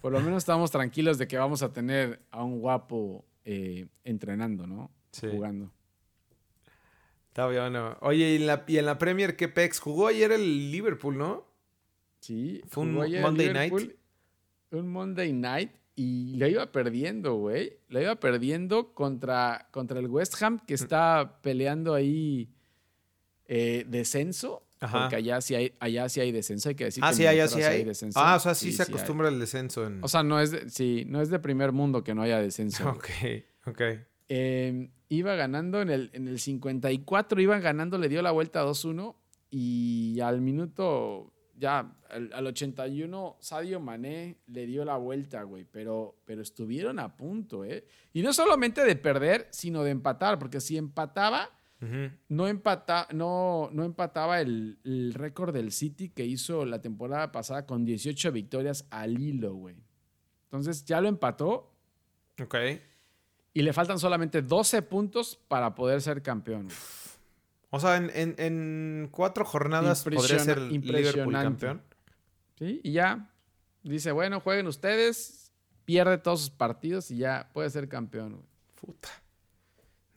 por 0.00 0.12
lo 0.12 0.20
menos 0.20 0.44
estamos 0.44 0.70
tranquilos 0.70 1.18
de 1.18 1.26
que 1.26 1.36
vamos 1.36 1.64
a 1.64 1.72
tener 1.72 2.20
a 2.30 2.44
un 2.44 2.60
guapo 2.60 3.24
eh, 3.44 3.88
entrenando, 4.04 4.68
¿no? 4.68 4.92
Sí. 5.10 5.26
Jugando. 5.32 5.72
Está 7.30 7.48
bien, 7.48 7.74
Oye, 8.00 8.34
¿y 8.34 8.36
en, 8.36 8.46
la, 8.46 8.64
¿y 8.68 8.78
en 8.78 8.86
la 8.86 8.98
Premier 8.98 9.34
qué 9.34 9.48
pex? 9.48 9.80
Jugó 9.80 10.06
ayer 10.06 10.30
el 10.30 10.70
Liverpool, 10.70 11.18
¿no? 11.18 11.44
Sí. 12.20 12.62
Fue 12.68 12.84
un 12.84 12.94
Monday 12.94 13.52
Night. 13.52 13.96
Un 14.70 14.92
Monday 14.92 15.32
Night 15.32 15.72
y 15.96 16.34
lo 16.36 16.48
iba 16.48 16.72
perdiendo, 16.72 17.36
güey. 17.36 17.78
Lo 17.88 18.00
iba 18.00 18.16
perdiendo 18.16 18.92
contra, 18.94 19.68
contra 19.70 20.00
el 20.00 20.08
West 20.08 20.40
Ham, 20.42 20.60
que 20.66 20.74
está 20.74 21.38
peleando 21.42 21.94
ahí 21.94 22.50
eh, 23.46 23.84
descenso. 23.88 24.66
Porque 24.80 25.16
allá 25.16 25.40
sí, 25.40 25.54
hay, 25.54 25.74
allá 25.80 26.08
sí 26.08 26.20
hay 26.20 26.30
descenso, 26.30 26.68
hay 26.68 26.74
que 26.74 26.84
decir. 26.84 27.02
Ah, 27.02 27.10
que 27.10 27.16
sí, 27.16 27.26
allá 27.26 27.48
sí 27.48 27.62
hay. 27.62 27.84
descenso. 27.84 28.18
Ah, 28.20 28.36
o 28.36 28.40
sea, 28.40 28.54
sí, 28.54 28.70
se 28.70 28.82
acostumbra 28.82 29.28
el 29.28 29.38
descenso. 29.38 29.90
O 30.02 30.08
sea, 30.08 30.22
no 30.22 30.40
es, 30.40 30.50
de, 30.50 30.68
sí, 30.68 31.04
no 31.06 31.22
es 31.22 31.30
de 31.30 31.38
primer 31.38 31.72
mundo 31.72 32.04
que 32.04 32.14
no 32.14 32.22
haya 32.22 32.38
descenso. 32.40 32.84
Ok, 32.94 33.08
ok. 33.66 33.80
Em, 34.28 34.90
iba 35.08 35.34
ganando 35.36 35.80
en 35.80 35.90
el, 35.90 36.10
en 36.12 36.28
el 36.28 36.38
54, 36.38 37.40
iban 37.40 37.62
ganando, 37.62 37.96
le 37.96 38.08
dio 38.08 38.20
la 38.20 38.30
vuelta 38.30 38.64
2-1 38.64 39.14
y 39.50 40.20
al 40.20 40.40
minuto 40.40 41.33
ya 41.56 41.92
al, 42.10 42.46
81 42.46 43.36
Sadio 43.40 43.80
Mané 43.80 44.38
le 44.46 44.66
dio 44.66 44.84
la 44.84 44.96
vuelta, 44.96 45.42
güey, 45.42 45.64
pero, 45.64 46.16
pero 46.24 46.42
estuvieron 46.42 46.98
a 46.98 47.16
punto, 47.16 47.64
¿eh? 47.64 47.86
Y 48.12 48.22
no 48.22 48.32
solamente 48.32 48.84
de 48.84 48.96
perder, 48.96 49.48
sino 49.50 49.82
de 49.82 49.90
empatar, 49.90 50.38
porque 50.38 50.60
si 50.60 50.76
empataba, 50.76 51.50
no, 52.28 52.48
empata, 52.48 53.08
no, 53.12 53.68
no 53.72 53.84
empataba 53.84 54.40
el, 54.40 55.12
récord 55.14 55.52
del 55.52 55.70
City 55.70 56.08
que 56.08 56.24
hizo 56.24 56.64
la 56.64 56.80
temporada 56.80 57.30
pasada 57.30 57.66
con 57.66 57.84
18 57.84 58.32
victorias 58.32 58.86
al 58.90 59.20
hilo, 59.20 59.54
güey. 59.54 59.76
Entonces 60.44 60.84
ya 60.84 61.00
lo 61.00 61.08
empató. 61.08 61.74
Ok. 62.42 62.54
Y 63.52 63.62
le 63.62 63.72
faltan 63.72 63.98
solamente 63.98 64.40
12 64.40 64.82
puntos 64.82 65.38
para 65.48 65.74
poder 65.74 66.00
ser 66.00 66.22
campeón. 66.22 66.68
O 67.74 67.80
sea, 67.80 67.96
en, 67.96 69.08
cuatro 69.10 69.44
jornadas 69.44 70.04
podría 70.04 70.38
ser 70.38 70.60
Liverpool 70.60 71.32
campeón. 71.32 71.82
Sí, 72.56 72.80
y 72.84 72.92
ya 72.92 73.32
dice, 73.82 74.12
bueno, 74.12 74.38
jueguen 74.38 74.68
ustedes, 74.68 75.50
pierde 75.84 76.18
todos 76.18 76.42
sus 76.42 76.50
partidos 76.50 77.10
y 77.10 77.16
ya 77.16 77.50
puede 77.52 77.68
ser 77.70 77.88
campeón. 77.88 78.46
Puta. 78.76 79.08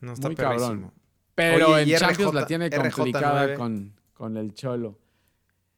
No 0.02 0.14
está 0.14 0.28
Muy 0.28 0.36
cabrón. 0.36 0.94
Pero 1.34 1.80
en 1.80 1.90
Champions 1.98 2.36
la 2.36 2.46
tiene 2.46 2.70
complicada 2.70 3.56
con, 3.56 3.96
con, 4.14 4.38
el 4.38 4.54
Cholo. 4.54 5.00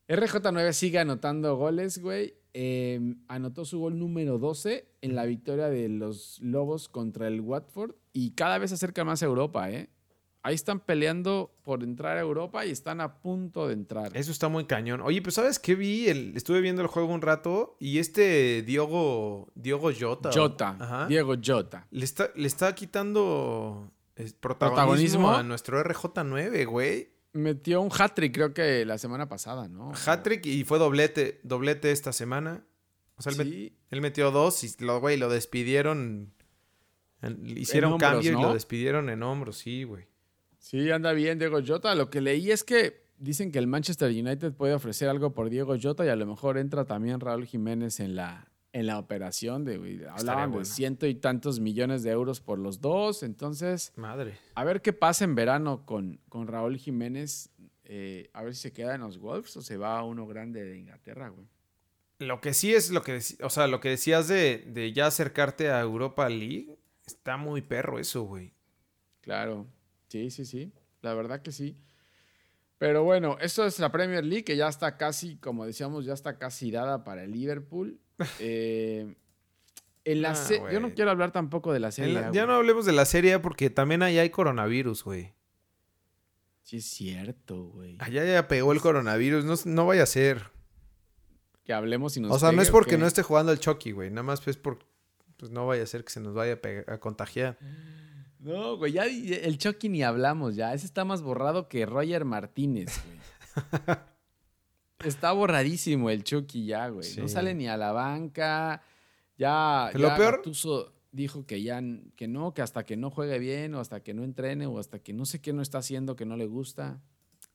RJ9 0.09 0.73
sigue 0.73 0.99
anotando 0.99 1.55
goles, 1.55 1.99
güey. 2.01 2.35
Em, 2.51 3.23
anotó 3.29 3.63
su 3.63 3.79
gol 3.79 3.97
número 3.97 4.37
12 4.37 4.85
en 4.99 5.15
la 5.15 5.23
victoria 5.23 5.69
de 5.69 5.87
los 5.87 6.41
Lobos 6.41 6.89
contra 6.89 7.29
el 7.29 7.39
Watford 7.39 7.95
y 8.11 8.31
cada 8.31 8.57
vez 8.57 8.71
se 8.71 8.75
acerca 8.75 9.05
más 9.05 9.23
a 9.23 9.27
Europa, 9.27 9.71
¿eh? 9.71 9.87
Ahí 10.43 10.55
están 10.55 10.79
peleando 10.79 11.55
por 11.63 11.83
entrar 11.83 12.17
a 12.17 12.21
Europa 12.21 12.65
y 12.65 12.71
están 12.71 13.01
a 13.01 13.19
punto 13.19 13.67
de 13.67 13.73
entrar. 13.73 14.15
Eso 14.15 14.31
está 14.31 14.47
muy 14.47 14.65
cañón. 14.65 15.01
Oye, 15.01 15.21
pues 15.21 15.35
¿sabes 15.35 15.59
qué 15.59 15.75
vi? 15.75 16.07
estuve 16.35 16.61
viendo 16.61 16.81
el 16.81 16.87
juego 16.87 17.13
un 17.13 17.21
rato 17.21 17.75
y 17.79 17.99
este 17.99 18.61
Diogo, 18.63 19.51
Diogo 19.55 19.91
Jota. 19.97 20.31
Jota. 20.33 21.05
Diego 21.07 21.35
Jota. 21.43 21.87
Le 21.91 22.05
está, 22.05 22.31
le 22.35 22.47
está 22.47 22.73
quitando 22.75 23.91
protagonismo, 24.39 25.31
a 25.31 25.43
nuestro 25.43 25.83
RJ9, 25.83 26.65
güey. 26.65 27.09
Metió 27.31 27.81
un 27.81 27.91
hat-trick 27.91 28.33
creo 28.33 28.53
que 28.53 28.85
la 28.85 28.97
semana 28.97 29.29
pasada, 29.29 29.67
¿no? 29.67 29.91
Hat-trick 30.05 30.45
y 30.45 30.63
fue 30.63 30.79
doblete, 30.79 31.39
doblete 31.43 31.91
esta 31.91 32.11
semana. 32.11 32.65
O 33.17 33.21
sea, 33.21 33.33
él, 33.33 34.01
metió 34.01 34.31
dos 34.31 34.63
y 34.63 34.73
lo, 34.79 34.99
güey, 35.01 35.17
lo 35.17 35.29
despidieron. 35.29 36.33
Hicieron 37.45 37.97
cambio 37.97 38.31
y 38.31 38.41
lo 38.41 38.53
despidieron 38.53 39.09
en 39.09 39.23
hombros, 39.23 39.57
sí, 39.57 39.83
güey. 39.83 40.07
Sí, 40.59 40.91
anda 40.91 41.13
bien 41.13 41.39
Diego 41.39 41.59
Jota. 41.65 41.95
Lo 41.95 42.09
que 42.09 42.21
leí 42.21 42.51
es 42.51 42.63
que 42.63 43.01
dicen 43.17 43.51
que 43.51 43.59
el 43.59 43.67
Manchester 43.67 44.09
United 44.09 44.53
puede 44.53 44.73
ofrecer 44.73 45.09
algo 45.09 45.33
por 45.33 45.49
Diego 45.49 45.75
Jota 45.81 46.05
y 46.05 46.09
a 46.09 46.15
lo 46.15 46.25
mejor 46.25 46.57
entra 46.57 46.85
también 46.85 47.19
Raúl 47.19 47.45
Jiménez 47.45 47.99
en 47.99 48.15
la, 48.15 48.51
en 48.73 48.85
la 48.85 48.99
operación. 48.99 49.63
De, 49.63 50.05
hablaban 50.09 50.51
de 50.51 50.65
ciento 50.65 51.07
y 51.07 51.15
tantos 51.15 51.59
millones 51.59 52.03
de 52.03 52.11
euros 52.11 52.41
por 52.41 52.59
los 52.59 52.81
dos. 52.81 53.23
Entonces, 53.23 53.93
madre. 53.95 54.37
A 54.55 54.63
ver 54.63 54.81
qué 54.81 54.93
pasa 54.93 55.23
en 55.23 55.33
verano 55.33 55.85
con, 55.85 56.19
con 56.29 56.47
Raúl 56.47 56.77
Jiménez. 56.77 57.51
Eh, 57.85 58.29
a 58.33 58.43
ver 58.43 58.53
si 58.53 58.61
se 58.63 58.73
queda 58.73 58.95
en 58.95 59.01
los 59.01 59.17
Wolves 59.17 59.57
o 59.57 59.61
se 59.61 59.77
va 59.77 59.97
a 59.97 60.03
uno 60.03 60.27
grande 60.27 60.63
de 60.63 60.77
Inglaterra, 60.77 61.29
güey. 61.29 61.47
Lo 62.19 62.41
que 62.41 62.53
sí 62.53 62.73
es 62.73 62.91
lo 62.91 63.01
que, 63.01 63.21
o 63.41 63.49
sea, 63.49 63.67
lo 63.67 63.79
que 63.79 63.89
decías 63.89 64.27
de, 64.27 64.65
de 64.67 64.91
ya 64.91 65.07
acercarte 65.07 65.71
a 65.71 65.79
Europa 65.79 66.27
League, 66.27 66.77
está 67.07 67.37
muy 67.37 67.61
perro 67.61 67.97
eso, 67.97 68.23
güey. 68.23 68.53
Claro, 69.21 69.67
sí, 70.09 70.29
sí, 70.29 70.45
sí, 70.45 70.73
la 71.01 71.13
verdad 71.13 71.41
que 71.41 71.51
sí. 71.51 71.77
Pero 72.77 73.03
bueno, 73.03 73.37
eso 73.41 73.65
es 73.65 73.77
la 73.79 73.91
Premier 73.91 74.23
League, 74.23 74.45
que 74.45 74.55
ya 74.55 74.69
está 74.69 74.97
casi, 74.97 75.35
como 75.37 75.65
decíamos, 75.65 76.05
ya 76.05 76.13
está 76.13 76.37
casi 76.37 76.71
dada 76.71 77.03
para 77.03 77.23
el 77.23 77.31
Liverpool. 77.31 77.99
Eh, 78.41 79.15
en 80.03 80.21
la 80.21 80.31
ah, 80.31 80.71
yo 80.71 80.81
no 80.81 80.93
quiero 80.93 81.09
hablar 81.09 81.31
tampoco 81.31 81.71
de 81.71 81.79
la 81.79 81.91
serie. 81.91 82.21
ya 82.33 82.45
no 82.45 82.53
hablemos 82.53 82.85
de 82.85 82.91
la 82.91 83.05
serie 83.05 83.39
porque 83.39 83.69
también 83.69 84.03
ahí 84.03 84.17
hay 84.17 84.29
coronavirus, 84.29 85.05
güey. 85.05 85.33
Sí, 86.63 86.77
es 86.77 86.85
cierto, 86.85 87.63
güey. 87.65 87.95
Allá 87.99 88.25
ya 88.25 88.47
pegó 88.47 88.73
el 88.73 88.81
coronavirus, 88.81 89.45
no, 89.45 89.55
no 89.71 89.85
vaya 89.85 90.03
a 90.03 90.05
ser. 90.05 90.51
Que 91.63 91.73
hablemos 91.73 92.17
y 92.17 92.21
nos 92.21 92.31
O 92.31 92.39
sea, 92.39 92.51
no 92.51 92.61
es 92.61 92.71
porque 92.71 92.97
no 92.97 93.05
esté 93.05 93.23
jugando 93.23 93.51
el 93.51 93.59
Chucky, 93.59 93.91
güey. 93.91 94.09
Nada 94.09 94.23
más 94.23 94.45
es 94.47 94.57
por. 94.57 94.79
Pues 95.37 95.51
no 95.51 95.65
vaya 95.65 95.83
a 95.83 95.87
ser 95.87 96.03
que 96.03 96.11
se 96.11 96.19
nos 96.19 96.33
vaya 96.33 96.59
a, 96.87 96.93
a 96.93 96.99
contagiar. 96.99 97.57
No, 98.39 98.77
güey, 98.77 98.93
ya 98.93 99.05
el 99.05 99.57
Chucky 99.57 99.89
ni 99.89 100.01
hablamos 100.01 100.55
ya. 100.55 100.73
Ese 100.73 100.85
está 100.85 101.03
más 101.03 101.21
borrado 101.21 101.67
que 101.67 101.85
Roger 101.85 102.23
Martínez, 102.23 102.89
güey. 103.05 103.19
está 105.03 105.33
borradísimo 105.33 106.09
el 106.09 106.23
Chucky 106.23 106.65
ya, 106.65 106.87
güey. 106.87 107.07
No 107.17 107.27
sale 107.27 107.53
ni 107.53 107.67
a 107.67 107.75
la 107.75 107.91
banca. 107.91 108.81
Ya. 109.37 109.91
Lo 109.93 110.15
peor. 110.15 110.41
dijo 111.11 111.45
que 111.45 111.61
ya 111.61 111.81
que 112.15 112.29
no, 112.29 112.53
que 112.53 112.61
hasta 112.61 112.85
que 112.85 112.95
no 112.95 113.11
juegue 113.11 113.39
bien, 113.39 113.75
o 113.75 113.81
hasta 113.81 114.01
que 114.01 114.13
no 114.13 114.23
entrene, 114.23 114.67
o 114.67 114.79
hasta 114.79 114.99
que 114.99 115.11
no 115.11 115.25
sé 115.25 115.41
qué 115.41 115.51
no 115.51 115.61
está 115.61 115.79
haciendo 115.79 116.15
que 116.15 116.25
no 116.25 116.37
le 116.37 116.45
gusta. 116.45 117.01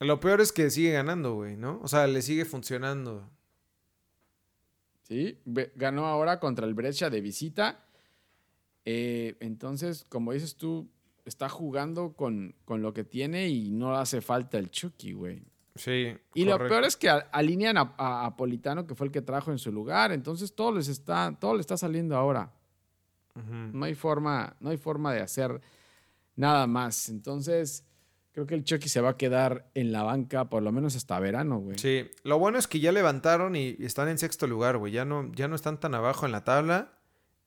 Lo 0.00 0.20
peor 0.20 0.42
es 0.42 0.52
que 0.52 0.68
sigue 0.70 0.92
ganando, 0.92 1.34
güey, 1.34 1.56
¿no? 1.56 1.80
O 1.82 1.88
sea, 1.88 2.06
le 2.06 2.20
sigue 2.20 2.44
funcionando. 2.44 3.30
Sí, 5.02 5.38
ganó 5.76 6.06
ahora 6.06 6.40
contra 6.40 6.66
el 6.66 6.74
Brescia 6.74 7.08
de 7.08 7.20
visita 7.20 7.83
eh, 8.84 9.36
entonces, 9.40 10.04
como 10.08 10.32
dices 10.32 10.56
tú, 10.56 10.88
está 11.24 11.48
jugando 11.48 12.12
con, 12.14 12.54
con, 12.64 12.82
lo 12.82 12.92
que 12.92 13.04
tiene 13.04 13.48
y 13.48 13.70
no 13.70 13.96
hace 13.96 14.20
falta 14.20 14.58
el 14.58 14.70
Chucky, 14.70 15.12
güey. 15.12 15.42
Sí. 15.74 16.14
Y 16.34 16.44
lo 16.44 16.58
peor 16.58 16.84
es 16.84 16.96
que 16.96 17.08
alinean 17.08 17.76
a, 17.78 17.94
a, 17.96 18.36
Politano, 18.36 18.86
que 18.86 18.94
fue 18.94 19.06
el 19.06 19.12
que 19.12 19.22
trajo 19.22 19.50
en 19.50 19.58
su 19.58 19.72
lugar. 19.72 20.12
Entonces 20.12 20.54
todo 20.54 20.72
les 20.72 20.88
está, 20.88 21.36
todo 21.40 21.54
le 21.54 21.60
está 21.60 21.76
saliendo 21.76 22.16
ahora. 22.16 22.52
No 23.34 23.84
hay 23.84 23.94
forma, 23.96 24.56
no 24.60 24.70
hay 24.70 24.76
forma 24.76 25.12
de 25.12 25.20
hacer 25.20 25.60
nada 26.36 26.68
más. 26.68 27.08
Entonces, 27.08 27.84
creo 28.30 28.46
que 28.46 28.54
el 28.54 28.62
Chucky 28.62 28.88
se 28.88 29.00
va 29.00 29.10
a 29.10 29.16
quedar 29.16 29.68
en 29.74 29.90
la 29.90 30.04
banca 30.04 30.48
por 30.48 30.62
lo 30.62 30.70
menos 30.70 30.94
hasta 30.94 31.18
verano, 31.18 31.58
güey. 31.58 31.78
Sí. 31.78 32.08
Lo 32.22 32.38
bueno 32.38 32.58
es 32.58 32.68
que 32.68 32.78
ya 32.78 32.92
levantaron 32.92 33.56
y, 33.56 33.76
están 33.80 34.08
en 34.08 34.18
sexto 34.18 34.46
lugar, 34.46 34.78
güey. 34.78 34.92
Ya 34.92 35.04
no, 35.04 35.32
ya 35.34 35.48
no 35.48 35.56
están 35.56 35.80
tan 35.80 35.96
abajo 35.96 36.26
en 36.26 36.32
la 36.32 36.44
tabla. 36.44 36.92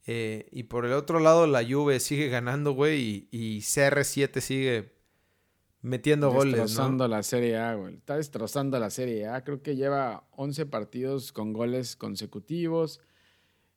Eh, 0.10 0.48
y 0.54 0.64
por 0.64 0.86
el 0.86 0.94
otro 0.94 1.20
lado, 1.20 1.48
la 1.48 1.66
Juve 1.66 2.00
sigue 2.00 2.30
ganando, 2.30 2.72
güey, 2.72 3.28
y, 3.30 3.60
CR7 3.60 4.40
sigue 4.40 4.94
metiendo 5.82 6.32
goles. 6.32 6.62
Destrozando 6.62 7.10
la 7.10 7.24
Serie 7.24 7.58
A, 7.58 7.76
güey. 7.76 7.96
Está 7.96 8.16
destrozando 8.16 8.80
la 8.80 8.90
Serie 8.90 9.28
A. 9.28 9.44
Creo 9.44 9.62
que 9.62 9.76
lleva 9.76 10.26
11 10.32 10.66
partidos 10.68 11.34
con 11.34 11.52
goles 11.52 11.98
consecutivos. 11.98 13.02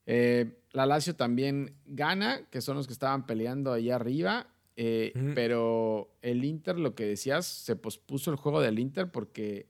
Eh, 0.05 0.57
la 0.71 0.85
Lazio 0.85 1.17
también 1.17 1.75
gana, 1.85 2.47
que 2.49 2.61
son 2.61 2.77
los 2.77 2.87
que 2.87 2.93
estaban 2.93 3.25
peleando 3.25 3.73
ahí 3.73 3.91
arriba. 3.91 4.47
Eh, 4.77 5.11
pero 5.35 6.15
el 6.21 6.45
Inter, 6.45 6.79
lo 6.79 6.95
que 6.95 7.05
decías, 7.05 7.45
se 7.45 7.75
pospuso 7.75 8.31
el 8.31 8.37
juego 8.37 8.61
del 8.61 8.79
Inter 8.79 9.11
porque 9.11 9.67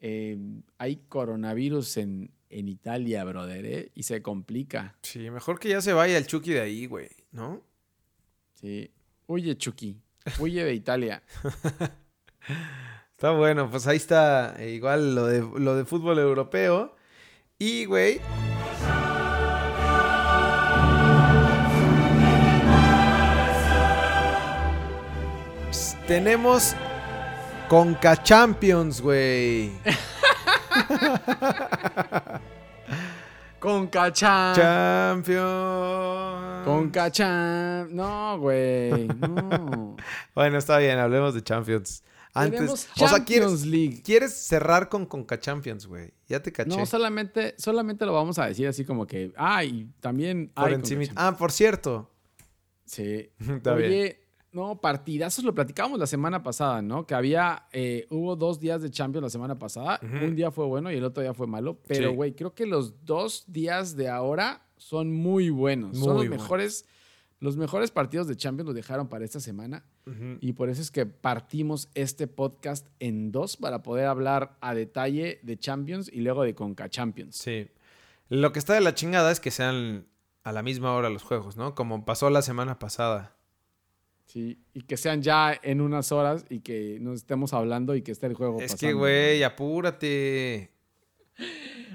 hay 0.00 0.96
coronavirus 1.08 1.96
en, 1.98 2.30
en 2.50 2.68
Italia, 2.68 3.24
brother, 3.24 3.66
¿eh? 3.66 3.92
Y 3.94 4.04
se 4.04 4.22
complica. 4.22 4.96
Sí, 5.02 5.30
mejor 5.30 5.58
que 5.58 5.68
ya 5.68 5.80
se 5.80 5.92
vaya 5.92 6.16
el 6.16 6.26
Chucky 6.26 6.52
de 6.52 6.60
ahí, 6.60 6.86
güey, 6.86 7.08
¿no? 7.32 7.62
Sí. 8.54 8.90
Huye, 9.26 9.56
Chucky. 9.56 10.00
Huye 10.38 10.64
de 10.64 10.74
Italia. 10.74 11.22
está 13.10 13.30
bueno, 13.32 13.70
pues 13.70 13.86
ahí 13.86 13.96
está 13.96 14.56
eh, 14.58 14.70
igual 14.70 15.14
lo 15.14 15.26
de, 15.26 15.40
lo 15.40 15.76
de 15.76 15.84
fútbol 15.84 16.18
europeo. 16.18 16.96
Y, 17.58 17.84
güey. 17.84 18.20
Tenemos 26.06 26.74
Conca 27.68 28.22
Champions, 28.22 29.02
güey. 29.02 29.72
Con 33.58 33.88
cacham. 33.88 34.54
Champions. 34.54 36.64
Con 36.64 36.88
cacham. 36.90 37.94
No, 37.94 38.38
güey. 38.38 39.08
No. 39.08 39.96
bueno, 40.34 40.56
está 40.56 40.78
bien, 40.78 40.98
hablemos 40.98 41.34
de 41.34 41.42
Champions. 41.42 42.02
Antes, 42.32 42.88
o 42.98 43.08
sea, 43.08 43.24
¿quieres, 43.24 43.66
League. 43.66 44.00
¿quieres 44.02 44.32
cerrar 44.32 44.88
con 44.88 45.04
Conca 45.06 45.40
Champions, 45.40 45.86
güey? 45.86 46.12
Ya 46.28 46.40
te 46.40 46.52
caché. 46.52 46.70
No, 46.70 46.86
solamente, 46.86 47.54
solamente 47.58 48.06
lo 48.06 48.14
vamos 48.14 48.38
a 48.38 48.46
decir 48.46 48.68
así 48.68 48.84
como 48.84 49.06
que, 49.06 49.32
ay, 49.36 49.90
también 50.00 50.52
por 50.54 50.70
Ah, 51.16 51.36
por 51.36 51.52
cierto. 51.52 52.10
Sí. 52.84 53.30
Está 53.40 53.74
Oye, 53.74 53.88
bien. 53.88 54.16
No, 54.52 54.80
partidazos 54.80 55.44
lo 55.44 55.54
platicábamos 55.54 55.98
la 55.98 56.06
semana 56.06 56.42
pasada, 56.42 56.80
¿no? 56.80 57.06
Que 57.06 57.14
había, 57.14 57.66
eh, 57.72 58.06
hubo 58.10 58.34
dos 58.34 58.58
días 58.58 58.80
de 58.80 58.90
Champions 58.90 59.22
la 59.22 59.30
semana 59.30 59.58
pasada. 59.58 60.00
Un 60.02 60.34
día 60.34 60.50
fue 60.50 60.64
bueno 60.66 60.90
y 60.90 60.96
el 60.96 61.04
otro 61.04 61.22
día 61.22 61.34
fue 61.34 61.46
malo. 61.46 61.78
Pero, 61.86 62.12
güey, 62.12 62.34
creo 62.34 62.54
que 62.54 62.66
los 62.66 63.04
dos 63.04 63.44
días 63.46 63.96
de 63.96 64.08
ahora 64.08 64.66
son 64.76 65.12
muy 65.12 65.50
buenos. 65.50 65.98
son 65.98 66.16
los 66.16 66.28
mejores. 66.28 66.86
Los 67.40 67.56
mejores 67.56 67.92
partidos 67.92 68.26
de 68.26 68.34
Champions 68.34 68.66
los 68.66 68.74
dejaron 68.74 69.08
para 69.08 69.24
esta 69.24 69.38
semana. 69.38 69.84
Y 70.40 70.54
por 70.54 70.70
eso 70.70 70.80
es 70.80 70.90
que 70.90 71.04
partimos 71.04 71.90
este 71.94 72.26
podcast 72.26 72.86
en 72.98 73.30
dos 73.30 73.58
para 73.58 73.82
poder 73.82 74.06
hablar 74.06 74.56
a 74.62 74.74
detalle 74.74 75.38
de 75.42 75.58
Champions 75.58 76.10
y 76.12 76.22
luego 76.22 76.42
de 76.42 76.54
Conca 76.54 76.88
Champions. 76.88 77.36
Sí. 77.36 77.68
Lo 78.30 78.52
que 78.52 78.58
está 78.58 78.72
de 78.72 78.80
la 78.80 78.94
chingada 78.94 79.30
es 79.30 79.38
que 79.38 79.50
sean 79.50 80.06
a 80.42 80.52
la 80.52 80.62
misma 80.62 80.94
hora 80.94 81.10
los 81.10 81.22
juegos, 81.22 81.58
¿no? 81.58 81.74
Como 81.74 82.06
pasó 82.06 82.30
la 82.30 82.40
semana 82.42 82.78
pasada. 82.78 83.36
Sí, 84.28 84.58
y 84.74 84.82
que 84.82 84.98
sean 84.98 85.22
ya 85.22 85.58
en 85.62 85.80
unas 85.80 86.12
horas 86.12 86.44
y 86.50 86.60
que 86.60 86.98
nos 87.00 87.16
estemos 87.16 87.54
hablando 87.54 87.96
y 87.96 88.02
que 88.02 88.12
esté 88.12 88.26
el 88.26 88.34
juego. 88.34 88.60
Es 88.60 88.74
que, 88.74 88.92
güey, 88.92 89.42
apúrate. 89.42 90.70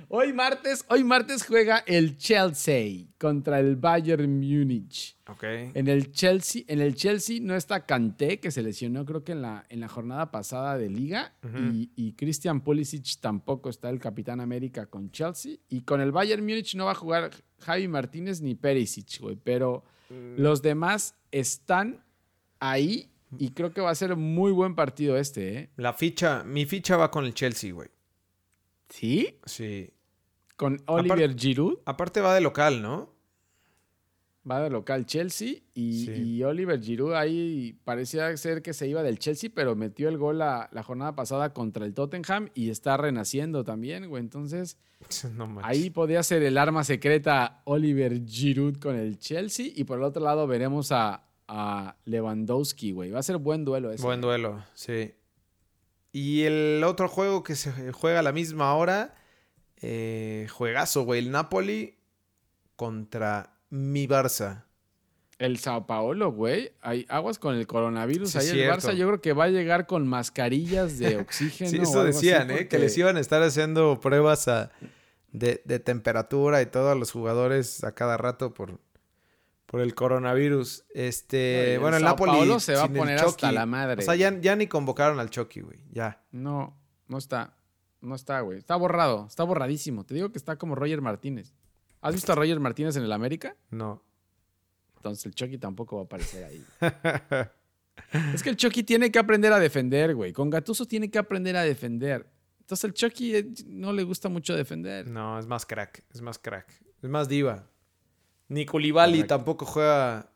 Hoy 0.10 0.32
martes, 0.32 0.86
hoy 0.90 1.04
martes 1.04 1.46
juega 1.46 1.84
el 1.88 2.18
Chelsea 2.18 3.08
contra 3.18 3.60
el 3.60 3.76
Bayern 3.76 4.40
Múnich. 4.40 5.18
Ok. 5.28 5.44
En 5.74 5.88
el 5.88 6.12
Chelsea, 6.12 6.64
en 6.68 6.82
el 6.82 6.96
Chelsea 6.96 7.40
no 7.42 7.56
está 7.56 7.86
Kanté, 7.86 8.40
que 8.40 8.52
se 8.52 8.62
lesionó 8.62 9.06
creo 9.06 9.24
que 9.24 9.32
en 9.32 9.42
la, 9.42 9.66
en 9.70 9.80
la 9.80 9.88
jornada 9.88 10.30
pasada 10.32 10.78
de 10.78 10.90
liga. 10.90 11.34
y, 11.44 11.92
y, 11.96 12.14
Christian 12.14 12.62
Pulisic 12.62 13.20
tampoco 13.22 13.70
está 13.70 13.90
el 13.90 14.00
Capitán 14.00 14.40
América 14.40 14.86
con 14.86 15.10
Chelsea. 15.12 15.58
Y 15.70 15.82
con 15.82 16.00
el 16.00 16.12
Bayern 16.12 16.44
Múnich 16.44 16.76
no 16.76 16.86
va 16.86 16.92
a 16.92 16.96
jugar 16.96 17.32
Javi 17.60 17.88
Martínez 17.88 18.42
ni 18.42 18.56
Perisic, 18.56 19.20
güey. 19.20 19.36
Pero 19.36 19.84
mm. 20.10 20.40
los 20.42 20.62
demás 20.62 21.16
están 21.32 22.04
ahí 22.64 23.10
y 23.38 23.50
creo 23.52 23.74
que 23.74 23.82
va 23.82 23.90
a 23.90 23.96
ser 23.96 24.16
muy 24.16 24.52
buen 24.52 24.76
partido 24.76 25.18
este, 25.18 25.58
¿eh? 25.58 25.70
La 25.76 25.94
ficha, 25.94 26.44
mi 26.44 26.66
ficha 26.66 26.98
va 26.98 27.12
con 27.12 27.26
el 27.26 27.34
Chelsea, 27.34 27.74
güey. 27.74 27.90
¿Sí? 28.90 29.40
Sí. 29.46 29.92
Con 30.56 30.82
Oliver 30.86 31.36
Giroud. 31.36 31.80
Aparte 31.86 32.22
va 32.22 32.34
de 32.36 32.42
local, 32.42 32.82
¿no? 32.82 33.12
Va 34.50 34.62
de 34.62 34.70
local 34.70 35.06
Chelsea 35.06 35.56
y, 35.74 36.44
Oliver 36.44 36.80
Giroud 36.82 37.14
ahí 37.14 37.80
parecía 37.86 38.36
ser 38.36 38.62
que 38.62 38.74
se 38.74 38.88
iba 38.90 39.02
del 39.02 39.18
Chelsea, 39.18 39.50
pero 39.54 39.74
metió 39.76 40.10
el 40.10 40.18
gol 40.18 40.40
la, 40.40 40.70
jornada 40.84 41.16
pasada 41.16 41.54
contra 41.54 41.86
el 41.86 41.94
Tottenham 41.94 42.50
y 42.54 42.70
está 42.70 42.98
renaciendo 42.98 43.64
también, 43.64 44.10
güey. 44.10 44.22
Entonces, 44.22 44.78
ahí 45.64 45.90
podría 45.90 46.22
ser 46.24 46.44
el 46.44 46.58
arma 46.58 46.84
secreta 46.84 47.62
Oliver 47.64 48.26
Giroud 48.26 48.80
con 48.80 48.98
el 48.98 49.18
Chelsea 49.18 49.68
y 49.74 49.86
por 49.86 49.98
el 49.98 50.04
otro 50.04 50.22
lado 50.22 50.46
veremos 50.46 50.92
a, 50.92 51.24
a 51.48 51.96
Lewandowski, 52.06 52.92
güey. 52.92 53.12
Va 53.12 53.20
a 53.20 53.24
ser 53.24 53.38
buen 53.38 53.66
duelo 53.66 53.92
ese. 53.92 54.04
Buen 54.04 54.22
duelo, 54.22 54.64
sí. 54.74 55.14
Y 56.12 56.44
el 56.44 56.84
otro 56.86 57.08
juego 57.08 57.44
que 57.44 57.56
se 57.56 57.92
juega 57.92 58.20
a 58.20 58.24
la 58.24 58.32
misma 58.32 58.74
hora, 58.76 59.16
eh, 59.82 60.48
juegazo, 60.52 61.04
güey. 61.04 61.20
El 61.20 61.32
Napoli 61.32 61.98
contra 62.76 63.56
mi 63.70 64.08
Barça. 64.08 64.66
El 65.40 65.58
Sao 65.58 65.86
Paulo, 65.88 66.32
güey. 66.32 66.72
Hay 66.82 67.06
aguas 67.10 67.40
con 67.40 67.56
el 67.56 67.68
coronavirus. 67.68 68.32
Sí, 68.32 68.38
Ahí 68.38 68.48
el 68.50 68.54
cierto. 68.54 68.88
Barça 68.90 68.94
yo 68.94 69.08
creo 69.08 69.22
que 69.22 69.34
va 69.34 69.46
a 69.46 69.50
llegar 69.50 69.88
con 69.88 70.08
mascarillas 70.08 71.00
de 71.00 71.18
oxígeno. 71.22 71.70
Sí, 71.72 71.78
eso 71.82 72.04
decían, 72.04 72.52
¿eh? 72.52 72.68
Que 72.68 72.78
les 72.80 72.98
iban 72.98 73.18
a 73.18 73.20
estar 73.20 73.42
haciendo 73.42 74.00
pruebas 74.00 74.48
a- 74.48 74.72
de, 75.32 75.62
de 75.66 75.80
temperatura 75.80 76.62
y 76.62 76.68
todo 76.68 76.92
a 76.92 76.96
los 76.96 77.12
jugadores 77.12 77.84
a 77.84 77.94
cada 77.96 78.18
rato 78.18 78.54
por, 78.54 78.80
por 79.74 79.82
el 79.82 79.96
coronavirus. 79.96 80.86
Este, 80.94 81.74
el 81.74 81.80
bueno, 81.80 81.98
el 81.98 82.04
Sao 82.04 82.12
Napoli 82.12 82.32
Paulo 82.32 82.60
se 82.60 82.76
va 82.76 82.84
a 82.84 82.86
el 82.86 82.92
poner 82.92 83.18
hasta 83.18 83.52
la 83.52 83.66
madre, 83.66 84.04
O 84.04 84.06
sea, 84.06 84.14
ya, 84.14 84.40
ya 84.40 84.56
ni 84.56 84.68
convocaron 84.68 85.20
al 85.20 85.32
Chucky, 85.32 85.62
güey. 85.62 85.80
Ya. 85.90 86.24
No, 86.32 86.80
no 87.08 87.18
está. 87.18 87.58
No 88.00 88.14
está, 88.14 88.42
güey. 88.42 88.60
Está 88.60 88.76
borrado. 88.76 89.26
Está 89.28 89.44
borradísimo. 89.44 90.06
Te 90.06 90.14
digo 90.14 90.32
que 90.32 90.38
está 90.38 90.58
como 90.58 90.76
Roger 90.76 91.02
Martínez. 91.02 91.56
¿Has 92.02 92.14
visto 92.14 92.32
a 92.32 92.36
Roger 92.36 92.60
Martínez 92.60 92.98
en 92.98 93.04
el 93.04 93.12
América? 93.12 93.58
No. 93.72 94.04
Entonces 94.98 95.26
el 95.26 95.34
Chucky 95.34 95.58
tampoco 95.58 95.96
va 95.96 96.04
a 96.04 96.06
aparecer 96.06 96.44
ahí. 96.44 96.64
es 98.36 98.44
que 98.44 98.52
el 98.52 98.58
Chucky 98.58 98.84
tiene 98.84 99.12
que 99.12 99.18
aprender 99.18 99.52
a 99.54 99.60
defender, 99.60 100.14
güey. 100.14 100.34
Con 100.34 100.52
Gatuso 100.52 100.86
tiene 100.86 101.10
que 101.10 101.18
aprender 101.18 101.58
a 101.58 101.64
defender. 101.64 102.32
Entonces 102.60 102.84
el 102.84 102.94
Chucky 102.94 103.36
eh, 103.38 103.50
no 103.66 103.92
le 103.92 104.04
gusta 104.04 104.30
mucho 104.30 104.56
defender. 104.56 105.08
No, 105.08 105.40
es 105.40 105.48
más 105.48 105.66
crack. 105.66 106.04
Es 106.14 106.22
más 106.22 106.38
crack. 106.38 106.72
Es 107.02 107.10
más 107.10 107.28
diva. 107.28 107.73
Ni 108.54 108.66
Koulibaly 108.66 109.24
tampoco 109.24 109.66
juega 109.66 110.30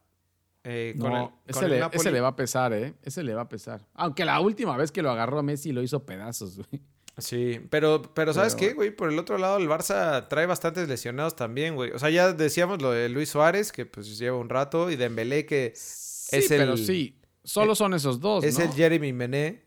eh, 0.64 0.96
con 1.00 1.12
No, 1.12 1.18
el, 1.18 1.30
con 1.30 1.40
ese, 1.48 1.66
el 1.66 1.72
le, 1.72 1.80
Napoli. 1.80 2.00
ese 2.02 2.12
le 2.12 2.22
va 2.22 2.28
a 2.30 2.36
pesar, 2.36 2.74
¿eh? 2.74 2.94
Ese 3.04 3.24
le 3.24 3.34
va 3.34 3.42
a 3.44 3.50
pesar. 3.50 3.86
Aunque 3.94 4.26
la 4.26 4.40
última 4.42 4.76
vez 4.76 4.92
que 4.92 5.02
lo 5.02 5.12
agarró 5.12 5.40
a 5.40 5.44
Messi 5.44 5.72
lo 5.72 5.82
hizo 5.84 6.06
pedazos, 6.06 6.58
güey. 6.58 6.82
Sí, 7.20 7.60
pero, 7.72 8.02
pero 8.14 8.32
¿sabes 8.34 8.54
Pero- 8.56 8.68
qué, 8.70 8.74
güey? 8.76 8.92
Por 8.96 9.12
el 9.12 9.18
otro 9.18 9.38
lado, 9.40 9.58
el 9.58 9.68
Barça 9.68 10.28
trae 10.28 10.46
bastantes 10.46 10.88
lesionados 10.88 11.36
también, 11.36 11.74
güey. 11.76 11.92
O 11.92 11.98
sea, 12.00 12.10
ya 12.12 12.32
decíamos 12.34 12.80
lo 12.82 12.92
de 12.92 13.10
Luis 13.10 13.30
Suárez, 13.30 13.72
que 13.72 13.86
pues 13.88 14.18
lleva 14.20 14.38
un 14.38 14.50
rato, 14.50 14.92
y 14.92 14.96
Dembélé, 14.98 15.46
que 15.46 15.74
Sí, 15.76 16.36
Es 16.38 16.52
el- 16.52 16.58
pero 16.60 16.78
sí. 16.78 17.20
Solo 17.44 17.74
son 17.76 17.94
esos 17.94 18.20
dos, 18.20 18.44
es 18.44 18.60
¿no? 18.60 18.66
el 18.66 18.72
Jeremy 18.74 19.14
Mené. 19.14 19.64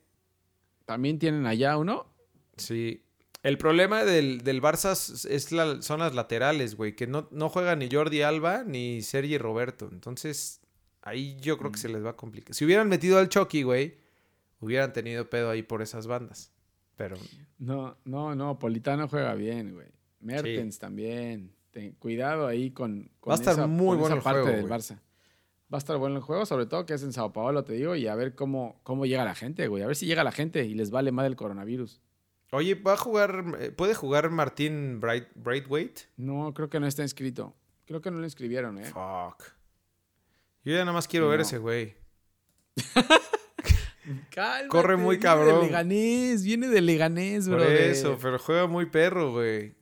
También 0.84 1.18
tienen 1.18 1.46
allá 1.46 1.76
uno. 1.78 2.07
Sí. 2.57 3.03
El 3.43 3.57
problema 3.57 4.05
del, 4.05 4.43
del 4.43 4.61
Barça 4.61 4.93
es 4.93 5.51
la- 5.53 5.80
son 5.82 6.01
las 6.01 6.14
laterales, 6.14 6.74
güey, 6.74 6.95
que 6.95 7.07
no, 7.07 7.28
no 7.30 7.49
juega 7.49 7.74
ni 7.76 7.88
Jordi 7.91 8.20
Alba 8.22 8.64
ni 8.64 9.01
Sergi 9.03 9.38
Roberto. 9.38 9.88
Entonces, 9.91 10.61
ahí 11.03 11.36
yo 11.41 11.57
creo 11.57 11.70
que 11.72 11.78
Mm. 11.78 11.80
se 11.82 11.88
les 11.88 12.05
va 12.05 12.11
a 12.11 12.16
complicar. 12.16 12.55
Si 12.55 12.64
hubieran 12.66 12.88
metido 12.88 13.18
al 13.18 13.28
Chucky, 13.30 13.62
güey, 13.62 13.97
hubieran 14.61 14.93
tenido 14.93 15.30
pedo 15.30 15.49
ahí 15.49 15.62
por 15.62 15.80
esas 15.80 16.07
bandas. 16.07 16.53
Pero 16.97 17.16
No, 17.59 17.97
no, 18.05 18.34
no. 18.34 18.59
Politano 18.59 19.09
juega 19.09 19.34
bien, 19.34 19.72
güey. 19.74 19.88
Mertens 20.20 20.78
también. 20.78 21.55
Ten- 21.70 21.93
cuidado 21.93 22.47
ahí 22.47 22.72
con, 22.72 23.11
con 23.20 23.30
Va 23.30 23.36
a 23.36 23.38
estar 23.38 23.55
esa, 23.55 23.66
muy 23.66 23.97
bueno 23.97 24.16
el 24.16 24.22
parte 24.22 24.43
juego, 24.43 24.57
del. 24.57 24.66
Barça. 24.68 24.97
Va 25.72 25.76
a 25.76 25.78
estar 25.78 25.97
bueno 25.97 26.16
el 26.16 26.22
juego, 26.22 26.45
sobre 26.45 26.66
todo 26.66 26.84
que 26.84 26.93
es 26.95 27.03
en 27.05 27.12
Sao 27.14 27.32
Paulo, 27.32 27.64
te 27.64 27.72
digo, 27.74 27.95
y 27.97 28.07
a 28.07 28.14
ver 28.16 28.34
cómo, 28.34 28.80
cómo 28.82 29.07
llega 29.07 29.24
la 29.24 29.34
gente, 29.36 29.66
güey. 29.68 29.82
A 29.82 29.86
ver 29.86 29.97
si 29.97 30.05
llega 30.05 30.24
la 30.24 30.32
gente 30.32 30.64
y 30.66 30.74
les 30.74 30.91
vale 30.91 31.11
más 31.12 31.26
el 31.26 31.36
coronavirus. 31.36 32.03
Oye, 32.53 32.74
¿va 32.74 32.94
a 32.94 32.96
jugar, 32.96 33.44
eh, 33.61 33.70
puede 33.70 33.94
jugar 33.94 34.28
Martín 34.30 35.01
Bright, 35.01 35.28
Braithwaite? 35.34 36.03
No, 36.16 36.53
creo 36.53 36.68
que 36.68 36.80
no 36.80 36.86
está 36.86 37.03
inscrito. 37.03 37.55
Creo 37.86 38.01
que 38.01 38.11
no 38.11 38.18
lo 38.18 38.24
inscribieron, 38.24 38.78
¿eh? 38.78 38.84
Fuck. 38.86 39.44
Yo 40.64 40.72
ya 40.72 40.80
nada 40.80 40.92
más 40.92 41.07
quiero 41.09 41.28
ver 41.28 41.40
ese 41.40 41.59
güey. 41.59 41.94
Cálmate, 44.30 44.68
Corre 44.68 44.96
muy 44.96 45.16
viene 45.16 45.22
cabrón. 45.22 45.61
de 45.61 45.66
Leganés, 45.66 46.42
viene 46.44 46.68
de 46.68 46.80
Leganés, 46.80 47.48
Por 47.48 47.59
bro. 47.59 47.68
eso, 47.68 48.18
pero 48.20 48.38
juega 48.38 48.66
muy 48.66 48.86
perro, 48.86 49.32
güey. 49.32 49.74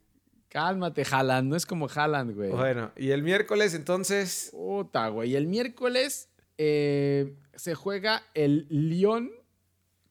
Cálmate, 0.48 1.04
Haaland. 1.10 1.48
No 1.48 1.56
es 1.56 1.64
como 1.66 1.88
Haaland, 1.88 2.34
güey. 2.34 2.50
Bueno, 2.50 2.90
y 2.96 3.10
el 3.10 3.22
miércoles 3.22 3.74
entonces. 3.74 4.48
Puta, 4.52 5.08
güey. 5.08 5.36
El 5.36 5.46
miércoles 5.46 6.28
eh, 6.58 7.34
se 7.54 7.74
juega 7.74 8.22
el 8.34 8.66
Lyon 8.68 9.30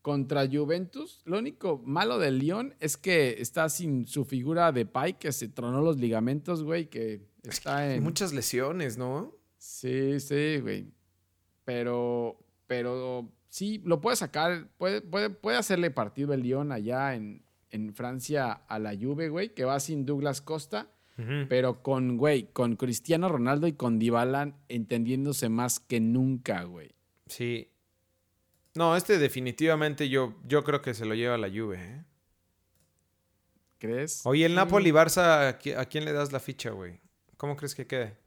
contra 0.08 0.48
Juventus. 0.48 1.22
Lo 1.26 1.38
único 1.38 1.82
malo 1.86 2.18
del 2.18 2.40
Lyon 2.40 2.74
es 2.80 2.96
que 2.96 3.42
está 3.42 3.68
sin 3.68 4.08
su 4.08 4.24
figura 4.24 4.72
de 4.72 4.86
Pai, 4.86 5.20
que 5.20 5.34
se 5.34 5.50
tronó 5.50 5.82
los 5.82 5.98
ligamentos, 5.98 6.64
güey, 6.64 6.86
que 6.86 7.28
está 7.44 7.94
en... 7.94 8.04
Muchas 8.04 8.32
lesiones, 8.32 8.98
¿no? 8.98 9.36
Sí, 9.58 10.22
sí, 10.22 10.62
güey. 10.62 10.94
Pero, 11.66 12.40
pero 12.68 13.30
sí, 13.50 13.82
lo 13.84 14.00
puede 14.00 14.16
sacar, 14.16 14.70
puede, 14.78 15.02
puede, 15.02 15.30
puede 15.30 15.58
hacerle 15.58 15.92
partido 15.92 16.34
el 16.34 16.40
Lyon 16.40 16.72
allá 16.72 17.14
en, 17.14 17.44
en 17.70 17.94
Francia 17.94 18.54
a 18.54 18.80
la 18.80 18.96
Juve, 18.96 19.28
güey, 19.28 19.54
que 19.54 19.66
va 19.66 19.78
sin 19.82 20.06
Douglas 20.06 20.40
Costa. 20.40 20.90
Pero 21.50 21.82
con, 21.82 22.16
güey, 22.16 22.54
con 22.54 22.78
Cristiano 22.78 23.28
Ronaldo 23.28 23.68
y 23.68 23.74
con 23.74 24.00
Dybala 24.00 24.56
entendiéndose 24.70 25.50
más 25.50 25.80
que 25.80 26.00
nunca, 26.00 26.64
güey. 26.64 26.92
Sí. 27.26 27.72
No, 28.78 28.96
este 28.96 29.18
definitivamente 29.18 30.08
yo, 30.10 30.36
yo 30.46 30.64
creo 30.64 30.82
que 30.82 30.94
se 30.94 31.06
lo 31.06 31.16
lleva 31.16 31.38
la 31.38 31.50
Juve, 31.50 31.78
¿eh? 31.84 32.04
¿Crees? 33.80 34.22
Oye, 34.26 34.46
el 34.46 34.52
Sí. 34.54 34.56
Napoli-Barça, 34.56 35.50
¿a 35.50 35.60
qui- 35.60 35.76
¿a 35.78 35.86
quién 35.86 36.06
le 36.06 36.14
das 36.14 36.32
la 36.32 36.40
ficha, 36.40 36.70
güey? 36.72 37.00
¿Cómo 37.38 37.56
crees 37.56 37.76
que 37.76 37.86
quede? 37.86 38.18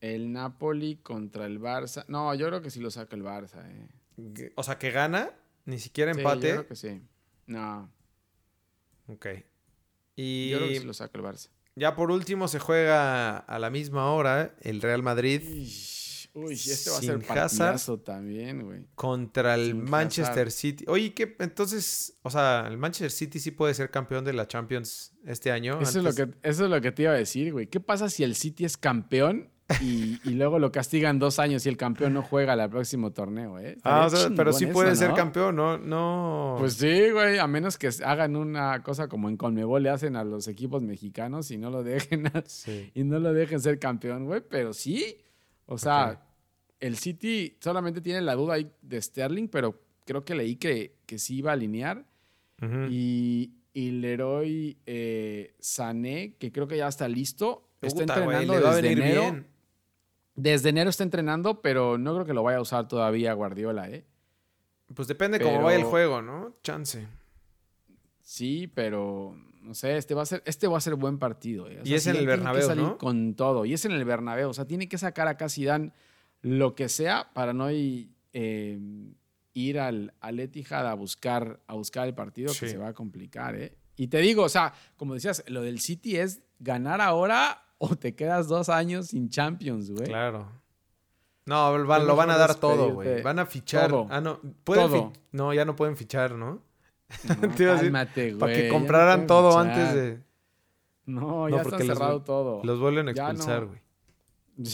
El 0.00 0.32
Napoli 0.32 0.96
contra 0.96 1.44
el 1.46 1.60
Barça. 1.60 2.04
No, 2.08 2.34
yo 2.34 2.46
creo 2.46 2.62
que 2.62 2.70
sí 2.70 2.80
lo 2.80 2.90
saca 2.90 3.14
el 3.16 3.22
Barça, 3.22 3.62
eh. 3.68 4.52
O 4.56 4.62
sea, 4.62 4.78
que 4.78 4.90
gana, 4.90 5.30
ni 5.66 5.78
siquiera 5.78 6.12
Sí, 6.14 6.20
yo 6.20 6.28
empate. 6.28 6.50
creo 6.52 6.66
que 6.66 6.76
sí. 6.76 7.02
No, 7.46 7.90
Ok. 9.08 9.26
Y 10.16 10.50
yo 10.50 10.58
creo 10.58 10.68
que 10.68 10.78
sí 10.80 10.84
lo 10.86 10.94
saca 10.94 11.18
el 11.18 11.24
Barça. 11.24 11.48
ya 11.74 11.94
por 11.96 12.10
último 12.10 12.48
se 12.48 12.58
juega 12.58 13.38
a 13.38 13.58
la 13.58 13.70
misma 13.70 14.10
hora 14.12 14.54
el 14.60 14.80
Real 14.82 15.02
Madrid 15.02 15.42
Uy, 16.34 16.54
este 16.54 16.90
va 16.90 16.98
a 16.98 17.00
ser 17.00 17.18
partidazo 17.20 17.98
también, 17.98 18.62
güey. 18.62 18.80
contra 18.94 19.54
el 19.54 19.66
Sin 19.72 19.84
Manchester 19.84 20.46
Hazard. 20.46 20.50
City. 20.50 20.84
Oye, 20.88 21.12
¿qué? 21.12 21.34
Entonces, 21.40 22.18
o 22.22 22.30
sea, 22.30 22.66
el 22.68 22.78
Manchester 22.78 23.10
City 23.10 23.40
sí 23.40 23.50
puede 23.50 23.74
ser 23.74 23.90
campeón 23.90 24.24
de 24.24 24.32
la 24.32 24.46
Champions 24.46 25.12
este 25.24 25.50
año. 25.50 25.80
Eso 25.80 25.98
es, 25.98 26.04
lo 26.04 26.14
que, 26.14 26.32
eso 26.42 26.64
es 26.64 26.70
lo 26.70 26.80
que 26.80 26.92
te 26.92 27.02
iba 27.02 27.12
a 27.12 27.16
decir, 27.16 27.52
güey. 27.52 27.66
¿Qué 27.66 27.80
pasa 27.80 28.08
si 28.08 28.22
el 28.22 28.34
City 28.34 28.64
es 28.64 28.76
campeón 28.76 29.50
y, 29.80 30.18
y 30.24 30.30
luego 30.30 30.58
lo 30.58 30.72
castigan 30.72 31.18
dos 31.18 31.38
años 31.38 31.64
y 31.66 31.68
el 31.68 31.76
campeón 31.76 32.12
no 32.14 32.22
juega 32.22 32.52
al 32.54 32.70
próximo 32.70 33.12
torneo, 33.12 33.58
eh? 33.58 33.76
Ah, 33.82 34.06
Estaría 34.06 34.06
o 34.06 34.10
sea, 34.28 34.36
pero 34.36 34.52
sí 34.52 34.66
puede 34.66 34.90
eso, 34.92 35.00
ser 35.00 35.10
¿no? 35.10 35.16
campeón, 35.16 35.56
¿no? 35.56 35.78
No. 35.78 36.56
Pues 36.58 36.74
sí, 36.74 37.10
güey, 37.10 37.38
a 37.38 37.46
menos 37.46 37.76
que 37.78 37.88
hagan 38.04 38.34
una 38.36 38.82
cosa 38.82 39.08
como 39.08 39.28
en 39.28 39.36
Conmebol 39.36 39.82
le 39.82 39.90
hacen 39.90 40.16
a 40.16 40.24
los 40.24 40.48
equipos 40.48 40.82
mexicanos 40.82 41.50
y 41.50 41.58
no 41.58 41.70
lo 41.70 41.82
dejen 41.82 42.24
Sí. 42.46 42.90
y 42.94 43.04
no 43.04 43.18
lo 43.20 43.32
dejen 43.32 43.60
ser 43.60 43.78
campeón, 43.78 44.26
güey, 44.26 44.42
pero 44.48 44.72
sí. 44.72 45.16
O 45.70 45.78
sea, 45.78 46.20
el 46.80 46.96
City 46.96 47.56
solamente 47.60 48.00
tiene 48.00 48.20
la 48.20 48.34
duda 48.34 48.54
ahí 48.54 48.70
de 48.82 49.00
Sterling, 49.00 49.46
pero 49.46 49.80
creo 50.04 50.24
que 50.24 50.34
leí 50.34 50.56
que, 50.56 50.96
que 51.06 51.18
sí 51.18 51.36
iba 51.36 51.50
a 51.50 51.54
alinear. 51.54 52.04
Y, 52.90 53.52
y 53.72 53.90
Leroy 53.92 54.76
eh, 54.84 55.54
Sané, 55.60 56.34
que 56.38 56.52
creo 56.52 56.66
que 56.66 56.76
ya 56.76 56.88
está 56.88 57.08
listo, 57.08 57.70
está 57.80 58.00
Puta, 58.02 58.14
entrenando 58.16 58.60
desde 58.60 58.92
enero. 58.92 59.20
bien. 59.22 59.46
Desde 60.34 60.68
enero 60.70 60.90
está 60.90 61.04
entrenando, 61.04 61.62
pero 61.62 61.96
no 61.96 62.12
creo 62.14 62.26
que 62.26 62.34
lo 62.34 62.42
vaya 62.42 62.58
a 62.58 62.62
usar 62.62 62.88
todavía 62.88 63.32
Guardiola, 63.32 63.88
¿eh? 63.88 64.04
Pues 64.94 65.06
depende 65.06 65.40
cómo 65.40 65.62
vaya 65.62 65.78
el 65.78 65.84
juego, 65.84 66.20
¿no? 66.20 66.56
Chance. 66.62 67.06
Sí, 68.20 68.70
pero 68.74 69.36
no 69.60 69.74
sé, 69.74 69.96
este 69.96 70.14
va 70.14 70.22
a 70.22 70.26
ser, 70.26 70.42
este 70.46 70.66
va 70.68 70.78
a 70.78 70.80
ser 70.80 70.94
buen 70.96 71.18
partido. 71.18 71.68
¿eh? 71.68 71.80
O 71.82 71.86
Y 71.88 71.94
es 71.94 72.06
en 72.06 72.14
el 72.16 72.20
que 72.22 72.26
Bernabéu, 72.26 72.66
salir 72.66 72.84
¿no? 72.84 72.98
Con 72.98 73.34
todo. 73.34 73.64
Y 73.64 73.74
es 73.74 73.84
en 73.84 73.92
el 73.92 74.04
Bernabéu. 74.04 74.48
O 74.50 74.54
sea, 74.54 74.64
tiene 74.66 74.88
que 74.88 74.98
sacar 74.98 75.28
acá 75.28 75.48
Zidane 75.48 75.92
lo 76.42 76.74
que 76.74 76.88
sea 76.88 77.30
para 77.34 77.52
no 77.52 77.70
i- 77.70 78.10
eh, 78.32 78.78
ir 79.52 79.78
al, 79.80 80.14
al 80.20 80.40
Etihad 80.40 80.86
a 80.88 80.94
buscar, 80.94 81.60
a 81.66 81.74
buscar 81.74 82.06
el 82.08 82.14
partido 82.14 82.50
Sí. 82.52 82.60
que 82.60 82.68
se 82.70 82.78
va 82.78 82.88
a 82.88 82.92
complicar, 82.94 83.54
¿eh? 83.56 83.76
Y 83.96 84.06
te 84.08 84.18
digo, 84.18 84.44
o 84.44 84.48
sea, 84.48 84.72
como 84.96 85.14
decías, 85.14 85.44
lo 85.48 85.60
del 85.62 85.80
City 85.80 86.16
es 86.16 86.40
ganar 86.58 87.00
ahora 87.00 87.64
o 87.78 87.96
te 87.96 88.14
quedas 88.14 88.48
dos 88.48 88.68
años 88.70 89.08
sin 89.08 89.28
Champions, 89.28 89.90
güey. 89.90 90.06
Claro. 90.06 90.50
No, 91.46 91.76
lo 91.76 91.86
van 92.16 92.30
a 92.30 92.36
dar 92.38 92.54
todo, 92.54 92.94
güey. 92.94 93.22
Van 93.22 93.38
a 93.38 93.46
fichar. 93.46 93.90
Todo. 93.90 94.06
Ah, 94.10 94.20
no. 94.20 94.40
¿Pueden 94.64 94.86
Todo. 94.88 95.12
No, 95.32 95.52
ya 95.52 95.64
no 95.64 95.74
pueden 95.74 95.96
fichar, 95.96 96.32
¿no? 96.32 96.62
No, 97.42 97.48
Te 97.54 97.62
iba 97.64 97.72
a 97.72 97.74
decir, 97.74 97.92
cálmate, 97.92 98.34
Para 98.36 98.52
que 98.54 98.68
no 98.68 98.74
compraran 98.74 99.26
todo 99.26 99.58
antes 99.58 99.94
de. 99.94 100.20
No, 101.06 101.20
No, 101.20 101.48
ya 101.48 101.62
porque 101.62 101.76
está 101.76 101.84
los 101.86 101.98
cerrado 101.98 102.22
todo. 102.22 102.60
Los 102.64 102.78
vuelven 102.80 103.08
a 103.08 103.10
expulsar, 103.10 103.62
no. 103.62 103.68
güey. 103.68 103.80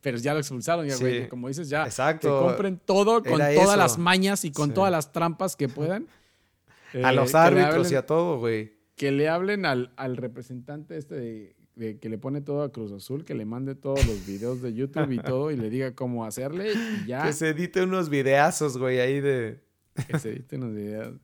Pero 0.00 0.18
ya 0.18 0.32
lo 0.32 0.40
expulsaron, 0.40 0.86
ya, 0.86 0.96
güey. 0.96 1.28
Como 1.28 1.48
dices, 1.48 1.68
ya. 1.68 1.84
Exacto. 1.84 2.40
Que 2.40 2.46
compren 2.46 2.80
todo 2.84 3.22
con 3.22 3.40
Era 3.40 3.52
todas 3.54 3.68
eso. 3.70 3.76
las 3.76 3.98
mañas 3.98 4.44
y 4.44 4.52
con 4.52 4.68
Sí. 4.68 4.74
todas 4.74 4.92
las 4.92 5.12
trampas 5.12 5.56
que 5.56 5.68
puedan. 5.68 6.06
A 7.02 7.10
Eh, 7.10 7.14
los 7.14 7.32
le 7.32 7.38
árbitros 7.38 7.86
hablen- 7.86 7.92
y 7.92 7.94
a 7.96 8.06
todo, 8.06 8.38
güey. 8.38 8.74
Que 8.96 9.10
le 9.12 9.28
hablen 9.28 9.64
al, 9.66 9.92
al 9.96 10.16
representante 10.18 10.96
este 10.98 11.14
de, 11.14 11.56
de 11.74 11.98
que 11.98 12.08
le 12.10 12.18
pone 12.18 12.42
todo 12.42 12.62
a 12.62 12.70
Cruz 12.70 12.92
Azul, 12.92 13.24
que 13.24 13.34
le 13.34 13.46
mande 13.46 13.74
todos 13.74 14.06
los 14.06 14.26
videos 14.26 14.60
de 14.60 14.74
YouTube 14.74 15.10
y 15.12 15.18
todo 15.18 15.50
y 15.50 15.56
le 15.56 15.70
diga 15.70 15.94
cómo 15.94 16.24
hacerle 16.26 16.72
y 16.72 17.06
ya 17.06 17.22
Que 17.24 17.32
se 17.32 17.48
edite 17.48 17.82
unos 17.82 18.10
videazos, 18.10 18.76
güey, 18.76 19.00
ahí 19.00 19.20
de. 19.22 19.60
que 20.06 20.18
se 20.18 20.30
editen 20.32 20.60
los 20.60 20.74
videos. 20.74 21.14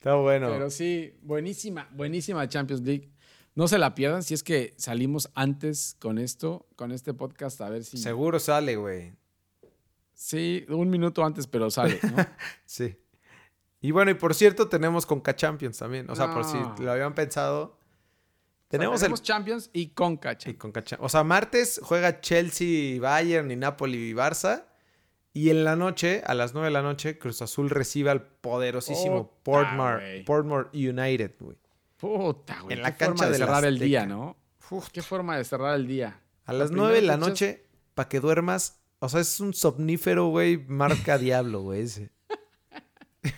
Está 0.00 0.14
bueno. 0.14 0.48
Pero 0.48 0.70
sí, 0.70 1.12
buenísima, 1.20 1.86
buenísima 1.92 2.48
Champions 2.48 2.80
League. 2.82 3.10
No 3.54 3.68
se 3.68 3.76
la 3.76 3.94
pierdan 3.94 4.22
si 4.22 4.32
es 4.32 4.42
que 4.42 4.72
salimos 4.78 5.28
antes 5.34 5.94
con 5.98 6.16
esto, 6.16 6.66
con 6.74 6.90
este 6.90 7.12
podcast, 7.12 7.60
a 7.60 7.68
ver 7.68 7.84
si. 7.84 7.98
Seguro 7.98 8.38
sale, 8.38 8.76
güey. 8.76 9.12
Sí, 10.14 10.64
un 10.70 10.88
minuto 10.88 11.22
antes, 11.22 11.46
pero 11.46 11.70
sale, 11.70 11.98
¿no? 12.02 12.16
sí. 12.64 12.96
Y 13.82 13.90
bueno, 13.90 14.10
y 14.10 14.14
por 14.14 14.34
cierto, 14.34 14.68
tenemos 14.70 15.04
Conca 15.04 15.36
Champions 15.36 15.76
también. 15.76 16.08
O 16.08 16.16
sea, 16.16 16.32
por 16.32 16.44
si 16.46 16.56
lo 16.82 16.90
habían 16.92 17.14
pensado. 17.14 17.78
Tenemos, 18.68 18.94
O 18.94 18.98
sea, 19.00 19.08
tenemos 19.08 19.20
el. 19.20 19.26
Champions 19.26 19.70
y 19.74 19.88
Conca 19.88 20.32
y 20.32 20.36
Champions. 20.36 20.58
Conca 20.60 20.82
Cha- 20.82 20.98
O 21.00 21.10
sea, 21.10 21.24
martes 21.24 21.78
juega 21.82 22.20
Chelsea, 22.22 22.98
Bayern 23.00 23.50
y 23.50 23.56
Napoli 23.56 24.10
y 24.10 24.14
Barça. 24.14 24.64
Y 25.32 25.50
en 25.50 25.64
la 25.64 25.76
noche, 25.76 26.22
a 26.26 26.34
las 26.34 26.54
9 26.54 26.66
de 26.68 26.72
la 26.72 26.82
noche, 26.82 27.18
Cruz 27.18 27.40
Azul 27.42 27.70
recibe 27.70 28.10
al 28.10 28.22
poderosísimo 28.22 29.28
Puta, 29.30 29.42
Portmore. 29.44 30.24
Portmore 30.24 30.68
United, 30.72 31.34
güey. 31.38 31.56
Puta, 31.96 32.60
güey. 32.62 32.76
En 32.76 32.82
la 32.82 32.96
qué 32.96 33.04
forma 33.04 33.16
cancha 33.20 33.26
de 33.26 33.38
del 33.38 33.40
cerrar 33.46 33.64
el 33.64 33.78
día, 33.78 34.06
¿no? 34.06 34.36
Uf, 34.70 34.88
Qué 34.90 35.02
forma 35.02 35.36
de 35.36 35.44
cerrar 35.44 35.74
el 35.76 35.86
día. 35.86 36.20
a 36.46 36.52
las 36.52 36.70
La 36.70 36.76
9 36.78 36.94
de 36.96 37.02
la 37.02 37.16
noche, 37.16 37.64
para 37.94 38.08
que 38.08 38.18
duermas. 38.20 38.80
O 38.98 39.08
sea, 39.08 39.20
es 39.20 39.38
un 39.40 39.54
somnífero, 39.54 40.26
güey, 40.28 40.56
marca 40.66 41.16
diablo, 41.18 41.62
güey. 41.62 41.82
ese. 41.82 42.10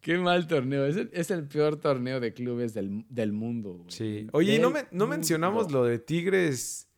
Qué 0.00 0.18
mal 0.18 0.46
torneo. 0.46 0.86
Es 0.86 0.96
el, 0.96 1.10
es 1.12 1.30
el 1.30 1.46
peor 1.48 1.76
torneo 1.80 2.20
de 2.20 2.32
clubes 2.32 2.74
del, 2.74 3.04
del 3.08 3.32
mundo. 3.32 3.72
güey. 3.74 3.90
Sí. 3.90 4.26
Oye, 4.32 4.54
¿y 4.54 4.58
no, 4.58 4.70
me- 4.70 4.86
no 4.92 5.04
Del 5.06 5.10
mencionamos 5.18 5.72
lo 5.72 5.84
de 5.84 5.98
Tigres? 5.98 6.88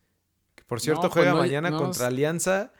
Que 0.55 0.63
por 0.63 0.79
cierto 0.79 1.03
No, 1.03 1.09
pues 1.09 1.13
juega 1.13 1.31
no- 1.31 1.37
mañana 1.39 1.69
no 1.71 1.77
contra 1.79 2.07
Alianza 2.07 2.71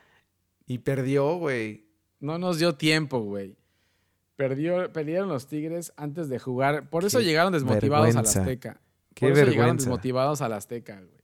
y 0.69 0.77
perdió, 0.77 1.35
güey. 1.35 1.89
No 2.21 2.37
nos 2.37 2.59
dio 2.59 2.75
tiempo, 2.75 3.19
güey. 3.19 3.57
Perdió, 4.37 4.91
perdieron 4.93 5.27
los 5.27 5.47
Tigres 5.47 5.91
antes 5.97 6.29
de 6.29 6.39
jugar. 6.39 6.89
Por 6.89 7.03
eso 7.03 7.19
Qué 7.19 7.25
llegaron 7.25 7.51
desmotivados 7.51 8.05
vergüenza. 8.13 8.39
al 8.39 8.43
Azteca. 8.45 8.81
Qué 9.13 9.25
Por 9.25 9.31
eso 9.31 9.41
llegaron 9.45 9.55
vergüenza. 9.57 9.83
desmotivados 9.89 10.41
al 10.41 10.53
Azteca, 10.53 10.95
güey. 11.01 11.19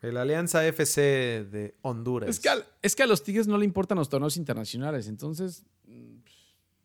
El 0.00 0.16
Alianza 0.16 0.64
FC 0.66 1.44
de 1.50 1.74
Honduras. 1.82 2.30
Es 2.30 2.40
que, 2.40 2.48
al- 2.48 2.64
es 2.80 2.94
que 2.94 3.02
a 3.02 3.06
los 3.06 3.22
Tigres 3.24 3.48
no 3.48 3.58
le 3.58 3.64
importan 3.64 3.98
los 3.98 4.08
torneos 4.08 4.36
internacionales. 4.36 5.08
Entonces, 5.08 5.64
mm, 5.86 6.14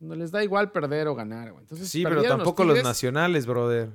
no 0.00 0.14
les 0.16 0.32
da 0.32 0.42
igual 0.42 0.72
perder 0.72 1.06
o 1.06 1.14
ganar, 1.14 1.52
güey. 1.52 1.62
Entonces, 1.62 1.88
sí, 1.88 2.02
pero 2.02 2.22
tampoco 2.24 2.64
los, 2.64 2.74
Tigres. 2.74 2.84
nacionales, 2.84 3.46
brother. 3.46 3.90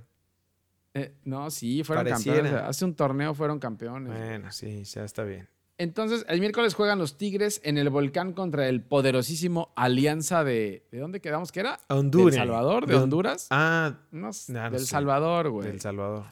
Eh, 0.93 1.13
no, 1.25 1.51
sí, 1.51 1.83
fueron 1.83 2.05
Pareciera. 2.05 2.41
campeones. 2.41 2.63
Hace 2.67 2.85
un 2.85 2.95
torneo 2.95 3.33
fueron 3.35 3.59
campeones. 3.59 4.07
güey. 4.13 4.27
Bueno, 4.29 4.51
sí, 4.51 4.83
ya 4.85 5.03
está 5.03 5.23
bien. 5.23 5.47
Entonces, 5.79 6.25
el 6.27 6.39
miércoles 6.41 6.73
juegan 6.75 6.99
los 6.99 7.17
Tigres 7.17 7.61
en 7.63 7.77
el 7.77 7.89
volcán 7.89 8.33
contra 8.33 8.67
el 8.67 8.81
poderosísimo 8.83 9.71
Alianza 9.75 10.43
de. 10.43 10.85
¿De 10.91 10.99
dónde 10.99 11.21
quedamos 11.21 11.51
que 11.51 11.61
era? 11.61 11.79
Honduras. 11.87 12.35
¿De 12.35 12.41
El 12.41 12.47
Salvador? 12.47 12.85
¿De 12.85 12.91
De 12.93 12.99
Hon- 12.99 13.03
Honduras? 13.03 13.47
Ah, 13.49 13.95
No, 14.11 14.33
sé, 14.33 14.51
no, 14.53 14.69
del 14.69 14.81
sé. 14.81 14.85
Salvador, 14.87 15.49
güey. 15.49 15.67
del 15.69 15.79
Salvador. 15.81 16.25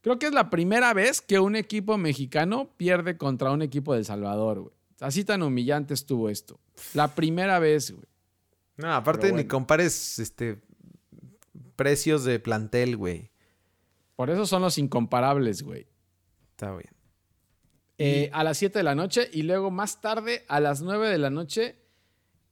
Creo 0.00 0.18
que 0.18 0.26
es 0.26 0.32
la 0.32 0.48
primera 0.48 0.94
vez 0.94 1.20
que 1.20 1.40
un 1.40 1.56
equipo 1.56 1.98
mexicano 1.98 2.68
pierde 2.76 3.16
contra 3.16 3.50
un 3.50 3.62
equipo 3.62 3.94
del 3.94 4.04
Salvador, 4.04 4.60
güey. 4.60 4.74
Así 5.00 5.24
tan 5.24 5.42
humillante 5.42 5.92
estuvo 5.92 6.28
esto. 6.30 6.60
La 6.94 7.14
primera 7.16 7.58
vez, 7.58 7.90
güey. 7.90 8.06
No, 8.76 8.92
aparte 8.94 9.32
ni 9.32 9.44
compares 9.44 10.18
este 10.20 10.60
precios 11.76 12.24
de 12.24 12.38
plantel, 12.38 12.96
güey. 12.96 13.30
Por 14.14 14.30
eso 14.30 14.46
son 14.46 14.62
los 14.62 14.78
incomparables, 14.78 15.62
güey. 15.62 15.86
Está 16.52 16.70
bien. 16.76 16.93
Eh, 17.98 18.30
a 18.32 18.42
las 18.42 18.58
7 18.58 18.78
de 18.78 18.82
la 18.82 18.94
noche 18.94 19.28
y 19.32 19.42
luego 19.42 19.70
más 19.70 20.00
tarde, 20.00 20.44
a 20.48 20.58
las 20.60 20.82
9 20.82 21.08
de 21.08 21.18
la 21.18 21.30
noche, 21.30 21.76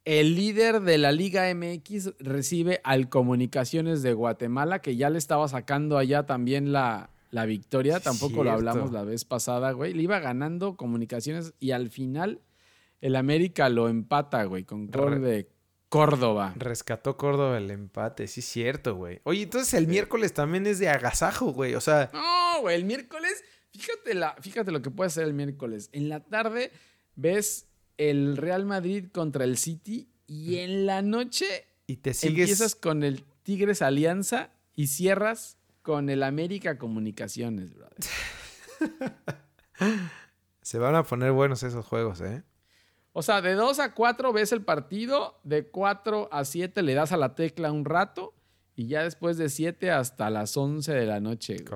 el 0.04 0.34
líder 0.34 0.80
de 0.80 0.98
la 0.98 1.12
Liga 1.12 1.52
MX 1.54 2.14
recibe 2.18 2.80
al 2.84 3.08
Comunicaciones 3.08 4.02
de 4.02 4.12
Guatemala, 4.14 4.80
que 4.80 4.96
ya 4.96 5.10
le 5.10 5.18
estaba 5.18 5.48
sacando 5.48 5.98
allá 5.98 6.26
también 6.26 6.72
la, 6.72 7.10
la 7.30 7.46
victoria. 7.46 8.00
Tampoco 8.00 8.44
lo 8.44 8.52
hablamos 8.52 8.92
la 8.92 9.02
vez 9.04 9.24
pasada, 9.24 9.72
güey. 9.72 9.94
Le 9.94 10.02
iba 10.02 10.18
ganando 10.20 10.76
Comunicaciones 10.76 11.54
y 11.58 11.72
al 11.72 11.88
final 11.90 12.40
el 13.00 13.16
América 13.16 13.68
lo 13.68 13.88
empata, 13.88 14.44
güey, 14.44 14.64
con 14.64 14.88
gol 14.88 15.22
de 15.22 15.48
Córdoba. 15.88 16.54
Rescató 16.56 17.16
Córdoba 17.16 17.58
el 17.58 17.70
empate, 17.70 18.26
sí, 18.26 18.42
cierto, 18.42 18.94
güey. 18.94 19.20
Oye, 19.24 19.42
entonces 19.42 19.74
el 19.74 19.88
miércoles 19.88 20.32
también 20.32 20.66
es 20.66 20.78
de 20.78 20.88
agasajo, 20.88 21.52
güey. 21.52 21.74
O 21.74 21.80
sea, 21.80 22.10
No, 22.12 22.62
güey, 22.62 22.76
el 22.76 22.84
miércoles, 22.84 23.44
fíjate, 23.72 24.14
la, 24.14 24.36
fíjate 24.40 24.70
lo 24.70 24.82
que 24.82 24.90
puede 24.90 25.10
ser 25.10 25.24
el 25.24 25.34
miércoles. 25.34 25.88
En 25.92 26.08
la 26.08 26.20
tarde 26.20 26.70
ves 27.16 27.68
el 27.98 28.36
Real 28.36 28.64
Madrid 28.64 29.06
contra 29.12 29.44
el 29.44 29.56
City 29.58 30.08
y 30.26 30.56
en 30.56 30.86
la 30.86 31.02
noche 31.02 31.46
y 31.86 31.96
te 31.96 32.14
sigues. 32.14 32.50
empiezas 32.50 32.74
con 32.74 33.02
el 33.02 33.24
Tigres 33.42 33.82
Alianza 33.82 34.50
y 34.74 34.86
cierras 34.86 35.58
con 35.82 36.08
el 36.08 36.22
América 36.22 36.78
Comunicaciones, 36.78 37.74
brother. 37.74 37.96
Se 40.62 40.78
van 40.78 40.94
a 40.94 41.02
poner 41.02 41.32
buenos 41.32 41.62
esos 41.62 41.84
juegos, 41.84 42.20
¿eh? 42.20 42.44
O 43.12 43.22
sea, 43.22 43.42
de 43.42 43.54
2 43.54 43.78
a 43.80 43.94
4 43.94 44.32
ves 44.32 44.52
el 44.52 44.62
partido, 44.62 45.38
de 45.44 45.66
4 45.66 46.30
a 46.32 46.44
7 46.44 46.82
le 46.82 46.94
das 46.94 47.12
a 47.12 47.16
la 47.18 47.34
tecla 47.34 47.70
un 47.70 47.84
rato 47.84 48.34
y 48.74 48.86
ya 48.86 49.02
después 49.02 49.36
de 49.36 49.50
7 49.50 49.90
hasta 49.90 50.30
las 50.30 50.56
11 50.56 50.92
de 50.92 51.06
la 51.06 51.20
noche. 51.20 51.56
güey. 51.56 51.66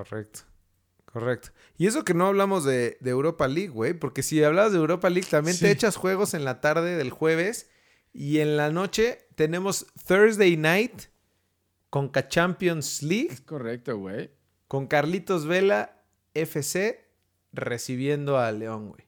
Correcto. 1.11 1.49
Y 1.77 1.87
eso 1.87 2.03
que 2.03 2.13
no 2.13 2.27
hablamos 2.27 2.63
de, 2.63 2.97
de 3.01 3.09
Europa 3.09 3.47
League, 3.47 3.69
güey. 3.69 3.93
Porque 3.93 4.21
si 4.23 4.43
hablas 4.43 4.71
de 4.71 4.77
Europa 4.77 5.09
League, 5.09 5.27
también 5.29 5.55
Sí. 5.57 5.65
te 5.65 5.71
echas 5.71 5.95
juegos 5.95 6.33
en 6.33 6.45
la 6.45 6.61
tarde 6.61 6.95
del 6.95 7.09
jueves. 7.09 7.69
Y 8.13 8.39
en 8.39 8.57
la 8.57 8.69
noche 8.71 9.27
tenemos 9.35 9.87
Thursday 10.07 10.57
Night 10.57 11.03
con 11.89 12.11
Champions 12.11 13.01
League. 13.03 13.29
Es 13.31 13.41
correcto, 13.41 13.97
güey. 13.97 14.31
Con 14.67 14.87
Carlitos 14.87 15.45
Vela 15.45 16.03
FC 16.33 17.05
recibiendo 17.53 18.37
a 18.37 18.51
León, 18.51 18.89
güey. 18.89 19.07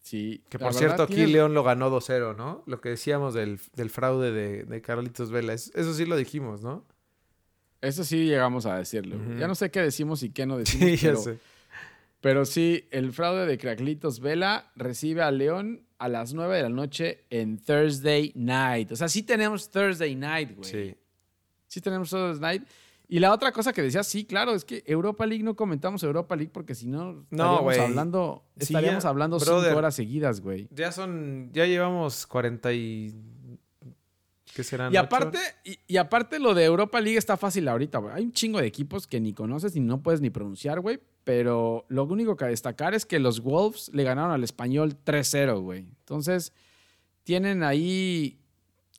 Sí. 0.00 0.44
Que 0.48 0.58
por 0.58 0.72
cierto, 0.72 1.02
aquí 1.02 1.26
León 1.26 1.52
lo 1.52 1.62
ganó 1.64 1.90
2-0, 1.90 2.36
¿no? 2.36 2.62
Lo 2.66 2.80
que 2.80 2.90
decíamos 2.90 3.34
del, 3.34 3.60
del 3.74 3.90
fraude 3.90 4.30
de, 4.32 4.64
de 4.64 4.82
Carlitos 4.82 5.30
Vela. 5.30 5.52
Es- 5.52 5.72
Eso 5.74 5.92
sí 5.94 6.06
lo 6.06 6.16
dijimos, 6.16 6.62
¿no? 6.62 6.86
Eso 7.86 8.04
sí 8.04 8.24
llegamos 8.26 8.66
a 8.66 8.76
decirlo. 8.76 9.16
güey. 9.16 9.30
Ujú. 9.30 9.38
Ya 9.40 9.48
no 9.48 9.54
sé 9.54 9.70
qué 9.70 9.80
decimos 9.80 10.22
y 10.22 10.30
qué 10.30 10.46
no 10.46 10.56
decimos. 10.58 10.88
Sí, 10.90 10.96
ya 10.96 11.08
pero, 11.10 11.20
sé. 11.22 11.38
pero 12.20 12.44
sí, 12.44 12.86
el 12.90 13.12
fraude 13.12 13.46
de 13.46 13.58
Craclitos 13.58 14.20
Vela 14.20 14.70
recibe 14.76 15.22
a 15.22 15.30
León 15.30 15.82
a 15.98 16.08
las 16.08 16.34
9 16.34 16.56
de 16.56 16.62
la 16.64 16.68
noche 16.68 17.24
en 17.30 17.58
Thursday 17.58 18.32
Night. 18.34 18.92
O 18.92 18.96
sea, 18.96 19.08
sí 19.08 19.22
tenemos 19.22 19.70
Thursday 19.70 20.14
Night, 20.14 20.54
güey. 20.56 20.70
Sí. 20.70 20.94
Sí 21.68 21.80
tenemos 21.80 22.10
Thursday 22.10 22.40
Night. 22.58 22.68
Y 23.08 23.20
la 23.20 23.32
otra 23.32 23.52
cosa 23.52 23.72
que 23.72 23.82
decía, 23.82 24.02
sí, 24.02 24.24
claro, 24.24 24.52
es 24.52 24.64
que 24.64 24.82
Europa 24.84 25.24
League 25.26 25.44
no 25.44 25.54
comentamos 25.54 26.02
Europa 26.02 26.34
League 26.34 26.50
porque 26.52 26.74
si 26.74 26.88
no 26.88 27.22
estaríamos 27.30 27.62
güey. 27.62 27.78
hablando, 27.78 28.44
Sí, 28.58 28.64
estaríamos 28.64 29.04
ya, 29.04 29.08
hablando 29.10 29.38
brother. 29.38 29.64
cinco 29.68 29.78
horas 29.78 29.94
seguidas, 29.94 30.40
güey. 30.40 30.66
Ya 30.72 30.90
son, 30.90 31.50
ya 31.52 31.66
llevamos 31.66 32.26
40 32.26 32.72
y... 32.72 33.14
¿Qué 34.56 34.64
serán? 34.64 34.90
Y 34.90 34.96
aparte, 34.96 35.38
y, 35.64 35.78
y 35.86 35.98
aparte 35.98 36.38
lo 36.38 36.54
de 36.54 36.64
Europa 36.64 36.98
League 36.98 37.18
está 37.18 37.36
fácil 37.36 37.68
ahorita, 37.68 37.98
güey. 37.98 38.14
Hay 38.14 38.24
un 38.24 38.32
chingo 38.32 38.58
de 38.58 38.66
equipos 38.66 39.06
que 39.06 39.20
ni 39.20 39.34
conoces 39.34 39.76
y 39.76 39.80
no 39.80 40.02
puedes 40.02 40.22
ni 40.22 40.30
pronunciar, 40.30 40.80
güey. 40.80 40.98
Pero 41.24 41.84
lo 41.88 42.04
único 42.04 42.36
que 42.38 42.46
a 42.46 42.48
destacar 42.48 42.94
es 42.94 43.04
que 43.04 43.18
los 43.18 43.40
Wolves 43.42 43.90
le 43.92 44.02
ganaron 44.02 44.30
al 44.30 44.42
español 44.44 44.96
3-0, 45.04 45.60
güey. 45.60 45.80
Entonces, 45.80 46.54
tienen 47.22 47.62
ahí 47.64 48.40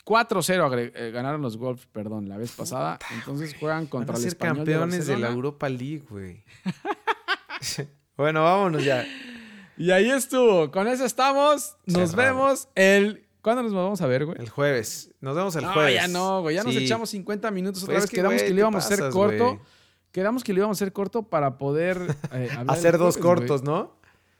4-0 0.05 0.63
agre- 0.63 0.91
eh, 0.93 1.09
ganaron 1.09 1.41
los 1.41 1.57
Wolves, 1.57 1.87
perdón, 1.91 2.29
la 2.29 2.37
vez 2.37 2.51
pasada. 2.51 2.99
Entonces 3.15 3.55
juegan 3.59 3.79
Van 3.79 3.87
contra 3.87 4.15
a 4.15 4.19
el 4.19 4.25
español 4.27 4.57
campeones 4.57 5.07
de, 5.07 5.15
de, 5.15 5.19
la. 5.21 5.29
Europa 5.29 5.67
League, 5.69 6.03
güey. 6.07 6.43
bueno, 8.15 8.43
vámonos 8.43 8.83
ya. 8.85 9.05
Y 9.75 9.89
ahí 9.91 10.09
estuvo. 10.11 10.69
Con 10.71 10.87
eso 10.87 11.03
estamos. 11.05 11.77
Nos 11.87 12.11
Cerrado. 12.11 12.35
vemos 12.35 12.67
el... 12.75 13.23
¿Cuándo 13.41 13.63
nos 13.63 13.73
vamos 13.73 14.01
a 14.01 14.07
ver, 14.07 14.25
güey? 14.25 14.37
El 14.39 14.49
jueves. 14.49 15.11
Nos 15.21 15.35
vemos 15.35 15.55
el 15.55 15.63
no, 15.65 15.73
jueves. 15.73 15.93
ya 15.95 16.07
no, 16.07 16.41
güey. 16.41 16.55
Ya 16.55 16.63
nos 16.63 16.75
echamos 16.75 17.09
50 17.11 17.49
minutos 17.51 17.83
otra 17.83 17.95
Pues 17.95 18.03
vez. 18.05 18.09
que, 18.09 18.15
Quedamos 18.17 18.35
güey, 18.37 18.47
que 18.47 18.53
le 18.53 18.59
íbamos 18.59 18.83
a 18.83 18.87
hacer 18.87 19.09
corto. 19.09 19.45
güey. 19.45 19.59
Quedamos 20.11 20.43
que 20.43 20.53
le 20.53 20.59
íbamos 20.59 20.77
a 20.77 20.83
hacer 20.83 20.93
corto 20.93 21.23
para 21.23 21.57
poder 21.57 22.15
eh, 22.31 22.49
Hacer 22.67 22.97
dos 22.97 23.17
jueves, 23.17 23.39
cortos, 23.39 23.61
güey. 23.61 23.73
¿no? 23.75 23.97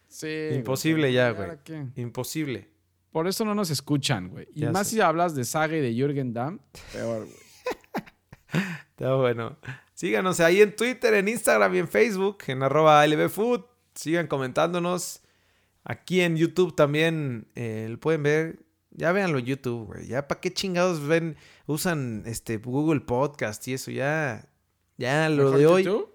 Sí. 0.08 0.50
Imposible 0.54 1.12
ya, 1.14 1.30
¿y 1.30 1.34
güey. 1.34 1.50
qué? 1.64 1.86
Imposible. 1.96 2.70
Por 3.12 3.28
eso 3.28 3.46
no 3.46 3.54
nos 3.56 3.70
escuchan, 3.70 4.30
güey. 4.30 4.48
Y 4.54 4.62
Ya 4.62 4.72
más 4.72 4.88
sé. 4.88 4.96
si 4.96 5.02
hablas 5.02 5.36
de 5.36 5.44
Saga 5.46 5.76
y 5.78 5.82
de 5.82 5.94
Jürgen 5.94 6.34
Damm, 6.34 6.60
peor, 6.94 7.26
güey. 7.26 7.38
Está 8.92 9.16
bueno. 9.16 9.58
Síganos 9.94 10.40
ahí 10.40 10.62
en 10.62 10.76
Twitter, 10.76 11.14
en 11.14 11.28
Instagram 11.28 11.76
y 11.76 11.80
en 11.80 11.88
Facebook, 11.88 12.38
en 12.48 12.64
arroba 12.64 13.06
lbfood. 13.06 13.62
Sigan 13.96 14.28
comentándonos. 14.28 15.22
Aquí 15.84 16.22
en 16.22 16.36
YouTube 16.38 16.76
también 16.76 17.48
eh, 17.56 17.88
lo 17.90 18.00
pueden 18.00 18.24
ver. 18.24 18.60
Ya 18.98 19.12
véanlo 19.14 19.38
en 19.40 19.46
YouTube, 19.46 19.86
güey. 19.86 20.08
Ya 20.08 20.28
para 20.28 20.42
qué 20.42 20.52
chingados 20.52 21.06
ven, 21.08 21.38
usan 21.68 22.24
este 22.26 22.58
Google 22.58 23.00
Podcast 23.02 23.66
y 23.68 23.74
eso. 23.74 23.92
Ya, 23.92 24.50
ya 24.98 25.30
lo 25.30 25.46
¿Mejor 25.46 25.58
de 25.60 25.68
hoy 25.68 25.84
YouTube? 25.84 26.10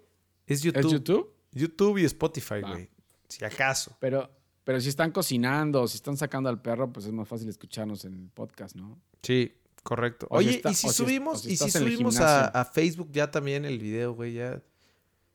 es 0.47 0.59
¿Es 0.59 0.63
YouTube. 0.65 0.93
YouTube? 0.93 1.35
YouTube 1.53 1.99
y 1.99 2.05
Spotify, 2.05 2.61
güey. 2.61 2.91
Si 3.29 3.45
acaso. 3.45 3.97
Pero, 4.01 4.29
pero 4.65 4.81
si 4.81 4.89
están 4.89 5.13
cocinando 5.13 5.87
si 5.87 5.97
están 5.97 6.17
sacando 6.17 6.49
al 6.49 6.61
perro, 6.61 6.93
pues 6.93 7.07
es 7.07 7.13
más 7.13 7.29
fácil 7.29 7.49
escucharnos 7.49 8.05
en 8.05 8.15
el 8.15 8.29
podcast, 8.31 8.75
¿no? 8.75 9.01
Sí, 9.23 9.55
correcto. 9.85 10.27
O 10.29 10.41
si 10.41 10.47
Oye, 10.49 10.57
está- 10.57 10.71
y 10.73 10.75
si 10.75 10.89
subimos, 10.89 11.43
si 11.43 11.53
y 11.53 11.57
si 11.57 11.71
subimos 11.71 12.19
a 12.21 12.65
Facebook 12.65 13.11
ya 13.13 13.31
también 13.31 13.65
el 13.65 13.79
video, 13.79 14.13
güey, 14.15 14.35
ya. 14.35 14.61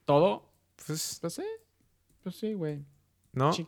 todo, 0.05 0.51
Pues, 0.85 1.17
pues 1.21 1.33
sí. 1.33 1.43
Pues 2.23 2.35
sí, 2.35 2.53
güey. 2.53 2.83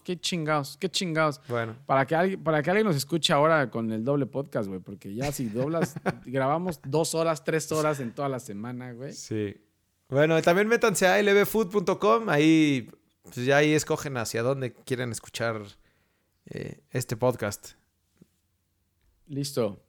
Qué 0.04 0.20
chingados, 0.20 0.78
qué 0.78 0.90
chingados. 0.90 1.42
Bueno. 1.48 1.76
Para 1.86 2.06
que, 2.06 2.16
alguien, 2.16 2.44
para 2.44 2.62
que 2.62 2.70
alguien 2.70 2.88
nos 2.88 2.96
escuche 2.96 3.32
ahora 3.34 3.70
con 3.70 3.92
el 3.92 4.04
doble 4.04 4.26
podcast, 4.26 4.68
güey, 4.68 4.80
porque 4.80 5.14
ya 5.14 5.32
si 5.32 5.46
doblas, 5.50 5.96
grabamos 6.26 6.80
dos 6.86 7.16
horas, 7.16 7.44
tres 7.44 7.72
horas 7.72 8.00
en 8.00 8.14
toda 8.14 8.30
la 8.30 8.40
semana, 8.40 8.92
güey. 8.94 9.14
Sí. 9.14 9.56
Bueno, 10.10 10.42
también 10.42 10.68
métanse 10.68 11.08
a 11.08 11.22
lbfood.com. 11.22 12.30
Ahí, 12.30 12.90
pues 13.24 13.46
ya 13.46 13.58
ahí 13.58 13.74
escogen 13.74 14.18
hacia 14.18 14.42
dónde 14.42 14.74
quieren 14.74 15.12
escuchar 15.12 15.62
eh, 16.48 16.80
este 16.92 17.16
podcast. 17.16 17.74
Listo. 19.28 19.80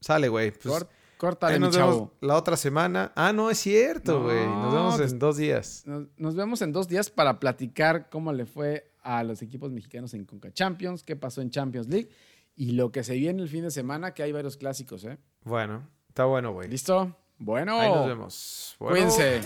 Sale, 0.00 0.28
güey. 0.28 0.50
Pues, 0.50 0.64
Cort- 0.66 0.88
córtale, 1.18 1.54
mi 1.54 1.60
vemos 1.66 1.76
chavo. 1.76 2.14
la 2.20 2.36
otra 2.36 2.56
semana. 2.56 3.12
Ah, 3.14 3.32
no, 3.32 3.50
es 3.50 3.58
cierto, 3.58 4.18
No, 4.18 4.24
güey. 4.24 4.46
Nos 4.46 4.72
vemos 4.74 4.96
pues- 4.96 5.12
en 5.12 5.18
dos 5.18 5.36
días. 5.36 5.82
Nos, 5.86 6.06
nos 6.16 6.34
vemos 6.34 6.62
en 6.62 6.72
dos 6.72 6.88
días 6.88 7.10
para 7.10 7.38
platicar 7.38 8.08
cómo 8.10 8.32
le 8.32 8.46
fue 8.46 8.89
a 9.02 9.22
los 9.24 9.42
equipos 9.42 9.70
mexicanos 9.72 10.14
en 10.14 10.24
Conca 10.24 10.52
Champions, 10.52 11.02
qué 11.02 11.16
pasó 11.16 11.42
en 11.42 11.50
Champions 11.50 11.88
League 11.88 12.10
y 12.56 12.72
lo 12.72 12.92
que 12.92 13.04
se 13.04 13.14
viene 13.14 13.42
el 13.42 13.48
fin 13.48 13.62
de 13.62 13.70
semana, 13.70 14.12
que 14.12 14.22
hay 14.22 14.32
varios 14.32 14.56
clásicos, 14.56 15.04
¿eh? 15.04 15.18
Bueno, 15.44 15.88
está 16.08 16.24
bueno, 16.26 16.52
güey. 16.52 16.68
¿Listo? 16.68 17.16
Bueno. 17.38 17.80
Ahí 17.80 17.88
nos 17.90 18.06
vemos. 18.06 18.74
Cuídense. 18.78 19.40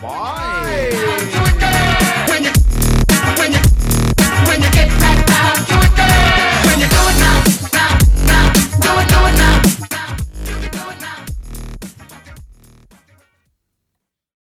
Bye. 0.00 1.58